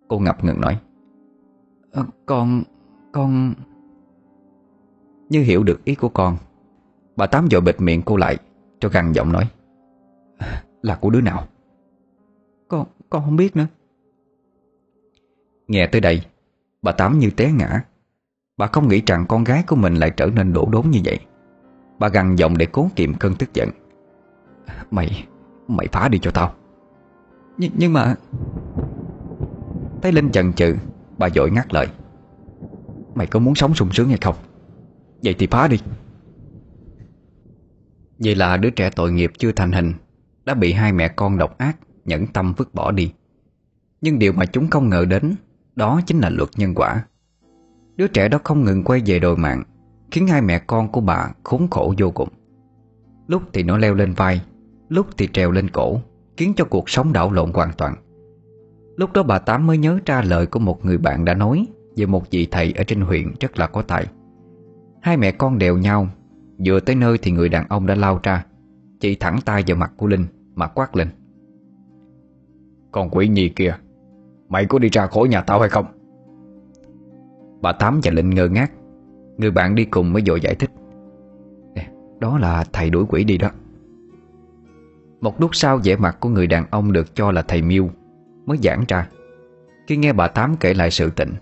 Cô 0.08 0.20
ngập 0.20 0.44
ngừng 0.44 0.62
nói 0.62 0.80
à, 1.92 2.04
Con 2.26 2.64
Con 3.12 3.54
Như 5.30 5.42
hiểu 5.42 5.64
được 5.64 5.86
ý 5.86 5.96
của 5.96 6.10
con 6.10 6.38
Bà 7.16 7.28
Tám 7.28 7.48
dội 7.52 7.62
bịt 7.62 7.82
miệng 7.82 8.02
cô 8.02 8.18
lại 8.18 8.38
Cho 8.80 8.90
gằn 8.90 9.12
giọng 9.12 9.32
nói 9.32 9.50
Là 10.82 10.96
của 10.96 11.10
đứa 11.10 11.22
nào? 11.22 11.48
Con 12.68 12.88
con 13.10 13.24
không 13.24 13.36
biết 13.36 13.56
nữa. 13.56 13.68
Nghe 15.68 15.88
tới 15.88 16.02
đây 16.02 16.22
Bà 16.82 16.92
Tám 16.92 17.20
như 17.20 17.30
té 17.30 17.52
ngã. 17.52 17.84
Bà 18.58 18.68
không 18.68 18.88
nghĩ 18.88 19.02
rằng 19.06 19.26
con 19.30 19.44
gái 19.44 19.64
của 19.68 19.76
mình 19.76 19.96
lại 19.96 20.12
trở 20.18 20.26
nên 20.26 20.54
đổ 20.54 20.70
đốn 20.72 20.90
như 20.90 21.00
vậy. 21.06 21.20
Bà 22.00 22.08
gằn 22.08 22.36
giọng 22.36 22.58
để 22.58 22.68
cố 22.72 22.90
kiệm 22.96 23.14
cơn 23.14 23.36
tức 23.36 23.54
giận 23.54 23.70
Mày 24.92 25.28
Mày 25.68 25.88
phá 25.92 26.08
đi 26.08 26.20
cho 26.20 26.32
tao 26.32 26.54
Nh, 27.60 27.72
Nhưng 27.78 27.94
mà 27.94 28.16
Thấy 30.02 30.12
Linh 30.12 30.32
chần 30.32 30.54
chừ, 30.54 30.76
Bà 31.18 31.30
dội 31.30 31.52
ngắt 31.52 31.74
lời. 31.74 31.88
Mày 33.16 33.28
có 33.28 33.40
muốn 33.40 33.56
sống 33.56 33.74
sung 33.74 33.92
sướng 33.92 34.10
hay 34.10 34.18
không? 34.22 34.36
Vậy 35.24 35.36
thì 35.40 35.48
phá 35.48 35.68
đi. 35.68 35.78
Vậy 38.20 38.36
là 38.36 38.58
đứa 38.58 38.70
trẻ 38.70 38.90
tội 38.96 39.12
nghiệp 39.12 39.32
chưa 39.38 39.52
thành 39.52 39.72
hình, 39.72 39.94
Đã 40.46 40.54
bị 40.54 40.74
hai 40.74 40.94
mẹ 40.94 41.08
con 41.08 41.38
độc 41.38 41.58
ác, 41.58 41.78
Nhẫn 42.06 42.28
tâm 42.28 42.54
vứt 42.58 42.74
bỏ 42.74 42.92
đi. 42.92 43.14
Nhưng 44.02 44.20
điều 44.20 44.34
mà 44.34 44.46
chúng 44.46 44.70
không 44.70 44.90
ngờ 44.90 45.06
đến, 45.06 45.36
Đó 45.76 46.02
chính 46.06 46.20
là 46.20 46.30
luật 46.30 46.50
nhân 46.58 46.76
quả. 46.76 47.06
Đứa 47.96 48.08
trẻ 48.08 48.30
đó 48.30 48.40
không 48.44 48.64
ngừng 48.64 48.84
quay 48.84 49.02
về 49.06 49.20
đồi 49.20 49.38
mạng, 49.38 49.64
Khiến 50.12 50.28
hai 50.28 50.42
mẹ 50.42 50.60
con 50.60 50.92
của 50.92 51.02
bà 51.02 51.32
khốn 51.44 51.68
khổ 51.72 51.94
vô 51.98 52.12
cùng. 52.12 52.30
Lúc 53.28 53.44
thì 53.54 53.64
nó 53.64 53.78
leo 53.78 53.94
lên 53.94 54.14
vai, 54.14 54.42
Lúc 54.90 55.08
thì 55.18 55.28
trèo 55.34 55.52
lên 55.52 55.70
cổ. 55.70 56.02
Khiến 56.40 56.54
cho 56.56 56.66
cuộc 56.66 56.90
sống 56.90 57.14
đảo 57.14 57.32
lộn 57.32 57.52
hoàn 57.54 57.72
toàn. 57.78 57.96
Lúc 58.96 59.14
đó 59.14 59.24
bà 59.24 59.40
Tám 59.40 59.68
mới 59.68 59.78
nhớ 59.78 60.00
ra 60.06 60.22
lời 60.22 60.46
của 60.46 60.60
một 60.60 60.86
người 60.86 60.98
bạn 60.98 61.26
đã 61.26 61.34
nói 61.34 61.68
Về 61.96 62.06
một 62.06 62.32
vị 62.32 62.48
thầy 62.52 62.74
ở 62.78 62.84
trên 62.84 63.02
huyện 63.02 63.34
rất 63.40 63.60
là 63.60 63.68
có 63.68 63.82
tài. 63.82 64.06
Hai 65.02 65.18
mẹ 65.18 65.32
con 65.32 65.58
đèo 65.58 65.78
nhau 65.78 66.08
Vừa 66.66 66.80
tới 66.80 66.96
nơi 66.96 67.18
thì 67.22 67.32
người 67.32 67.50
đàn 67.50 67.66
ông 67.70 67.88
đã 67.88 67.96
lao 67.96 68.20
ra 68.24 68.46
Chỉ 69.00 69.16
thẳng 69.16 69.40
tay 69.46 69.64
vào 69.68 69.78
mặt 69.78 69.92
của 69.98 70.08
Linh 70.08 70.26
Mà 70.56 70.68
quát 70.68 70.96
lên. 70.96 71.08
Con 72.92 73.10
quỷ 73.10 73.28
nhi 73.28 73.50
kia 73.50 73.76
Mày 74.50 74.66
có 74.66 74.80
đi 74.80 74.90
ra 74.90 75.08
khỏi 75.08 75.28
nhà 75.28 75.42
tao 75.42 75.60
hay 75.60 75.70
không? 75.70 75.86
Bà 77.62 77.72
Tám 77.72 78.00
và 78.04 78.12
Linh 78.12 78.30
ngơ 78.30 78.48
ngác 78.48 78.72
Người 79.38 79.52
bạn 79.52 79.76
đi 79.76 79.86
cùng 79.86 80.14
mới 80.14 80.24
vội 80.28 80.42
giải 80.42 80.56
thích. 80.56 80.72
Đó 82.20 82.38
là 82.38 82.64
thầy 82.74 82.90
đuổi 82.90 83.06
quỷ 83.10 83.24
đi 83.24 83.38
đó 83.38 83.50
một 85.22 85.42
lúc 85.42 85.56
sau 85.56 85.80
vẻ 85.84 85.96
mặt 85.96 86.18
của 86.20 86.30
người 86.30 86.48
đàn 86.48 86.66
ông 86.72 86.94
được 86.94 87.16
cho 87.16 87.32
là 87.32 87.42
thầy 87.42 87.62
Miêu 87.62 87.90
Mới 88.46 88.58
giãn 88.64 88.84
ra. 88.88 89.10
Khi 89.88 89.98
nghe 89.98 90.14
bà 90.14 90.28
Tám 90.28 90.56
kể 90.60 90.74
lại 90.74 90.92
sự 90.92 91.10
tình, 91.10 91.34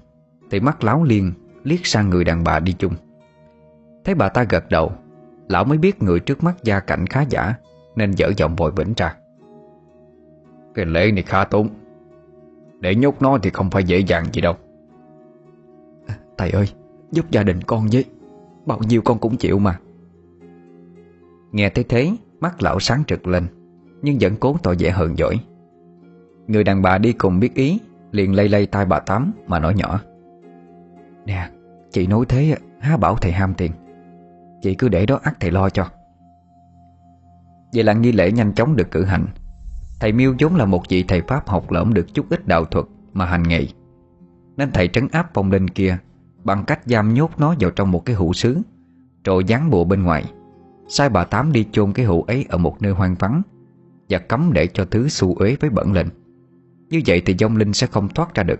Thì 0.51 0.59
mắt 0.59 0.83
láo 0.83 1.03
liên 1.03 1.33
liếc 1.63 1.85
sang 1.85 2.09
người 2.09 2.23
đàn 2.23 2.43
bà 2.43 2.59
đi 2.59 2.75
chung. 2.79 2.93
Thấy 4.05 4.15
bà 4.15 4.29
ta 4.29 4.43
gật 4.43 4.69
đầu, 4.69 4.91
Lão 5.49 5.63
mới 5.63 5.77
biết 5.77 6.03
người 6.03 6.19
trước 6.19 6.43
mắt 6.43 6.55
gia 6.63 6.79
cảnh 6.79 7.07
khá 7.07 7.21
giả, 7.21 7.53
Nên 7.95 8.11
dở 8.11 8.31
giọng 8.37 8.55
vội 8.55 8.71
vĩnh 8.71 8.93
ra. 8.97 9.15
Cái 10.75 10.85
lễ 10.85 11.11
này 11.11 11.23
khá 11.23 11.43
tốn, 11.43 11.69
Để 12.79 12.95
nhốt 12.95 13.21
nó 13.21 13.37
thì 13.43 13.49
không 13.49 13.69
phải 13.69 13.83
dễ 13.83 13.99
dàng 13.99 14.25
gì 14.33 14.41
đâu. 14.41 14.55
Thầy 16.37 16.49
ơi, 16.51 16.69
Giúp 17.11 17.31
gia 17.31 17.43
đình 17.43 17.61
con 17.61 17.87
với, 17.91 18.05
Bao 18.65 18.79
nhiêu 18.89 19.01
con 19.01 19.19
cũng 19.19 19.37
chịu 19.37 19.59
mà. 19.59 19.79
Nghe 21.51 21.69
thấy 21.69 21.83
thế, 21.83 22.11
Mắt 22.39 22.63
lão 22.63 22.79
sáng 22.79 23.03
trực 23.07 23.27
lên. 23.27 23.47
Nhưng 24.01 24.17
vẫn 24.21 24.35
cố 24.39 24.55
tỏ 24.63 24.73
vẻ 24.79 24.89
hờn 24.89 25.17
giỏi 25.17 25.39
Người 26.47 26.63
đàn 26.63 26.81
bà 26.81 26.97
đi 26.97 27.13
cùng 27.13 27.39
biết 27.39 27.55
ý, 27.55 27.79
Liền 28.11 28.35
lây 28.35 28.49
lây 28.49 28.65
tay 28.65 28.85
bà 28.85 28.99
Tám 28.99 29.33
mà 29.47 29.59
nói 29.59 29.73
nhỏ. 29.75 30.01
Nè, 31.25 31.49
Chị 31.91 32.07
nói 32.07 32.25
thế 32.29 32.57
há 32.79 32.97
bảo 32.97 33.15
thầy 33.15 33.31
ham 33.31 33.53
tiền. 33.53 33.71
Chị 34.61 34.75
cứ 34.75 34.89
để 34.89 35.05
đó 35.05 35.19
ắt 35.23 35.39
thầy 35.39 35.51
lo 35.51 35.69
cho. 35.69 35.87
Vậy 37.73 37.83
là 37.83 37.93
nghi 37.93 38.11
lễ 38.11 38.31
nhanh 38.31 38.53
chóng 38.53 38.75
được 38.75 38.91
cử 38.91 39.03
hành. 39.03 39.25
Thầy 39.99 40.11
Miêu 40.11 40.35
vốn 40.39 40.55
là 40.55 40.65
một 40.65 40.83
vị 40.89 41.03
thầy 41.03 41.21
Pháp 41.21 41.47
học 41.47 41.71
lỡm 41.71 41.93
được 41.93 42.13
chút 42.13 42.25
ít 42.29 42.47
đạo 42.47 42.65
thuật 42.65 42.85
mà 43.13 43.25
hành 43.25 43.43
nghề. 43.43 43.67
Nên 44.57 44.71
thầy 44.71 44.87
trấn 44.87 45.07
áp 45.11 45.33
vong 45.33 45.51
linh 45.51 45.67
kia 45.67 45.97
Bằng 46.43 46.63
cách 46.65 46.79
giam 46.85 47.13
nhốt 47.13 47.31
nó 47.37 47.55
vào 47.59 47.71
trong 47.71 47.91
một 47.91 48.05
cái 48.05 48.15
hũ 48.15 48.33
sứ 48.33 48.61
Rồi 49.23 49.43
dán 49.43 49.69
bùa 49.69 49.83
bên 49.83 50.03
ngoài. 50.03 50.25
Sai 50.87 51.09
bà 51.09 51.23
Tám 51.23 51.51
đi 51.51 51.67
chôn 51.71 51.93
cái 51.93 52.05
hũ 52.05 52.23
ấy 52.23 52.45
ở 52.49 52.57
một 52.57 52.81
nơi 52.81 52.91
hoang 52.91 53.15
vắng. 53.15 53.41
Và 54.09 54.19
cấm 54.19 54.53
để 54.53 54.67
cho 54.67 54.85
thứ 54.85 55.09
xu 55.09 55.35
uế 55.35 55.55
với 55.59 55.69
bẩn 55.69 55.93
lên. 55.93 56.07
Như 56.89 57.01
vậy 57.07 57.21
thì 57.25 57.35
vong 57.41 57.57
linh 57.57 57.73
sẽ 57.73 57.87
không 57.87 58.07
thoát 58.07 58.35
ra 58.35 58.43
được. 58.43 58.59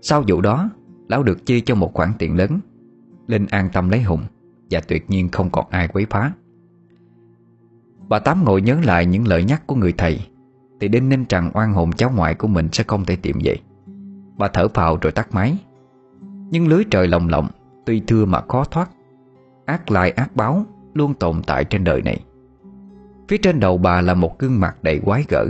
Sau 0.00 0.24
vụ 0.28 0.40
đó, 0.40 0.70
Lão 1.08 1.22
được 1.22 1.46
chia 1.46 1.60
cho 1.60 1.74
một 1.74 1.94
khoản 1.94 2.12
tiền 2.18 2.36
lớn. 2.36 2.60
Linh 3.26 3.46
an 3.50 3.68
tâm 3.72 3.88
lấy 3.88 4.02
hùng 4.02 4.22
Và 4.70 4.80
tuyệt 4.80 5.10
nhiên 5.10 5.28
không 5.28 5.50
còn 5.50 5.66
ai 5.70 5.88
quấy 5.88 6.06
phá. 6.10 6.32
Bà 8.08 8.18
Tám 8.18 8.44
ngồi 8.44 8.62
nhớ 8.62 8.76
lại 8.84 9.06
những 9.06 9.28
lời 9.28 9.44
nhắc 9.44 9.66
của 9.66 9.74
người 9.74 9.92
thầy, 9.92 10.20
Thì 10.80 10.88
đinh 10.88 11.08
ninh 11.08 11.24
rằng 11.28 11.50
oan 11.54 11.72
hồn 11.72 11.92
cháu 11.92 12.10
ngoại 12.16 12.34
của 12.34 12.48
mình 12.48 12.68
sẽ 12.72 12.84
không 12.86 13.04
thể 13.04 13.16
tiệm 13.16 13.36
vậy 13.44 13.58
Bà 14.38 14.48
thở 14.48 14.68
phào 14.68 14.98
rồi 15.00 15.12
tắt 15.12 15.28
máy. 15.34 15.58
Nhưng 16.50 16.68
lưới 16.68 16.84
trời 16.90 17.08
lồng 17.08 17.28
lộng, 17.28 17.48
Tuy 17.86 18.02
thưa 18.06 18.24
mà 18.24 18.40
khó 18.48 18.64
thoát. 18.64 18.90
Ác 19.66 19.90
lại 19.90 20.10
ác 20.10 20.36
báo 20.36 20.64
Luôn 20.94 21.14
tồn 21.14 21.42
tại 21.46 21.64
trên 21.64 21.84
đời 21.84 22.02
này. 22.02 22.20
Phía 23.28 23.38
trên 23.38 23.60
đầu 23.60 23.78
bà 23.78 24.00
là 24.00 24.14
một 24.14 24.38
gương 24.38 24.60
mặt 24.60 24.82
đầy 24.82 25.00
quái 25.04 25.24
gở, 25.28 25.46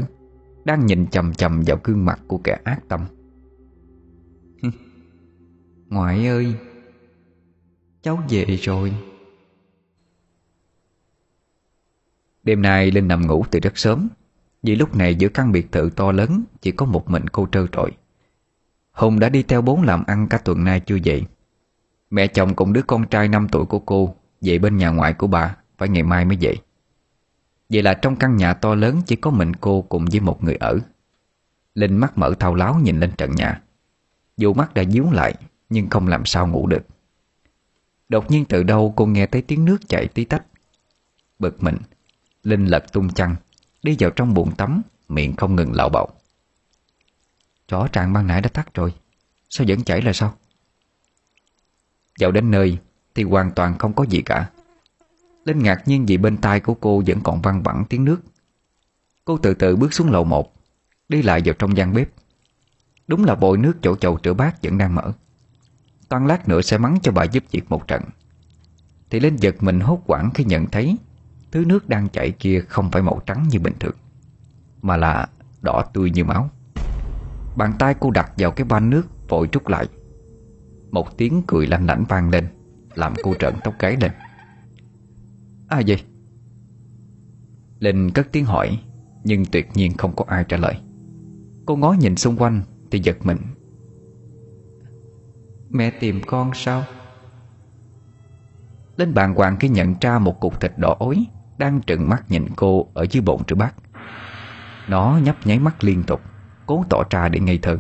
Đang 0.64 0.86
nhìn 0.86 1.06
chầm 1.06 1.32
chầm 1.32 1.62
vào 1.66 1.78
gương 1.84 2.04
mặt 2.04 2.20
của 2.26 2.38
kẻ 2.38 2.60
ác 2.64 2.80
tâm. 2.88 3.00
Ngoại 5.88 6.26
ơi, 6.26 6.54
Cháu 8.02 8.22
về 8.28 8.44
rồi. 8.44 8.94
Đêm 12.42 12.62
nay 12.62 12.90
Linh 12.90 13.08
nằm 13.08 13.26
ngủ 13.26 13.44
từ 13.50 13.60
rất 13.60 13.78
sớm, 13.78 14.08
Vì 14.62 14.76
lúc 14.76 14.96
này 14.96 15.14
giữa 15.14 15.28
căn 15.28 15.52
biệt 15.52 15.72
thự 15.72 15.90
to 15.96 16.12
lớn 16.12 16.44
Chỉ 16.60 16.70
có 16.70 16.86
một 16.86 17.10
mình 17.10 17.28
cô 17.28 17.46
trơ 17.52 17.66
trọi. 17.72 17.90
Hùng 18.92 19.18
đã 19.18 19.28
đi 19.28 19.42
theo 19.42 19.62
bốn 19.62 19.82
làm 19.82 20.04
ăn 20.06 20.28
cả 20.28 20.38
tuần 20.38 20.64
nay 20.64 20.80
chưa 20.80 20.96
dậy 20.96 21.24
Mẹ 22.10 22.26
chồng 22.26 22.54
cùng 22.54 22.72
đứa 22.72 22.82
con 22.82 23.06
trai 23.06 23.28
5 23.28 23.48
tuổi 23.52 23.64
của 23.64 23.78
cô 23.78 24.14
Về 24.40 24.58
bên 24.58 24.76
nhà 24.76 24.90
ngoại 24.90 25.12
của 25.12 25.26
bà, 25.26 25.56
Phải 25.78 25.88
ngày 25.88 26.02
mai 26.02 26.24
mới 26.24 26.36
dậy 26.36 26.56
Vậy 27.72 27.82
là 27.82 27.94
trong 27.94 28.16
căn 28.16 28.36
nhà 28.36 28.54
to 28.54 28.74
lớn 28.74 29.02
Chỉ 29.06 29.16
có 29.16 29.30
mình 29.30 29.56
cô 29.56 29.82
cùng 29.82 30.04
với 30.04 30.20
một 30.20 30.44
người 30.44 30.56
ở. 30.56 30.78
Linh 31.74 31.96
mắt 31.96 32.18
mở 32.18 32.34
thao 32.40 32.54
láo 32.54 32.80
nhìn 32.82 33.00
lên 33.00 33.12
trần 33.18 33.34
nhà. 33.34 33.62
Dù 34.36 34.54
mắt 34.54 34.74
đã 34.74 34.84
díu 34.84 35.10
lại, 35.10 35.34
Nhưng 35.70 35.90
không 35.90 36.08
làm 36.08 36.24
sao 36.24 36.46
ngủ 36.46 36.66
được. 36.66 36.82
Đột 38.08 38.30
nhiên 38.30 38.44
từ 38.44 38.62
đâu 38.62 38.92
cô 38.96 39.06
nghe 39.06 39.26
thấy 39.26 39.42
tiếng 39.42 39.64
nước 39.64 39.88
chảy 39.88 40.06
tí 40.06 40.24
tách. 40.24 40.44
Bực 41.38 41.62
mình, 41.62 41.76
Linh 42.42 42.66
lật 42.66 42.92
tung 42.92 43.14
chăn, 43.14 43.36
Đi 43.82 43.96
vào 43.98 44.10
trong 44.10 44.34
bồn 44.34 44.54
tắm, 44.56 44.82
Miệng 45.08 45.36
không 45.36 45.56
ngừng 45.56 45.72
lạo 45.74 45.88
bạo. 45.88 46.08
Rõ 47.68 47.88
ràng 47.92 48.12
ban 48.12 48.26
nãy 48.26 48.40
đã 48.40 48.48
tắt 48.48 48.74
rồi, 48.74 48.94
Sao 49.48 49.66
vẫn 49.68 49.84
chảy 49.84 50.02
là 50.02 50.12
sao? 50.12 50.34
Vào 52.20 52.30
đến 52.30 52.50
nơi 52.50 52.78
Thì 53.14 53.22
hoàn 53.22 53.50
toàn 53.50 53.78
không 53.78 53.92
có 53.92 54.04
gì 54.04 54.22
cả. 54.22 54.50
Linh 55.45 55.59
ngạc 55.59 55.88
nhiên 55.88 56.07
vì 56.07 56.16
bên 56.16 56.36
tai 56.36 56.61
của 56.61 56.74
cô 56.74 57.03
Vẫn 57.07 57.20
còn 57.22 57.43
văng 57.43 57.62
vẳng 57.62 57.84
tiếng 57.88 58.05
nước. 58.05 58.20
Cô 59.24 59.38
từ 59.38 59.55
từ 59.55 59.76
bước 59.76 59.95
xuống 59.95 60.11
lầu 60.11 60.24
một, 60.24 60.53
Đi 61.09 61.22
lại 61.22 61.43
vào 61.45 61.55
trong 61.59 61.76
gian 61.76 61.93
bếp. 61.93 62.09
Đúng 63.07 63.24
là 63.24 63.34
bồi 63.34 63.59
nước 63.59 63.76
chỗ 63.82 63.97
chầu 63.97 64.18
rửa 64.24 64.34
bát 64.34 64.62
vẫn 64.62 64.78
đang 64.78 64.95
mở. 64.95 65.12
Toan 66.09 66.26
lát 66.26 66.49
nữa 66.49 66.61
sẽ 66.61 66.78
mắng 66.78 66.99
cho 67.03 67.12
bà 67.12 67.24
giúp 67.24 67.45
việc 67.51 67.70
một 67.70 67.88
trận. 67.88 68.03
Thì 69.11 69.20
Linh 69.20 69.36
giật 69.36 69.62
mình 69.62 69.80
hốt 69.80 70.03
quảng 70.07 70.30
khi 70.34 70.45
nhận 70.45 70.66
thấy 70.66 70.97
Thứ 71.53 71.64
nước 71.64 71.88
đang 71.88 72.09
chảy 72.09 72.30
kia 72.30 72.64
không 72.68 72.90
phải 72.90 73.03
màu 73.03 73.20
trắng 73.26 73.47
như 73.51 73.59
bình 73.59 73.74
thường, 73.80 73.97
Mà 74.82 74.97
là 74.97 75.26
đỏ 75.61 75.84
tươi 75.93 76.11
như 76.11 76.24
máu. 76.24 76.51
Bàn 77.57 77.72
tay 77.78 77.95
cô 78.01 78.11
đặt 78.11 78.32
vào 78.36 78.51
cái 78.51 78.66
van 78.68 78.90
nước 78.90 79.03
Vội 79.28 79.49
trút 79.53 79.70
lại. 79.70 79.86
Một 80.90 81.16
tiếng 81.16 81.43
cười 81.47 81.66
lanh 81.66 81.86
lảnh 81.86 82.05
vang 82.09 82.30
lên, 82.30 82.49
Làm 82.95 83.14
cô 83.22 83.34
trợn 83.38 83.55
tóc 83.64 83.74
gáy 83.78 83.97
lên. 84.01 84.11
Ai 85.72 85.84
vậy? 85.86 86.02
Linh 87.78 88.10
cất 88.10 88.28
tiếng 88.32 88.44
hỏi 88.44 88.80
Nhưng 89.24 89.44
tuyệt 89.44 89.68
nhiên 89.74 89.96
không 89.96 90.16
có 90.16 90.24
ai 90.28 90.44
trả 90.48 90.56
lời. 90.56 90.74
Cô 91.66 91.76
ngó 91.76 91.92
nhìn 91.92 92.16
xung 92.16 92.36
quanh 92.36 92.62
Thì 92.90 92.98
giật 92.98 93.16
mình. 93.26 93.38
Mẹ 95.70 95.90
tìm 95.90 96.20
con 96.26 96.50
sao? 96.54 96.84
Linh 98.96 99.14
bàn 99.14 99.34
hoàng 99.34 99.56
khi 99.60 99.68
nhận 99.68 99.94
ra 100.00 100.18
một 100.18 100.40
cục 100.40 100.60
thịt 100.60 100.72
đỏ 100.76 100.96
ối 100.98 101.24
Đang 101.58 101.80
trừng 101.86 102.08
mắt 102.08 102.30
nhìn 102.30 102.46
cô 102.56 102.86
ở 102.94 103.06
dưới 103.10 103.20
bồn 103.20 103.40
rửa 103.48 103.56
bát. 103.56 103.74
Nó 104.88 105.20
nhấp 105.22 105.46
nháy 105.46 105.58
mắt 105.58 105.84
liên 105.84 106.02
tục 106.02 106.20
Cố 106.66 106.84
tỏ 106.90 107.02
ra 107.10 107.28
để 107.28 107.40
ngây 107.40 107.58
thơ. 107.58 107.78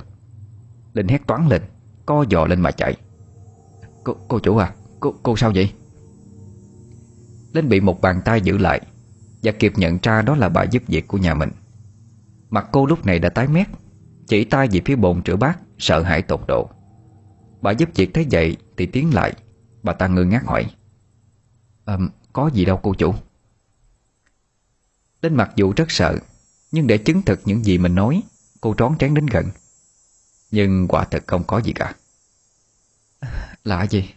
Linh 0.92 1.08
hét 1.08 1.26
toán 1.26 1.48
lên 1.48 1.62
Co 2.06 2.24
dò 2.28 2.46
lên 2.46 2.60
mà 2.60 2.70
chạy. 2.70 2.96
Cô, 4.04 4.16
cô 4.28 4.38
chủ 4.38 4.56
à 4.56 4.72
cô, 5.00 5.14
cô 5.22 5.36
sao 5.36 5.52
vậy? 5.54 5.72
Linh 7.52 7.68
bị 7.68 7.80
một 7.80 8.00
bàn 8.00 8.22
tay 8.24 8.40
giữ 8.40 8.58
lại 8.58 8.80
Và 9.42 9.52
kịp 9.52 9.72
nhận 9.76 9.98
ra 10.02 10.22
đó 10.22 10.34
là 10.36 10.48
bà 10.48 10.62
giúp 10.62 10.82
việc 10.86 11.08
của 11.08 11.18
nhà 11.18 11.34
mình. 11.34 11.50
Mặt 12.50 12.68
cô 12.72 12.86
lúc 12.86 13.06
này 13.06 13.18
đã 13.18 13.28
tái 13.28 13.48
mét 13.48 13.66
Chỉ 14.26 14.44
tay 14.44 14.68
về 14.72 14.80
phía 14.84 14.96
bồn 14.96 15.22
rửa 15.26 15.36
bát 15.36 15.58
Sợ 15.78 16.02
hãi 16.02 16.22
tột 16.22 16.40
độ. 16.48 16.70
Bà 17.60 17.70
giúp 17.70 17.88
việc 17.94 18.14
thấy 18.14 18.26
vậy 18.30 18.56
thì 18.76 18.86
tiến 18.86 19.14
lại 19.14 19.32
Bà 19.82 19.92
ta 19.92 20.06
ngơ 20.06 20.24
ngác 20.24 20.46
hỏi 20.46 20.70
à, 21.84 21.98
Có 22.32 22.50
gì 22.54 22.64
đâu 22.64 22.80
cô 22.82 22.94
chủ. 22.94 23.14
Linh 25.22 25.36
mặc 25.36 25.50
dù 25.56 25.72
rất 25.76 25.90
sợ 25.90 26.18
Nhưng 26.72 26.86
để 26.86 26.98
chứng 26.98 27.22
thực 27.22 27.40
những 27.44 27.64
gì 27.64 27.78
mình 27.78 27.94
nói 27.94 28.22
Cô 28.60 28.74
trón 28.78 28.98
trán 28.98 29.14
đến 29.14 29.26
gần. 29.26 29.46
Nhưng 30.50 30.88
quả 30.88 31.04
thật 31.04 31.24
không 31.26 31.44
có 31.44 31.58
gì 31.58 31.72
cả. 31.72 31.94
Lạ 33.64 33.82
gì? 33.82 34.10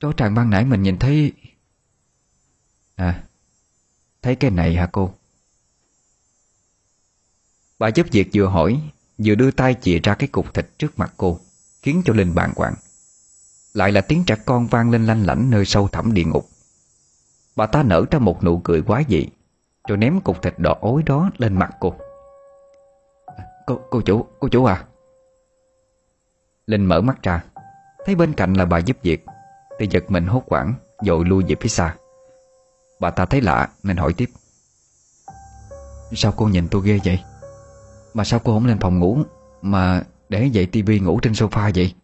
Rõ 0.00 0.12
ràng 0.16 0.34
ban 0.34 0.50
nãy 0.50 0.64
mình 0.64 0.82
nhìn 0.82 0.98
thấy 0.98 1.32
À 2.96 3.22
Thấy 4.22 4.36
cái 4.36 4.50
này 4.50 4.74
hả 4.74 4.88
cô? 4.92 5.10
Bà 7.78 7.88
giúp 7.88 8.06
việc 8.10 8.30
vừa 8.34 8.46
hỏi 8.46 8.80
Vừa 9.18 9.34
đưa 9.34 9.50
tay 9.50 9.76
chìa 9.80 9.98
ra 9.98 10.14
cái 10.14 10.28
cục 10.28 10.54
thịt 10.54 10.78
trước 10.78 10.98
mặt 10.98 11.12
cô 11.16 11.38
Khiến 11.82 12.02
cho 12.04 12.12
Linh 12.12 12.34
bàng 12.34 12.52
hoàng. 12.56 12.74
Lại 13.74 13.92
là 13.92 14.00
tiếng 14.00 14.24
trẻ 14.24 14.36
con 14.46 14.66
vang 14.66 14.90
lên 14.90 15.06
lanh 15.06 15.26
lảnh 15.26 15.50
Nơi 15.50 15.64
sâu 15.64 15.88
thẳm 15.88 16.14
địa 16.14 16.24
ngục. 16.24 16.48
Bà 17.56 17.66
ta 17.66 17.82
nở 17.82 18.04
ra 18.10 18.18
một 18.18 18.44
nụ 18.44 18.60
cười 18.64 18.82
quá 18.82 19.02
dị 19.08 19.28
Rồi 19.88 19.98
ném 19.98 20.20
cục 20.20 20.42
thịt 20.42 20.58
đỏ 20.58 20.76
ối 20.80 21.02
đó 21.02 21.30
lên 21.38 21.54
mặt 21.54 21.70
cô. 21.80 21.94
À, 23.26 23.44
cô, 23.66 23.80
cô 23.90 24.00
chủ, 24.00 24.26
cô 24.40 24.48
chủ 24.48 24.64
à? 24.64 24.84
Linh 26.66 26.86
mở 26.86 27.00
mắt 27.00 27.22
ra 27.22 27.44
Thấy 28.04 28.14
bên 28.14 28.32
cạnh 28.32 28.54
là 28.54 28.64
bà 28.64 28.78
giúp 28.78 28.96
việc 29.02 29.24
Thì 29.78 29.86
giật 29.90 30.04
mình 30.08 30.26
hốt 30.26 30.42
quảng 30.46 30.74
Dội 31.00 31.24
lui 31.24 31.44
về 31.48 31.56
phía 31.60 31.68
xa. 31.68 31.96
Bà 33.04 33.10
ta 33.10 33.24
thấy 33.24 33.40
lạ, 33.40 33.68
nên 33.82 33.96
hỏi 33.96 34.12
tiếp. 34.12 34.30
Sao 36.12 36.32
cô 36.36 36.46
nhìn 36.46 36.68
tôi 36.68 36.82
ghê 36.84 37.00
vậy? 37.04 37.20
Mà 38.14 38.24
sao 38.24 38.40
cô 38.44 38.52
không 38.52 38.66
lên 38.66 38.78
phòng 38.78 38.98
ngủ, 38.98 39.18
Mà 39.62 40.02
để 40.28 40.46
dậy 40.46 40.66
tivi 40.66 41.00
ngủ 41.00 41.20
trên 41.20 41.32
sofa 41.32 41.72
vậy? 41.74 41.94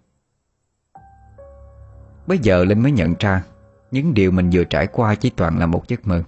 Bây 2.26 2.38
giờ 2.38 2.64
Linh 2.64 2.82
mới 2.82 2.92
nhận 2.92 3.14
ra, 3.18 3.42
Những 3.90 4.14
điều 4.14 4.30
mình 4.30 4.50
vừa 4.52 4.64
trải 4.64 4.86
qua 4.86 5.14
chỉ 5.14 5.30
toàn 5.30 5.58
là 5.58 5.66
một 5.66 5.88
giấc 5.88 6.06
mơ. 6.06 6.22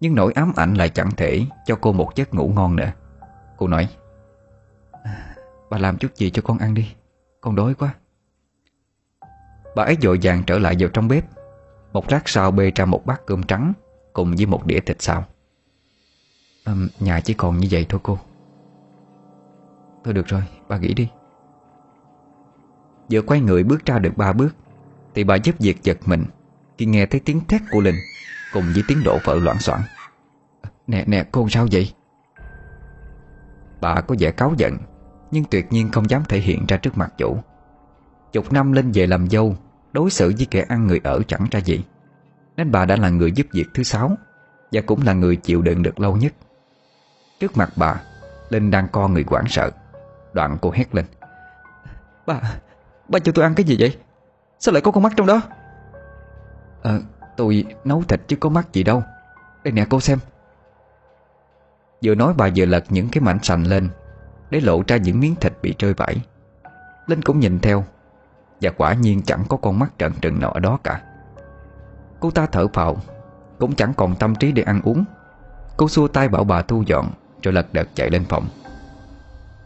Nhưng 0.00 0.14
nỗi 0.14 0.32
ám 0.32 0.52
ảnh 0.56 0.74
lại 0.74 0.88
chẳng 0.88 1.10
thể 1.16 1.46
Cho 1.66 1.76
cô 1.80 1.92
một 1.92 2.12
giấc 2.14 2.34
ngủ 2.34 2.48
ngon 2.48 2.76
nữa. 2.76 2.92
Cô 3.56 3.68
nói, 3.68 3.88
Bà 5.70 5.78
làm 5.78 5.96
chút 5.98 6.16
gì 6.16 6.30
cho 6.30 6.42
con 6.42 6.58
ăn 6.58 6.74
đi, 6.74 6.94
Con 7.40 7.56
đói 7.56 7.74
quá. 7.74 7.94
Bà 9.76 9.84
ấy 9.84 9.96
dội 10.02 10.18
vàng 10.22 10.42
trở 10.46 10.58
lại 10.58 10.76
vào 10.78 10.88
trong 10.88 11.08
bếp 11.08 11.24
một 11.94 12.08
rác 12.08 12.28
sau 12.28 12.50
bê 12.50 12.72
ra 12.74 12.84
một 12.84 13.06
bát 13.06 13.26
cơm 13.26 13.42
trắng 13.42 13.72
Cùng 14.12 14.34
với 14.36 14.46
một 14.46 14.66
đĩa 14.66 14.80
thịt 14.80 15.02
xào. 15.02 15.24
À, 16.64 16.74
Nhà 17.00 17.20
chỉ 17.20 17.34
còn 17.34 17.58
như 17.58 17.68
vậy 17.70 17.86
thôi 17.88 18.00
cô. 18.02 18.18
Thôi 20.04 20.14
được 20.14 20.26
rồi, 20.26 20.42
bà 20.68 20.78
nghỉ 20.78 20.94
đi. 20.94 21.08
Vừa 23.10 23.22
quay 23.22 23.40
người 23.40 23.64
bước 23.64 23.84
ra 23.84 23.98
được 23.98 24.16
ba 24.16 24.32
bước 24.32 24.56
Thì 25.14 25.24
bà 25.24 25.34
giúp 25.34 25.54
việc 25.58 25.82
giật 25.82 25.98
mình 26.06 26.24
Khi 26.78 26.86
nghe 26.86 27.06
thấy 27.06 27.20
tiếng 27.20 27.40
thét 27.48 27.62
của 27.70 27.80
Linh 27.80 27.98
Cùng 28.52 28.64
với 28.74 28.82
tiếng 28.88 28.98
đổ 29.04 29.18
vỡ 29.24 29.34
loạn 29.34 29.58
soạn 29.58 29.80
Nè 30.86 31.04
nè 31.06 31.24
cô 31.32 31.48
sao 31.48 31.66
vậy? 31.72 31.92
Bà 33.80 34.00
có 34.00 34.14
vẻ 34.18 34.30
cáu 34.30 34.54
giận 34.56 34.76
Nhưng 35.30 35.44
tuyệt 35.44 35.72
nhiên 35.72 35.90
không 35.92 36.10
dám 36.10 36.22
thể 36.28 36.38
hiện 36.38 36.64
ra 36.68 36.76
trước 36.76 36.98
mặt 36.98 37.12
chủ. 37.18 37.36
Chục 38.32 38.52
năm 38.52 38.72
linh 38.72 38.90
về 38.92 39.06
làm 39.06 39.28
dâu 39.28 39.56
Đối 39.94 40.10
xử 40.10 40.32
với 40.36 40.46
kẻ 40.50 40.64
ăn 40.68 40.86
người 40.86 41.00
ở 41.04 41.20
chẳng 41.28 41.46
ra 41.50 41.60
gì. 41.60 41.84
Nên 42.56 42.70
bà 42.70 42.84
đã 42.84 42.96
là 42.96 43.08
người 43.08 43.32
giúp 43.32 43.46
việc 43.52 43.66
thứ 43.74 43.82
sáu 43.82 44.10
Và 44.72 44.80
cũng 44.86 45.02
là 45.06 45.12
người 45.12 45.36
chịu 45.36 45.62
đựng 45.62 45.82
được 45.82 46.00
lâu 46.00 46.16
nhất. 46.16 46.32
Trước 47.40 47.56
mặt 47.56 47.70
bà 47.76 48.00
Linh 48.48 48.70
đang 48.70 48.88
co 48.88 49.08
người 49.08 49.24
quảng 49.24 49.48
sợ. 49.48 49.70
Đoạn 50.32 50.58
cô 50.62 50.70
hét 50.70 50.94
lên. 50.94 51.04
Bà, 52.26 52.40
bà 53.08 53.18
cho 53.18 53.32
tôi 53.32 53.44
ăn 53.44 53.54
cái 53.54 53.66
gì 53.66 53.76
vậy? 53.78 53.96
Sao 54.58 54.72
lại 54.72 54.80
có 54.80 54.90
con 54.90 55.02
mắt 55.02 55.12
trong 55.16 55.26
đó? 55.26 55.40
Ờ, 56.82 57.00
tôi 57.36 57.64
nấu 57.84 58.02
thịt 58.02 58.20
chứ 58.26 58.36
có 58.36 58.48
mắt 58.48 58.72
gì 58.72 58.82
đâu. 58.82 59.02
Đây 59.64 59.72
nè 59.72 59.86
cô 59.90 60.00
xem. 60.00 60.18
Vừa 62.04 62.14
nói 62.14 62.34
bà 62.36 62.48
vừa 62.56 62.66
lật 62.66 62.84
những 62.88 63.08
cái 63.12 63.20
mảnh 63.20 63.38
sành 63.42 63.66
lên 63.66 63.88
Để 64.50 64.60
lộ 64.60 64.82
ra 64.86 64.96
những 64.96 65.20
miếng 65.20 65.34
thịt 65.34 65.52
bị 65.62 65.74
rơi 65.78 65.94
vãi 65.94 66.16
Linh 67.06 67.22
cũng 67.22 67.40
nhìn 67.40 67.58
theo 67.60 67.84
và 68.64 68.70
quả 68.70 68.94
nhiên 68.94 69.22
chẳng 69.22 69.44
có 69.48 69.56
con 69.56 69.78
mắt 69.78 69.98
trận 69.98 70.12
trừng 70.20 70.40
nào 70.40 70.50
ở 70.50 70.60
đó 70.60 70.78
cả. 70.84 71.02
Cô 72.20 72.30
ta 72.30 72.46
thở 72.46 72.68
phào 72.68 72.96
Cũng 73.58 73.74
chẳng 73.74 73.94
còn 73.96 74.16
tâm 74.16 74.34
trí 74.34 74.52
để 74.52 74.62
ăn 74.62 74.80
uống. 74.84 75.04
Cô 75.76 75.88
xua 75.88 76.08
tay 76.08 76.28
bảo 76.28 76.44
bà 76.44 76.62
thu 76.62 76.82
dọn 76.86 77.10
Rồi 77.42 77.54
lật 77.54 77.72
đật 77.72 77.88
chạy 77.94 78.10
lên 78.10 78.24
phòng. 78.24 78.48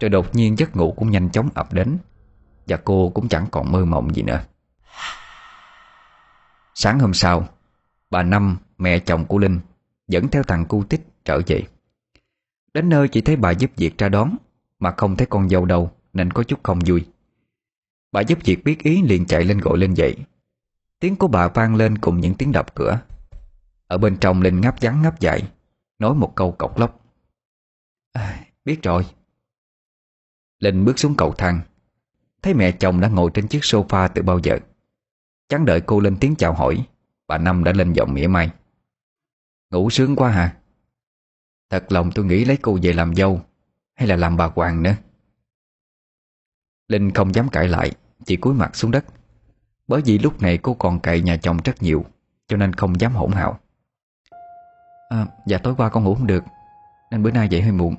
Rồi 0.00 0.08
đột 0.08 0.34
nhiên 0.34 0.58
giấc 0.58 0.76
ngủ 0.76 0.94
cũng 0.96 1.10
nhanh 1.10 1.30
chóng 1.30 1.48
ập 1.54 1.72
đến 1.72 1.98
Và 2.66 2.76
cô 2.76 3.10
cũng 3.14 3.28
chẳng 3.28 3.46
còn 3.50 3.72
mơ 3.72 3.84
mộng 3.84 4.14
gì 4.14 4.22
nữa. 4.22 4.40
Sáng 6.74 6.98
hôm 6.98 7.14
sau 7.14 7.48
Bà 8.10 8.22
Năm, 8.22 8.56
mẹ 8.78 8.98
chồng 8.98 9.24
của 9.24 9.38
Linh 9.38 9.60
Dẫn 10.08 10.28
theo 10.28 10.42
thằng 10.42 10.64
cu 10.64 10.84
tích 10.84 11.06
trở 11.24 11.40
về. 11.46 11.62
Đến 12.74 12.88
nơi 12.88 13.08
chỉ 13.08 13.20
thấy 13.20 13.36
bà 13.36 13.50
giúp 13.50 13.70
việc 13.76 13.98
ra 13.98 14.08
đón 14.08 14.36
Mà 14.78 14.94
không 14.96 15.16
thấy 15.16 15.26
con 15.26 15.48
dâu 15.48 15.64
đâu 15.64 15.90
Nên 16.12 16.30
có 16.30 16.42
chút 16.42 16.60
không 16.62 16.78
vui. 16.86 17.04
Bà 18.12 18.20
giúp 18.20 18.38
việc 18.44 18.64
biết 18.64 18.82
ý 18.82 19.02
liền 19.02 19.26
chạy 19.26 19.44
lên 19.44 19.58
gọi 19.58 19.78
lên 19.78 19.94
dậy. 19.94 20.16
Tiếng 21.00 21.16
của 21.16 21.28
bà 21.28 21.48
vang 21.48 21.74
lên 21.74 21.98
cùng 21.98 22.20
những 22.20 22.34
tiếng 22.34 22.52
đập 22.52 22.74
cửa. 22.74 23.00
Ở 23.86 23.98
bên 23.98 24.16
trong 24.20 24.42
Linh 24.42 24.60
ngáp 24.60 24.80
vắng 24.80 25.02
ngáp 25.02 25.20
dài 25.20 25.52
Nói 25.98 26.14
một 26.14 26.32
câu 26.34 26.52
cọc 26.52 26.78
lóc. 26.78 27.00
À, 28.12 28.44
Biết 28.68 28.82
rồi. 28.82 29.06
Linh 30.58 30.84
bước 30.84 30.98
xuống 30.98 31.14
cầu 31.16 31.34
thang. 31.38 31.60
Thấy 32.42 32.54
mẹ 32.54 32.72
chồng 32.72 33.00
đã 33.00 33.08
ngồi 33.08 33.30
trên 33.34 33.48
chiếc 33.48 33.62
sofa 33.62 34.08
từ 34.14 34.22
bao 34.22 34.38
giờ. 34.42 34.58
Chẳng 35.48 35.64
đợi 35.64 35.80
cô 35.80 36.00
lên 36.00 36.16
tiếng 36.20 36.36
chào 36.36 36.52
hỏi. 36.52 36.86
Bà 37.26 37.38
Năm 37.38 37.64
đã 37.64 37.72
lên 37.72 37.92
giọng 37.92 38.14
mỉa 38.14 38.26
mai. 38.26 38.50
Ngủ 39.70 39.90
sướng 39.90 40.16
quá 40.16 40.30
hả? 40.30 40.56
Thật 41.70 41.92
lòng 41.92 42.10
tôi 42.14 42.24
nghĩ 42.24 42.44
lấy 42.44 42.56
cô 42.62 42.78
về 42.82 42.92
làm 42.92 43.14
dâu 43.14 43.40
Hay 43.94 44.08
là 44.08 44.16
làm 44.16 44.36
bà 44.36 44.50
hoàng 44.54 44.82
nữa? 44.82 44.94
Linh 46.88 47.10
không 47.10 47.34
dám 47.34 47.48
cãi 47.48 47.68
lại 47.68 47.92
Chỉ 48.24 48.36
cúi 48.36 48.54
mặt 48.54 48.76
xuống 48.76 48.90
đất. 48.90 49.04
Bởi 49.88 50.02
vì 50.04 50.18
lúc 50.18 50.42
này 50.42 50.58
cô 50.58 50.74
còn 50.74 51.00
cậy 51.00 51.22
nhà 51.22 51.36
chồng 51.36 51.56
rất 51.64 51.82
nhiều 51.82 52.04
Cho 52.48 52.56
nên 52.56 52.72
không 52.72 53.00
dám 53.00 53.12
hỗn 53.12 53.32
hào. 53.32 53.58
À, 55.08 55.26
Dạ 55.46 55.58
tối 55.58 55.74
qua 55.76 55.88
con 55.88 56.04
ngủ 56.04 56.14
không 56.14 56.26
được 56.26 56.44
Nên 57.10 57.22
bữa 57.22 57.30
nay 57.30 57.48
dậy 57.48 57.62
hơi 57.62 57.72
muộn. 57.72 57.94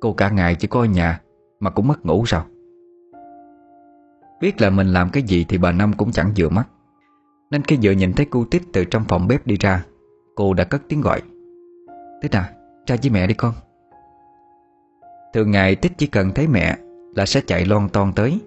Cô 0.00 0.12
cả 0.12 0.30
ngày 0.30 0.54
chỉ 0.54 0.68
có 0.68 0.80
ở 0.80 0.84
nhà 0.84 1.20
Mà 1.60 1.70
cũng 1.70 1.88
mất 1.88 2.06
ngủ 2.06 2.26
sao? 2.26 2.46
Biết 4.40 4.60
là 4.60 4.70
mình 4.70 4.86
làm 4.86 5.10
cái 5.10 5.22
gì 5.22 5.44
Thì 5.48 5.58
bà 5.58 5.72
Năm 5.72 5.92
cũng 5.92 6.12
chẳng 6.12 6.32
vừa 6.36 6.48
mắt. 6.48 6.68
Nên 7.50 7.62
khi 7.62 7.78
vừa 7.82 7.90
nhìn 7.90 8.12
thấy 8.12 8.26
cô 8.30 8.44
Tích 8.50 8.62
từ 8.72 8.84
trong 8.84 9.04
phòng 9.08 9.28
bếp 9.28 9.46
đi 9.46 9.56
ra 9.56 9.84
Cô 10.34 10.54
đã 10.54 10.64
cất 10.64 10.82
tiếng 10.88 11.00
gọi. 11.00 11.22
Tích 12.22 12.36
à, 12.36 12.50
ra 12.86 12.96
với 13.02 13.10
mẹ 13.10 13.26
đi 13.26 13.34
con. 13.34 13.54
Thường 15.34 15.50
ngày 15.50 15.76
Tích 15.76 15.92
chỉ 15.98 16.06
cần 16.06 16.32
thấy 16.34 16.46
mẹ 16.46 16.76
là 17.18 17.26
sẽ 17.26 17.40
chạy 17.40 17.64
lon 17.64 17.88
ton 17.88 18.12
tới. 18.16 18.40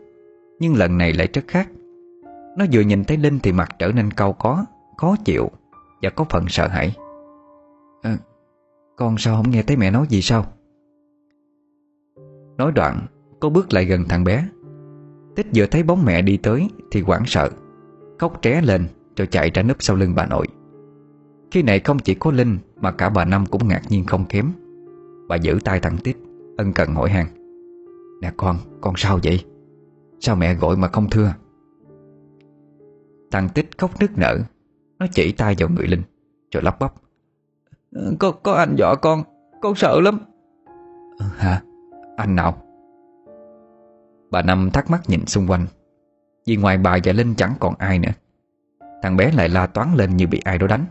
Nhưng 0.59 0.75
lần 0.75 0.97
này 0.97 1.13
lại 1.13 1.27
rất 1.33 1.41
khác. 1.47 1.69
Nó 2.57 2.65
vừa 2.71 2.81
nhìn 2.81 3.03
thấy 3.03 3.17
Linh 3.17 3.39
thì 3.39 3.51
mặt 3.51 3.69
trở 3.79 3.91
nên 3.91 4.11
cau 4.11 4.33
có 4.33 4.65
Khó 4.97 5.15
chịu 5.25 5.51
Và 6.01 6.09
có 6.09 6.25
phần 6.29 6.45
sợ 6.47 6.67
hãi. 6.67 6.95
À, 8.01 8.17
Con 8.97 9.17
sao 9.17 9.35
không 9.35 9.51
nghe 9.51 9.63
thấy 9.63 9.77
mẹ 9.77 9.91
nói 9.91 10.05
gì 10.09 10.21
sao? 10.21 10.45
Nói 12.57 12.71
đoạn 12.71 13.05
Cô 13.39 13.49
bước 13.49 13.73
lại 13.73 13.85
gần 13.85 14.03
thằng 14.09 14.23
bé. 14.23 14.47
Tích 15.35 15.47
vừa 15.55 15.65
thấy 15.65 15.83
bóng 15.83 16.05
mẹ 16.05 16.21
đi 16.21 16.37
tới 16.37 16.69
Thì 16.91 17.01
hoảng 17.01 17.23
sợ 17.25 17.49
Khóc 18.19 18.39
tré 18.41 18.61
lên 18.61 18.87
rồi 19.17 19.27
chạy 19.27 19.49
ra 19.49 19.63
núp 19.63 19.77
sau 19.79 19.95
lưng 19.95 20.13
bà 20.15 20.25
nội. 20.25 20.47
Khi 21.51 21.61
này 21.61 21.79
không 21.79 21.99
chỉ 21.99 22.15
có 22.15 22.31
Linh 22.31 22.57
Mà 22.81 22.91
cả 22.91 23.09
bà 23.09 23.25
Năm 23.25 23.45
cũng 23.45 23.67
ngạc 23.67 23.81
nhiên 23.89 24.05
không 24.05 24.25
kém. 24.25 24.51
Bà 25.27 25.35
giữ 25.35 25.59
tay 25.63 25.79
thằng 25.79 25.97
Tích 25.97 26.17
Ân 26.57 26.73
cần 26.73 26.95
hỏi 26.95 27.09
han. 27.09 27.40
Nè 28.21 28.31
con, 28.37 28.57
con 28.81 28.93
sao 28.97 29.19
vậy? 29.23 29.45
Sao 30.19 30.35
mẹ 30.35 30.53
gọi 30.53 30.77
mà 30.77 30.87
không 30.87 31.09
thưa? 31.09 31.33
Thằng 33.31 33.49
Tích 33.49 33.77
khóc 33.77 33.91
nức 33.99 34.17
nở 34.17 34.37
Nó 34.99 35.05
chỉ 35.11 35.31
tay 35.31 35.55
vào 35.59 35.69
người 35.69 35.87
Linh 35.87 36.01
Rồi 36.51 36.63
lắp 36.63 36.79
bắp. 36.79 36.93
Có, 38.19 38.31
có 38.31 38.53
anh 38.53 38.75
dọa 38.77 38.95
con 38.95 39.23
Con 39.61 39.75
sợ 39.75 39.99
lắm. 39.99 40.19
Hả, 41.37 41.61
anh 42.17 42.35
nào? 42.35 42.57
Bà 44.31 44.41
Năm 44.41 44.69
thắc 44.73 44.89
mắc 44.89 45.01
nhìn 45.07 45.25
xung 45.25 45.47
quanh 45.47 45.65
Vì 46.45 46.55
ngoài 46.55 46.77
bà 46.77 46.97
và 47.03 47.13
Linh 47.13 47.35
chẳng 47.35 47.53
còn 47.59 47.73
ai 47.77 47.99
nữa. 47.99 48.11
Thằng 49.03 49.17
bé 49.17 49.31
lại 49.31 49.49
la 49.49 49.67
toán 49.67 49.95
lên 49.95 50.17
như 50.17 50.27
bị 50.27 50.41
ai 50.45 50.57
đó 50.57 50.67
đánh. 50.67 50.85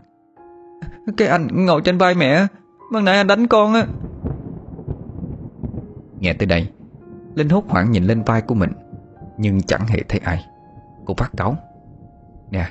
Cái 1.16 1.28
anh 1.28 1.66
ngồi 1.66 1.82
trên 1.84 1.98
vai 1.98 2.14
mẹ 2.14 2.46
Ban 2.92 3.04
nãy 3.04 3.16
anh 3.16 3.26
đánh 3.26 3.46
con 3.46 3.74
á. 3.74 3.86
Nghe 6.20 6.32
tới 6.32 6.46
đây 6.46 6.68
Linh 7.34 7.48
hốt 7.48 7.64
hoảng 7.68 7.90
nhìn 7.90 8.04
lên 8.04 8.22
vai 8.22 8.42
của 8.42 8.54
mình, 8.54 8.72
Nhưng 9.38 9.62
chẳng 9.62 9.86
hề 9.86 10.02
thấy 10.08 10.20
ai. 10.24 10.44
Cô 11.04 11.14
phát 11.14 11.30
cáu. 11.36 11.56
Nè, 12.50 12.68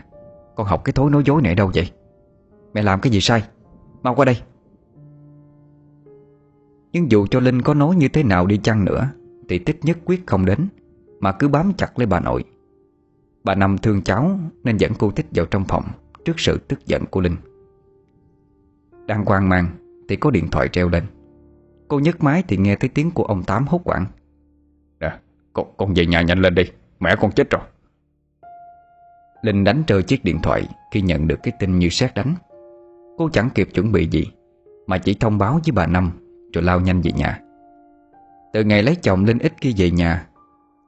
con 0.56 0.68
học 0.68 0.84
cái 0.84 0.94
thối 0.94 1.12
nói 1.12 1.24
dối 1.26 1.42
này 1.42 1.56
đâu 1.56 1.72
vậy? 1.76 1.92
Mẹ 2.74 2.82
làm 2.82 3.00
cái 3.00 3.12
gì 3.12 3.22
sai? 3.22 3.44
Mau 4.04 4.16
qua 4.16 4.26
đây. 4.26 4.38
Nhưng 6.92 7.12
dù 7.12 7.28
cho 7.28 7.40
Linh 7.40 7.62
có 7.62 7.74
nói 7.74 7.96
như 7.96 8.08
thế 8.08 8.24
nào 8.24 8.46
đi 8.46 8.58
chăng 8.58 8.86
nữa, 8.86 9.10
Thì 9.50 9.60
tích 9.60 9.80
nhất 9.84 9.98
quyết 10.06 10.28
không 10.28 10.46
đến, 10.46 10.68
Mà 11.20 11.32
cứ 11.32 11.48
bám 11.48 11.74
chặt 11.78 12.00
lấy 12.00 12.06
bà 12.06 12.20
nội. 12.20 12.44
Bà 13.44 13.56
Năm 13.56 13.78
thương 13.78 14.02
cháu 14.02 14.40
Nên 14.64 14.78
dẫn 14.78 14.92
cô 15.00 15.12
tích 15.12 15.26
vào 15.32 15.46
trong 15.46 15.66
phòng 15.66 15.84
Trước 16.26 16.40
sự 16.40 16.58
tức 16.68 16.86
giận 16.86 17.06
của 17.06 17.22
Linh. 17.22 17.36
Đang 19.06 19.26
quan 19.26 19.50
mang 19.50 19.68
Thì 20.10 20.16
có 20.16 20.32
điện 20.32 20.48
thoại 20.52 20.68
treo 20.68 20.90
lên. 20.90 21.04
Cô 21.88 22.00
nhấc 22.00 22.24
máy 22.24 22.44
thì 22.48 22.58
nghe 22.58 22.76
thấy 22.76 22.90
tiếng 22.90 23.12
của 23.12 23.24
ông 23.24 23.44
Tám 23.44 23.68
hốt 23.68 23.82
quảng 23.84 24.06
con, 25.64 25.74
con 25.78 25.94
về 25.94 26.06
nhà 26.06 26.22
nhanh 26.22 26.40
lên 26.40 26.56
đi. 26.56 26.64
Mẹ 27.00 27.16
con 27.16 27.32
chết 27.32 27.50
rồi. 27.50 27.62
Linh 29.42 29.64
đánh 29.64 29.84
rơi 29.88 30.04
chiếc 30.04 30.24
điện 30.24 30.40
thoại 30.44 30.68
Khi 30.92 31.02
nhận 31.02 31.28
được 31.28 31.40
cái 31.44 31.54
tin 31.60 31.80
như 31.80 31.90
xét 31.90 32.14
đánh. 32.16 32.36
Cô 33.18 33.30
chẳng 33.30 33.50
kịp 33.56 33.70
chuẩn 33.74 33.92
bị 33.92 34.08
gì 34.12 34.26
Mà 34.88 34.98
chỉ 34.98 35.14
thông 35.14 35.38
báo 35.38 35.54
với 35.54 35.72
bà 35.76 35.88
Năm 35.88 36.12
Rồi 36.54 36.64
lao 36.64 36.80
nhanh 36.80 37.02
về 37.02 37.12
nhà. 37.12 37.40
Từ 38.54 38.64
ngày 38.64 38.84
lấy 38.84 38.96
chồng 38.96 39.26
Linh 39.26 39.40
ít 39.40 39.54
khi 39.62 39.74
về 39.78 39.92
nhà 39.92 40.28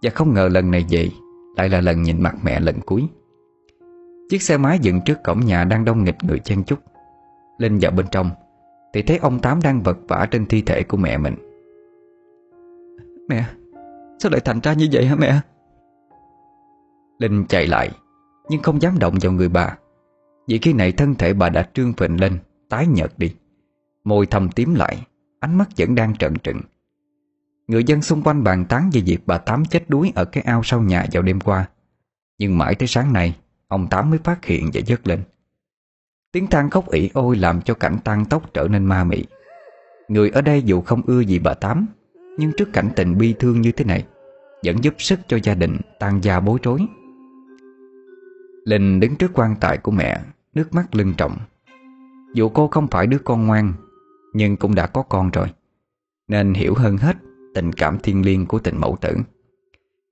Và 0.01 0.09
không 0.09 0.33
ngờ 0.33 0.49
lần 0.51 0.71
này 0.71 0.85
về 0.89 1.09
Lại 1.57 1.69
là 1.69 1.81
lần 1.81 2.03
nhìn 2.03 2.23
mặt 2.23 2.35
mẹ 2.43 2.59
lần 2.59 2.79
cuối. 2.85 3.07
Chiếc 4.29 4.41
xe 4.41 4.57
máy 4.57 4.79
dựng 4.81 4.99
trước 5.05 5.23
cổng 5.23 5.39
nhà 5.39 5.63
Đang 5.63 5.85
đông 5.85 6.03
nghịch 6.03 6.17
người 6.23 6.39
chen 6.39 6.63
chúc. 6.63 6.79
Linh 7.57 7.77
vào 7.81 7.91
bên 7.91 8.05
trong 8.11 8.29
Thì 8.93 9.01
thấy 9.01 9.17
ông 9.17 9.39
Tám 9.39 9.59
đang 9.63 9.81
vật 9.81 9.97
vã 10.07 10.27
trên 10.31 10.45
thi 10.45 10.61
thể 10.61 10.83
của 10.83 10.97
mẹ 10.97 11.17
mình. 11.17 11.35
Mẹ 13.29 13.45
Sao 14.21 14.31
lại 14.31 14.41
thành 14.41 14.59
ra 14.59 14.73
như 14.73 14.87
vậy 14.91 15.05
hả 15.05 15.15
mẹ? 15.15 15.39
Linh 17.19 17.45
chạy 17.49 17.67
lại, 17.67 17.89
Nhưng 18.49 18.61
không 18.61 18.81
dám 18.81 18.99
động 18.99 19.15
vào 19.21 19.31
người 19.31 19.49
bà. 19.49 19.77
Vì 20.47 20.59
khi 20.59 20.73
này 20.73 20.91
thân 20.91 21.15
thể 21.15 21.33
bà 21.33 21.49
đã 21.49 21.69
trương 21.73 21.93
phình 21.93 22.21
lên, 22.21 22.39
Tái 22.69 22.87
nhợt 22.87 23.13
đi. 23.17 23.35
Môi 24.03 24.25
thầm 24.25 24.49
tím 24.49 24.75
lại, 24.75 25.05
Ánh 25.39 25.57
mắt 25.57 25.69
vẫn 25.77 25.95
đang 25.95 26.15
trợn 26.15 26.35
trừng. 26.35 26.61
Người 27.67 27.83
dân 27.83 28.01
xung 28.01 28.23
quanh 28.23 28.43
bàn 28.43 28.65
tán 28.65 28.89
về 28.93 29.01
việc 29.05 29.17
bà 29.25 29.37
Tám 29.37 29.65
chết 29.65 29.89
đuối 29.89 30.11
Ở 30.15 30.25
cái 30.25 30.43
ao 30.43 30.61
sau 30.63 30.81
nhà 30.81 31.05
vào 31.11 31.23
đêm 31.23 31.39
qua. 31.39 31.69
Nhưng 32.37 32.57
mãi 32.57 32.75
tới 32.75 32.87
sáng 32.87 33.13
nay, 33.13 33.37
Ông 33.67 33.87
Tám 33.89 34.09
mới 34.09 34.19
phát 34.23 34.45
hiện 34.45 34.69
và 34.73 34.81
dứt 34.85 35.07
lên. 35.07 35.23
Tiếng 36.31 36.47
than 36.47 36.69
khóc 36.69 36.91
ỉ 36.91 37.09
ôi 37.13 37.35
làm 37.35 37.61
cho 37.61 37.73
cảnh 37.73 37.97
tan 38.03 38.25
tóc 38.25 38.53
trở 38.53 38.67
nên 38.67 38.85
ma 38.85 39.03
mị. 39.03 39.25
Người 40.07 40.29
ở 40.29 40.41
đây 40.41 40.61
dù 40.61 40.81
không 40.81 41.01
ưa 41.05 41.19
gì 41.19 41.39
bà 41.39 41.53
Tám, 41.53 41.87
Nhưng 42.37 42.51
trước 42.57 42.73
cảnh 42.73 42.89
tình 42.95 43.17
bi 43.17 43.35
thương 43.39 43.61
như 43.61 43.71
thế 43.71 43.85
này 43.85 44.05
vẫn 44.65 44.83
giúp 44.83 44.93
sức 44.97 45.19
cho 45.27 45.39
gia 45.43 45.55
đình 45.55 45.77
tan 45.99 46.23
gia 46.23 46.39
bối 46.39 46.59
rối. 46.63 46.79
Linh 48.65 48.99
đứng 48.99 49.15
trước 49.15 49.31
quan 49.33 49.55
tài 49.59 49.77
của 49.77 49.91
mẹ, 49.91 50.19
Nước 50.53 50.73
mắt 50.73 50.95
lưng 50.95 51.13
trọng. 51.17 51.37
Dù 52.33 52.49
cô 52.49 52.67
không 52.67 52.87
phải 52.87 53.07
đứa 53.07 53.17
con 53.17 53.47
ngoan, 53.47 53.73
Nhưng 54.33 54.57
cũng 54.57 54.75
đã 54.75 54.87
có 54.87 55.01
con 55.01 55.31
rồi, 55.31 55.47
Nên 56.27 56.53
hiểu 56.53 56.73
hơn 56.73 56.97
hết 56.97 57.17
Tình 57.55 57.73
cảm 57.73 57.99
thiên 57.99 58.25
liêng 58.25 58.45
của 58.45 58.59
tình 58.59 58.77
mẫu 58.77 58.97
tử. 59.01 59.17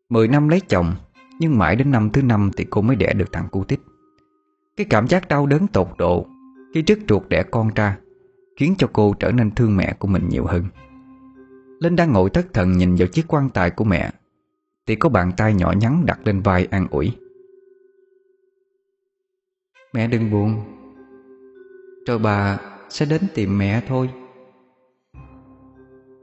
Mười 0.09 0.27
năm 0.27 0.49
lấy 0.49 0.61
chồng, 0.67 0.95
Nhưng 1.39 1.57
mãi 1.57 1.75
đến 1.75 1.91
năm 1.91 2.09
thứ 2.09 2.21
năm 2.21 2.51
thì 2.57 2.65
cô 2.69 2.81
mới 2.81 2.95
đẻ 2.95 3.13
được 3.13 3.31
thằng 3.31 3.47
cu 3.51 3.63
tích. 3.63 3.81
Cái 4.77 4.85
cảm 4.89 5.07
giác 5.07 5.27
đau 5.27 5.45
đớn 5.45 5.67
tột 5.67 5.87
độ 5.97 6.27
Khi 6.73 6.81
trước 6.81 6.99
ruột 7.09 7.23
đẻ 7.29 7.43
con 7.51 7.69
ra 7.75 7.97
Khiến 8.57 8.75
cho 8.77 8.89
cô 8.93 9.13
trở 9.19 9.31
nên 9.31 9.51
thương 9.51 9.77
mẹ 9.77 9.93
của 9.99 10.07
mình 10.07 10.29
nhiều 10.29 10.45
hơn. 10.45 10.65
Linh 11.79 11.95
đang 11.95 12.11
ngồi 12.11 12.29
thất 12.29 12.53
thần 12.53 12.71
nhìn 12.71 12.95
vào 12.95 13.07
chiếc 13.07 13.25
quan 13.27 13.49
tài 13.49 13.69
của 13.69 13.83
mẹ 13.83 14.11
thì 14.89 14.95
có 14.95 15.09
bàn 15.09 15.31
tay 15.37 15.53
nhỏ 15.53 15.73
nhắn 15.77 16.05
đặt 16.05 16.19
lên 16.23 16.41
vai 16.41 16.67
an 16.71 16.87
ủi. 16.91 17.11
Mẹ 19.93 20.07
đừng 20.07 20.31
buồn. 20.31 20.61
Rồi 22.07 22.19
bà 22.19 22.59
sẽ 22.89 23.05
đến 23.05 23.21
tìm 23.35 23.57
mẹ 23.57 23.81
thôi. 23.87 24.09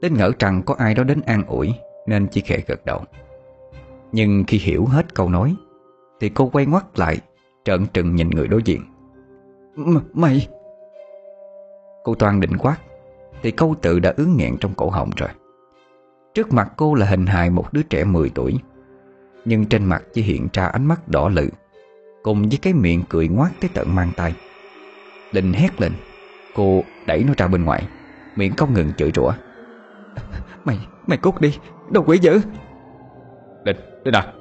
Đến 0.01 0.13
ngỡ 0.13 0.31
rằng 0.39 0.61
có 0.65 0.75
ai 0.77 0.93
đó 0.93 1.03
đến 1.03 1.21
an 1.25 1.43
ủi, 1.47 1.73
Nên 2.07 2.27
chỉ 2.31 2.41
khẽ 2.41 2.63
gật 2.67 2.85
đầu. 2.85 3.01
Nhưng 4.11 4.43
khi 4.47 4.57
hiểu 4.57 4.85
hết 4.85 5.15
câu 5.15 5.29
nói, 5.29 5.55
Thì 6.19 6.29
cô 6.29 6.49
quay 6.49 6.65
ngoắt 6.65 6.99
lại, 6.99 7.17
Trợn 7.63 7.85
trừng 7.93 8.15
nhìn 8.15 8.29
người 8.29 8.47
đối 8.47 8.63
diện. 8.63 8.81
M, 9.75 9.97
Mày! 10.13 10.47
Cô 12.03 12.15
Toan 12.15 12.39
định 12.39 12.57
quát, 12.57 12.77
Thì 13.41 13.51
câu 13.51 13.75
tự 13.81 13.99
đã 13.99 14.13
ướng 14.17 14.37
nghẹn 14.37 14.57
trong 14.57 14.73
cổ 14.73 14.89
họng 14.89 15.09
rồi. 15.17 15.29
Trước 16.37 16.53
mặt 16.53 16.73
cô 16.77 16.95
là 16.95 17.05
hình 17.05 17.25
hài 17.25 17.49
một 17.49 17.73
đứa 17.73 17.83
trẻ 17.83 18.03
10 18.03 18.29
tuổi 18.29 18.59
Nhưng 19.45 19.65
trên 19.65 19.85
mặt 19.85 20.03
chỉ 20.13 20.21
hiện 20.21 20.47
ra 20.53 20.65
ánh 20.65 20.85
mắt 20.85 21.09
đỏ 21.09 21.29
lự 21.29 21.49
Cùng 22.23 22.49
với 22.49 22.57
cái 22.61 22.73
miệng 22.73 23.03
cười 23.09 23.27
ngoác 23.27 23.51
tới 23.61 23.69
tận 23.73 23.95
mang 23.95 24.11
tay. 24.15 24.35
Linh 25.31 25.53
hét 25.53 25.81
lên 25.81 25.91
Cô 26.55 26.83
đẩy 27.07 27.23
nó 27.23 27.33
ra 27.37 27.47
bên 27.47 27.63
ngoài 27.63 27.87
Miệng 28.35 28.55
không 28.55 28.73
ngừng 28.73 28.93
chửi 28.97 29.11
rủa. 29.15 29.31
Mày, 30.65 30.79
mày 31.07 31.17
cút 31.17 31.41
đi 31.41 31.57
Đồ 31.89 32.03
quỷ 32.07 32.17
dữ. 32.17 32.41
Linh, 33.65 33.77
Linh 34.03 34.15
à. 34.15 34.33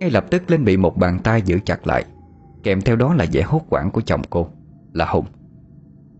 Ngay 0.00 0.10
lập 0.10 0.24
tức 0.30 0.50
Linh 0.50 0.64
bị 0.64 0.76
một 0.76 0.96
bàn 0.96 1.18
tay 1.24 1.42
giữ 1.42 1.58
chặt 1.64 1.86
lại 1.86 2.04
Kèm 2.62 2.80
theo 2.80 2.96
đó 2.96 3.14
là 3.14 3.26
vẻ 3.32 3.42
hốt 3.42 3.62
quảng 3.68 3.90
của 3.90 4.00
chồng 4.00 4.22
cô 4.30 4.48
Là 4.92 5.06
Hùng. 5.06 5.26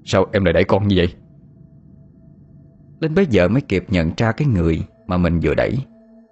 Sao 0.04 0.26
em 0.32 0.44
lại 0.44 0.52
đẩy 0.52 0.64
con 0.64 0.88
như 0.88 0.94
vậy 0.98 1.14
Linh 3.00 3.14
bây 3.14 3.26
giờ 3.26 3.48
mới 3.48 3.60
kịp 3.60 3.84
nhận 3.88 4.12
ra 4.16 4.32
cái 4.32 4.48
người 4.48 4.84
Mà 5.06 5.16
mình 5.16 5.40
vừa 5.42 5.54
đẩy. 5.54 5.78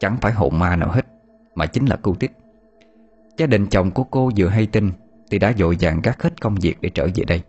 Chẳng 0.00 0.16
phải 0.20 0.32
hồn 0.32 0.58
ma 0.58 0.76
nào 0.76 0.90
hết, 0.90 1.06
Mà 1.54 1.66
chính 1.66 1.86
là 1.86 1.98
cô 2.02 2.14
Tích 2.14 2.32
Gia 3.36 3.46
đình 3.46 3.66
chồng 3.66 3.90
của 3.90 4.04
cô 4.04 4.30
vừa 4.36 4.48
hay 4.48 4.66
tin, 4.66 4.90
Thì 5.30 5.38
đã 5.38 5.52
dội 5.58 5.76
vàng 5.80 6.00
gác 6.02 6.22
hết 6.22 6.40
công 6.40 6.54
việc 6.54 6.76
để 6.80 6.90
trở 6.90 7.08
về 7.14 7.24
đây. 7.24 7.42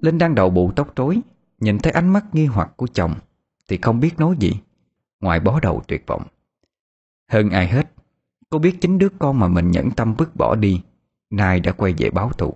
Linh 0.00 0.18
đang 0.18 0.34
đầu 0.34 0.50
bụ 0.50 0.72
tóc 0.76 0.96
rối, 0.96 1.20
Nhìn 1.60 1.78
thấy 1.78 1.92
ánh 1.92 2.08
mắt 2.08 2.24
nghi 2.32 2.46
hoặc 2.46 2.70
của 2.76 2.86
chồng, 2.86 3.14
Thì 3.68 3.78
không 3.82 4.00
biết 4.00 4.18
nói 4.18 4.36
gì, 4.38 4.52
Ngoài 5.20 5.40
bó 5.40 5.60
đầu 5.60 5.82
tuyệt 5.88 6.06
vọng. 6.06 6.22
Hơn 7.30 7.50
ai 7.50 7.68
hết, 7.68 7.90
Cô 8.50 8.58
biết 8.58 8.80
chính 8.80 8.98
đứa 8.98 9.08
con 9.18 9.38
mà 9.38 9.48
mình 9.48 9.70
nhẫn 9.70 9.90
tâm 9.90 10.14
vứt 10.14 10.36
bỏ 10.36 10.56
đi, 10.56 10.82
Nay 11.30 11.60
đã 11.60 11.72
quay 11.72 11.94
về 11.98 12.10
báo 12.10 12.30
thù. 12.38 12.54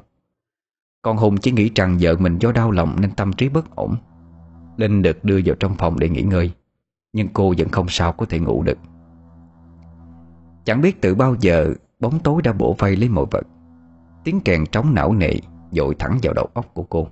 Còn 1.02 1.16
Hùng 1.16 1.36
chỉ 1.36 1.52
nghĩ 1.52 1.70
rằng 1.74 1.98
vợ 2.00 2.16
mình 2.18 2.38
do 2.38 2.52
đau 2.52 2.70
lòng 2.70 2.96
Nên 3.00 3.10
tâm 3.10 3.32
trí 3.32 3.48
bất 3.48 3.76
ổn. 3.76 3.96
Linh 4.76 5.02
được 5.02 5.24
đưa 5.24 5.40
vào 5.44 5.56
trong 5.60 5.74
phòng 5.74 5.98
để 5.98 6.08
nghỉ 6.08 6.22
ngơi, 6.22 6.50
Nhưng 7.12 7.28
cô 7.28 7.54
vẫn 7.58 7.68
không 7.68 7.86
sao 7.88 8.12
có 8.12 8.26
thể 8.26 8.38
ngủ 8.38 8.62
được. 8.62 8.78
Chẳng 10.64 10.80
biết 10.80 11.00
từ 11.00 11.14
bao 11.14 11.34
giờ, 11.40 11.74
Bóng 12.00 12.18
tối 12.18 12.42
đã 12.42 12.52
bổ 12.52 12.74
vây 12.78 12.96
lấy 12.96 13.08
mọi 13.08 13.26
vật. 13.30 13.46
Tiếng 14.24 14.40
kèn 14.40 14.64
trống 14.72 14.94
não 14.94 15.12
nệ 15.12 15.32
Dội 15.72 15.94
thẳng 15.98 16.18
vào 16.22 16.34
đầu 16.34 16.48
óc 16.54 16.66
của 16.74 16.82
cô. 16.82 17.06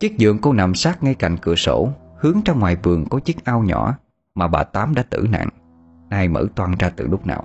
Chiếc 0.00 0.18
giường 0.18 0.38
cô 0.42 0.52
nằm 0.52 0.74
sát 0.74 1.02
ngay 1.02 1.14
cạnh 1.14 1.36
cửa 1.42 1.54
sổ, 1.54 1.88
Hướng 2.18 2.40
ra 2.44 2.54
ngoài 2.54 2.76
vườn 2.82 3.04
có 3.08 3.20
chiếc 3.20 3.44
ao 3.44 3.62
nhỏ 3.62 3.94
Mà 4.34 4.48
bà 4.48 4.64
Tám 4.64 4.94
đã 4.94 5.02
tử 5.02 5.26
nạn, 5.30 5.48
Nay 6.10 6.28
mở 6.28 6.46
toan 6.54 6.74
ra 6.78 6.90
từ 6.96 7.06
lúc 7.06 7.26
nào. 7.26 7.44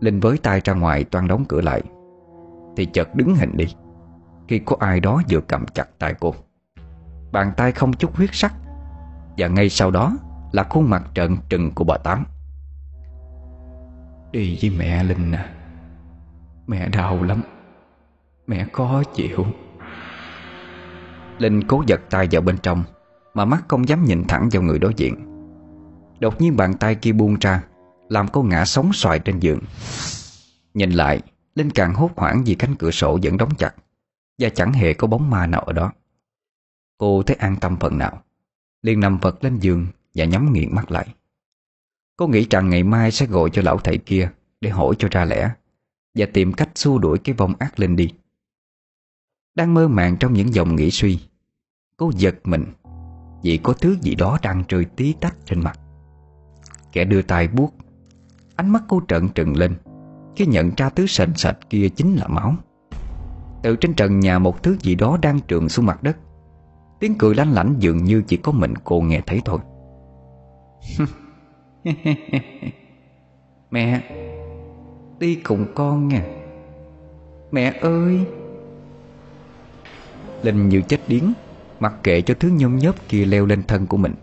Linh 0.00 0.20
với 0.20 0.38
tay 0.38 0.60
ra 0.64 0.74
ngoài 0.74 1.04
toan 1.04 1.28
đóng 1.28 1.44
cửa 1.48 1.60
lại, 1.60 1.82
Thì 2.76 2.86
chợt 2.86 3.14
đứng 3.14 3.36
hình 3.36 3.56
đi, 3.56 3.66
Khi 4.48 4.58
có 4.58 4.76
ai 4.80 5.00
đó 5.00 5.22
vừa 5.30 5.40
cầm 5.40 5.66
chặt 5.74 5.98
tay 5.98 6.14
cô. 6.20 6.34
Bàn 7.34 7.52
tay 7.56 7.72
không 7.72 7.92
chút 7.92 8.16
huyết 8.16 8.30
sắc 8.32 8.54
Và 9.38 9.48
ngay 9.48 9.68
sau 9.68 9.90
đó 9.90 10.16
Là 10.52 10.62
khuôn 10.62 10.90
mặt 10.90 11.02
trợn 11.14 11.36
trừng 11.48 11.70
của 11.74 11.84
bà 11.84 11.96
Tám. 11.96 12.24
Đi 14.32 14.58
với 14.62 14.70
mẹ 14.70 15.04
Linh 15.04 15.32
à 15.32 15.48
Mẹ 16.66 16.88
đau 16.88 17.22
lắm 17.22 17.42
Mẹ 18.46 18.66
khó 18.72 19.02
chịu. 19.14 19.46
Linh 21.38 21.66
cố 21.66 21.84
giật 21.86 22.00
tay 22.10 22.28
vào 22.30 22.42
bên 22.42 22.58
trong 22.58 22.84
Mà 23.34 23.44
mắt 23.44 23.64
không 23.68 23.88
dám 23.88 24.04
nhìn 24.04 24.24
thẳng 24.28 24.48
vào 24.52 24.62
người 24.62 24.78
đối 24.78 24.94
diện. 24.96 25.14
Đột 26.20 26.40
nhiên 26.40 26.56
bàn 26.56 26.74
tay 26.74 26.94
kia 26.94 27.12
buông 27.12 27.36
ra 27.40 27.62
Làm 28.08 28.28
cô 28.28 28.42
ngã 28.42 28.64
sóng 28.64 28.92
xoài 28.92 29.18
trên 29.18 29.40
giường. 29.40 29.60
Nhìn 30.74 30.90
lại 30.90 31.20
Linh 31.54 31.70
càng 31.70 31.94
hốt 31.94 32.10
hoảng 32.16 32.42
vì 32.46 32.54
cánh 32.54 32.74
cửa 32.74 32.90
sổ 32.90 33.18
vẫn 33.22 33.36
đóng 33.36 33.54
chặt 33.54 33.74
Và 34.38 34.48
chẳng 34.48 34.72
hề 34.72 34.94
có 34.94 35.06
bóng 35.06 35.30
ma 35.30 35.46
nào 35.46 35.60
ở 35.60 35.72
đó 35.72 35.92
Cô 36.98 37.22
thấy 37.22 37.36
an 37.36 37.56
tâm 37.60 37.76
phần 37.80 37.98
nào. 37.98 38.22
Liền 38.82 39.00
nằm 39.00 39.18
vật 39.18 39.44
lên 39.44 39.58
giường 39.58 39.86
Và 40.14 40.24
nhắm 40.24 40.52
nghiện 40.52 40.74
mắt 40.74 40.90
lại. 40.90 41.08
Cô 42.16 42.26
nghĩ 42.26 42.46
rằng 42.50 42.70
ngày 42.70 42.82
mai 42.82 43.10
sẽ 43.10 43.26
gọi 43.26 43.50
cho 43.52 43.62
lão 43.62 43.78
thầy 43.78 43.98
kia 43.98 44.30
Để 44.60 44.70
hỏi 44.70 44.94
cho 44.98 45.08
ra 45.10 45.24
lẽ 45.24 45.50
Và 46.14 46.26
tìm 46.32 46.52
cách 46.52 46.70
xua 46.74 46.98
đuổi 46.98 47.18
cái 47.18 47.34
vong 47.34 47.54
ác 47.58 47.80
lên 47.80 47.96
đi. 47.96 48.14
Đang 49.54 49.74
mơ 49.74 49.88
màng 49.88 50.16
trong 50.16 50.32
những 50.32 50.54
dòng 50.54 50.76
nghĩ 50.76 50.90
suy, 50.90 51.18
Cô 51.96 52.10
giật 52.16 52.34
mình 52.44 52.64
Vì 53.42 53.60
có 53.62 53.72
thứ 53.72 53.96
gì 54.00 54.14
đó 54.14 54.38
đang 54.42 54.64
rơi 54.68 54.84
tí 54.84 55.14
tách 55.20 55.36
trên 55.44 55.60
mặt. 55.60 55.78
Kẻ 56.92 57.04
đưa 57.04 57.22
tay 57.22 57.48
buốt, 57.48 57.72
Ánh 58.56 58.70
mắt 58.72 58.82
cô 58.88 59.02
trợn 59.08 59.28
trừng 59.28 59.56
lên 59.56 59.74
Khi 60.36 60.46
nhận 60.46 60.70
ra 60.76 60.90
thứ 60.90 61.06
sền 61.06 61.32
sạch 61.36 61.58
kia 61.70 61.88
chính 61.88 62.16
là 62.16 62.28
máu. 62.28 62.54
Từ 63.62 63.76
trên 63.76 63.94
trần 63.94 64.20
nhà 64.20 64.38
một 64.38 64.62
thứ 64.62 64.76
gì 64.80 64.94
đó 64.94 65.18
đang 65.22 65.40
trườn 65.48 65.68
xuống 65.68 65.86
mặt 65.86 66.02
đất. 66.02 66.16
Tiếng 67.00 67.14
cười 67.18 67.34
lanh 67.34 67.52
lảnh 67.52 67.74
dường 67.78 68.04
như 68.04 68.22
chỉ 68.26 68.36
có 68.36 68.52
mình 68.52 68.74
cô 68.84 69.00
nghe 69.00 69.20
thấy 69.26 69.42
thôi. 69.44 69.58
Mẹ, 73.70 74.02
Đi 75.18 75.34
cùng 75.34 75.66
con 75.74 76.08
nha. 76.08 76.26
Mẹ 77.52 77.72
ơi. 77.80 78.20
Linh 80.42 80.68
như 80.68 80.82
chết 80.82 81.00
điếng, 81.08 81.32
Mặc 81.80 81.94
kệ 82.02 82.20
cho 82.20 82.34
thứ 82.40 82.48
nhôm 82.48 82.78
nhớp 82.78 82.94
kia 83.08 83.24
leo 83.24 83.46
lên 83.46 83.62
thân 83.62 83.86
của 83.86 83.96
mình. 83.96 84.14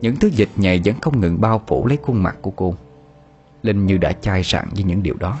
Những 0.00 0.16
thứ 0.16 0.28
dịch 0.28 0.48
nhầy 0.56 0.80
vẫn 0.84 0.94
không 1.00 1.20
ngừng 1.20 1.40
bao 1.40 1.62
phủ 1.66 1.86
lấy 1.86 1.98
khuôn 2.02 2.22
mặt 2.22 2.36
của 2.42 2.50
cô. 2.50 2.74
Linh 3.62 3.86
như 3.86 3.98
đã 3.98 4.12
chai 4.12 4.44
sạn 4.44 4.68
với 4.74 4.84
những 4.84 5.02
điều 5.02 5.14
đó. 5.14 5.38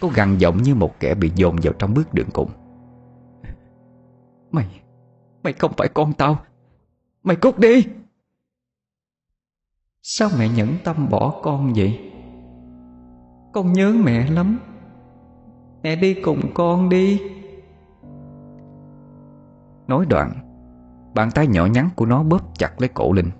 Cô 0.00 0.10
gằn 0.14 0.38
giọng 0.38 0.62
như 0.62 0.74
một 0.74 1.00
kẻ 1.00 1.14
bị 1.14 1.30
dồn 1.34 1.56
vào 1.62 1.72
trong 1.72 1.94
bước 1.94 2.14
đường 2.14 2.30
cùng. 2.32 2.50
Mày 4.52 4.66
Mày 5.42 5.52
không 5.52 5.72
phải 5.76 5.88
con 5.88 6.12
tao. 6.12 6.38
Mày 7.22 7.36
cút 7.36 7.58
đi. 7.58 7.86
Sao 10.02 10.28
mẹ 10.38 10.48
nhẫn 10.48 10.68
tâm 10.84 11.08
bỏ 11.10 11.40
con 11.42 11.72
vậy? 11.76 12.10
Con 13.52 13.72
nhớ 13.72 13.94
mẹ 14.04 14.30
lắm. 14.30 14.58
Mẹ 15.82 15.96
đi 15.96 16.14
cùng 16.14 16.40
con 16.54 16.88
đi. 16.88 17.20
Nói 19.86 20.06
đoạn, 20.06 20.32
Bàn 21.14 21.30
tay 21.30 21.46
nhỏ 21.46 21.66
nhắn 21.66 21.88
của 21.96 22.06
nó 22.06 22.22
bóp 22.22 22.58
chặt 22.58 22.80
lấy 22.80 22.88
cổ 22.88 23.12
Linh. 23.12 23.30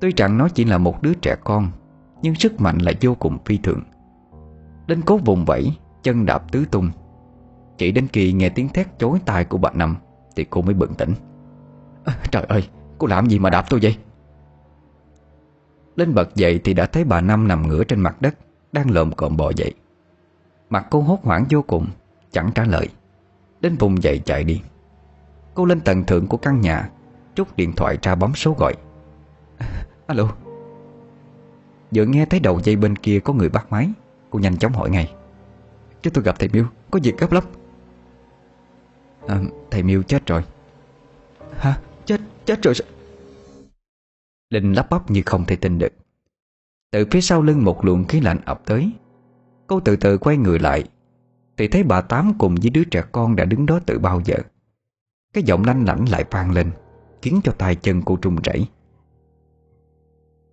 Tuy 0.00 0.12
rằng 0.16 0.38
nó 0.38 0.48
chỉ 0.48 0.64
là 0.64 0.78
một 0.78 1.02
đứa 1.02 1.14
trẻ 1.14 1.36
con, 1.44 1.70
Nhưng 2.22 2.34
sức 2.34 2.60
mạnh 2.60 2.78
lại 2.78 2.94
vô 3.00 3.14
cùng 3.14 3.38
phi 3.44 3.58
thường. 3.58 3.82
Linh 4.86 5.02
cố 5.02 5.16
vùng 5.16 5.44
vẫy, 5.44 5.72
Chân 6.02 6.26
đạp 6.26 6.52
tứ 6.52 6.64
tung. 6.70 6.90
Chỉ 7.78 7.92
đến 7.92 8.06
khi 8.12 8.32
nghe 8.32 8.48
tiếng 8.48 8.68
thét 8.68 8.98
chối 8.98 9.18
tai 9.26 9.44
của 9.44 9.58
bà 9.58 9.70
Năm 9.74 9.96
thì 10.40 10.46
cô 10.50 10.62
mới 10.62 10.74
bừng 10.74 10.94
tỉnh. 10.94 11.14
À, 12.04 12.18
Trời 12.30 12.42
ơi 12.48 12.68
Cô 12.98 13.06
làm 13.06 13.26
gì 13.26 13.38
mà 13.38 13.50
đạp 13.50 13.66
tôi 13.70 13.80
vậy? 13.82 13.96
Linh 15.96 16.14
bật 16.14 16.34
dậy 16.34 16.60
thì 16.64 16.74
đã 16.74 16.86
thấy 16.86 17.04
bà 17.04 17.20
Năm 17.20 17.48
nằm 17.48 17.68
ngửa 17.68 17.84
trên 17.84 18.00
mặt 18.00 18.22
đất 18.22 18.34
Đang 18.72 18.90
lồm 18.90 19.12
cộm 19.12 19.36
bò 19.36 19.50
dậy. 19.56 19.74
Mặt 20.70 20.86
cô 20.90 21.00
hốt 21.00 21.18
hoảng 21.22 21.44
vô 21.50 21.62
cùng 21.62 21.86
Chẳng 22.30 22.50
trả 22.54 22.64
lời. 22.64 22.88
Đến 23.60 23.76
vùng 23.76 24.02
dậy 24.02 24.18
chạy 24.24 24.44
đi. 24.44 24.60
Cô 25.54 25.64
lên 25.64 25.80
tầng 25.80 26.04
thượng 26.04 26.26
của 26.26 26.36
căn 26.36 26.60
nhà 26.60 26.90
Trút 27.34 27.56
điện 27.56 27.72
thoại 27.76 27.98
ra 28.02 28.14
bấm 28.14 28.34
số 28.34 28.54
gọi. 28.58 28.74
À, 29.58 29.66
alo. 30.06 30.28
Vừa 31.94 32.04
nghe 32.04 32.26
thấy 32.26 32.40
đầu 32.40 32.60
dây 32.64 32.76
bên 32.76 32.96
kia 32.96 33.20
có 33.20 33.32
người 33.32 33.48
bắt 33.48 33.66
máy 33.70 33.90
Cô 34.30 34.38
nhanh 34.38 34.56
chóng 34.56 34.72
hỏi 34.72 34.90
ngay. 34.90 35.12
Chứ 36.02 36.10
tôi 36.10 36.24
gặp 36.24 36.38
thầy 36.38 36.48
Miêu 36.48 36.64
Có 36.90 37.00
việc 37.02 37.18
gấp 37.18 37.32
lắm 37.32 37.44
à, 39.26 39.40
Thầy 39.70 39.82
Miêu 39.82 40.02
chết 40.02 40.26
rồi. 40.26 40.44
Hả? 41.58 41.80
Chết, 42.04 42.20
chết 42.44 42.62
rồi 42.62 42.74
Linh 44.50 44.72
lắp 44.72 44.90
bắp 44.90 45.10
như 45.10 45.22
không 45.26 45.44
thể 45.44 45.56
tin 45.56 45.78
được. 45.78 45.92
Từ 46.90 47.06
phía 47.10 47.20
sau 47.20 47.42
lưng 47.42 47.64
một 47.64 47.84
luồng 47.84 48.04
khí 48.04 48.20
lạnh 48.20 48.38
ập 48.44 48.62
tới. 48.66 48.90
Cô 49.66 49.80
từ 49.80 49.96
từ 49.96 50.18
quay 50.18 50.36
người 50.36 50.58
lại 50.58 50.84
Thì 51.56 51.68
thấy 51.68 51.82
bà 51.82 52.00
Tám 52.00 52.32
cùng 52.38 52.54
với 52.54 52.70
đứa 52.70 52.84
trẻ 52.84 53.02
con 53.12 53.36
đã 53.36 53.44
đứng 53.44 53.66
đó 53.66 53.80
từ 53.86 53.98
bao 53.98 54.20
giờ. 54.24 54.36
Cái 55.32 55.44
giọng 55.44 55.64
lanh 55.64 55.84
lảnh 55.86 56.08
lại 56.08 56.24
vang 56.30 56.50
lên 56.50 56.70
Khiến 57.22 57.40
cho 57.44 57.52
tay 57.52 57.76
chân 57.76 58.02
cô 58.02 58.16
trung 58.16 58.36
rẩy. 58.44 58.66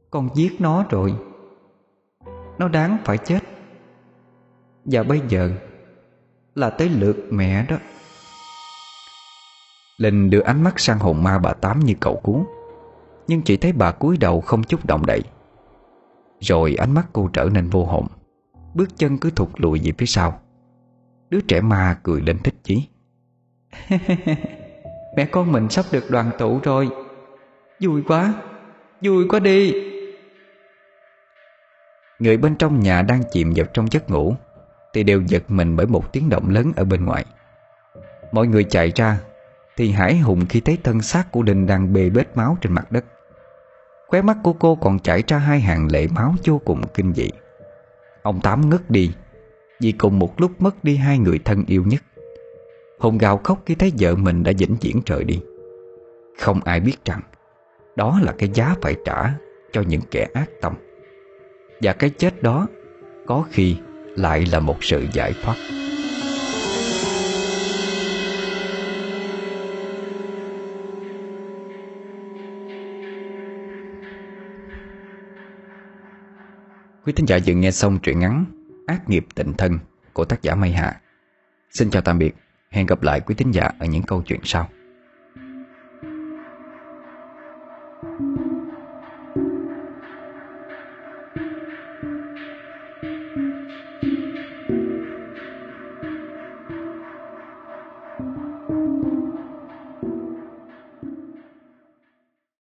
Con 0.10 0.30
giết 0.36 0.62
nó 0.62 0.86
rồi. 0.90 1.14
Nó 2.58 2.68
đáng 2.68 2.98
phải 3.06 3.18
chết. 3.18 3.40
Và 4.86 5.04
bây 5.04 5.22
giờ 5.30 5.52
Là 6.56 6.70
tới 6.70 6.90
lượt 6.90 7.18
mẹ 7.32 7.66
đó 7.70 7.78
Linh 9.98 10.30
đưa 10.30 10.42
ánh 10.42 10.64
mắt 10.64 10.80
sang 10.80 11.00
hồn 11.00 11.24
ma 11.24 11.40
bà 11.40 11.54
Tám 11.54 11.80
như 11.80 11.94
cậu 12.00 12.22
cứu 12.24 12.46
Nhưng 13.28 13.42
chỉ 13.42 13.58
thấy 13.58 13.72
bà 13.72 13.92
cúi 13.92 14.18
đầu 14.18 14.42
không 14.42 14.64
chút 14.64 14.86
động 14.86 15.06
đậy. 15.06 15.22
Rồi 16.40 16.76
ánh 16.76 16.94
mắt 16.94 17.08
cô 17.14 17.30
trở 17.34 17.50
nên 17.54 17.70
vô 17.70 17.86
hồn. 17.86 18.08
Bước 18.74 18.98
chân 18.98 19.18
cứ 19.18 19.32
thụt 19.32 19.50
lùi 19.56 19.82
về 19.84 19.92
phía 19.98 20.06
sau. 20.06 20.40
Đứa 21.30 21.42
trẻ 21.42 21.62
ma 21.62 21.98
cười 22.04 22.22
lên 22.22 22.38
thích 22.44 22.54
chí. 22.64 22.88
Mẹ 25.16 25.26
con 25.32 25.52
mình 25.52 25.70
sắp 25.70 25.86
được 25.92 26.04
đoàn 26.10 26.32
tụ 26.38 26.60
rồi. 26.64 26.90
Vui 27.82 28.04
quá. 28.08 28.34
Vui 29.02 29.26
quá 29.30 29.40
đi. 29.40 29.74
Người 32.20 32.38
bên 32.38 32.56
trong 32.56 32.80
nhà 32.80 33.02
đang 33.02 33.24
chìm 33.32 33.54
vào 33.56 33.66
trong 33.74 33.88
giấc 33.92 34.10
ngủ, 34.10 34.36
Thì 34.94 35.04
đều 35.04 35.22
giật 35.22 35.44
mình 35.48 35.76
bởi 35.76 35.86
một 35.86 36.14
tiếng 36.14 36.30
động 36.30 36.50
lớn 36.50 36.72
ở 36.76 36.84
bên 36.84 37.06
ngoài. 37.06 37.26
Mọi 38.32 38.48
người 38.48 38.64
chạy 38.64 38.92
ra 38.96 39.20
thì 39.78 39.92
Hải 39.92 40.18
Hùng 40.18 40.46
khi 40.50 40.60
thấy 40.60 40.78
thân 40.84 41.02
xác 41.02 41.32
của 41.32 41.44
đình 41.44 41.68
đang 41.68 41.94
bê 41.94 42.10
bết 42.10 42.28
máu 42.36 42.58
trên 42.62 42.74
mặt 42.74 42.92
đất. 42.92 43.06
Khóe 44.08 44.22
mắt 44.22 44.38
của 44.44 44.54
cô 44.54 44.76
còn 44.76 45.00
chảy 45.00 45.24
ra 45.28 45.38
hai 45.38 45.60
hàng 45.60 45.88
lệ 45.92 46.08
máu 46.16 46.36
vô 46.46 46.62
cùng 46.66 46.82
kinh 46.94 47.14
dị. 47.14 47.30
Ông 48.22 48.42
Tám 48.42 48.70
ngất 48.70 48.92
đi, 48.92 49.12
Vì 49.82 49.92
cùng 49.92 50.20
một 50.20 50.42
lúc 50.42 50.52
mất 50.60 50.84
đi 50.84 50.96
hai 50.96 51.20
người 51.20 51.40
thân 51.46 51.64
yêu 51.68 51.84
nhất. 51.86 52.04
Hùng 53.00 53.18
gào 53.18 53.38
khóc 53.38 53.64
khi 53.66 53.76
thấy 53.76 53.92
vợ 54.00 54.16
mình 54.16 54.44
đã 54.44 54.52
vĩnh 54.58 54.76
viễn 54.82 55.02
trời 55.06 55.24
đi. 55.24 55.42
Không 56.40 56.60
ai 56.64 56.80
biết 56.80 57.06
rằng, 57.06 57.22
Đó 57.96 58.20
là 58.24 58.34
cái 58.38 58.50
giá 58.54 58.76
phải 58.82 58.96
trả 59.06 59.34
cho 59.72 59.82
những 59.82 60.02
kẻ 60.12 60.28
ác 60.34 60.50
tâm. 60.62 60.74
Và 61.82 61.94
cái 61.94 62.10
chết 62.10 62.44
đó 62.44 62.68
Có 63.26 63.46
khi 63.52 63.76
lại 64.16 64.46
là 64.52 64.60
một 64.60 64.84
sự 64.84 65.06
giải 65.14 65.34
thoát. 65.44 65.56
Quý 77.08 77.14
thính 77.14 77.26
giả 77.26 77.40
vừa 77.46 77.54
nghe 77.54 77.72
xong 77.72 78.00
truyện 78.04 78.20
ngắn 78.20 78.46
Ác 78.88 79.10
nghiệp 79.10 79.26
tịnh 79.36 79.54
thân 79.54 79.80
của 80.14 80.26
tác 80.26 80.42
giả 80.42 80.56
Mây 80.56 80.72
Hạ. 80.72 81.02
Xin 81.70 81.90
chào 81.90 82.02
tạm 82.02 82.20
biệt. 82.20 82.36
Hẹn 82.70 82.86
gặp 82.86 83.04
lại 83.04 83.20
quý 83.20 83.36
thính 83.36 83.52
giả 83.52 83.72
ở 83.80 83.86
những 83.86 84.04
câu 84.04 84.24
chuyện 84.26 84.40
sau. 84.44 84.70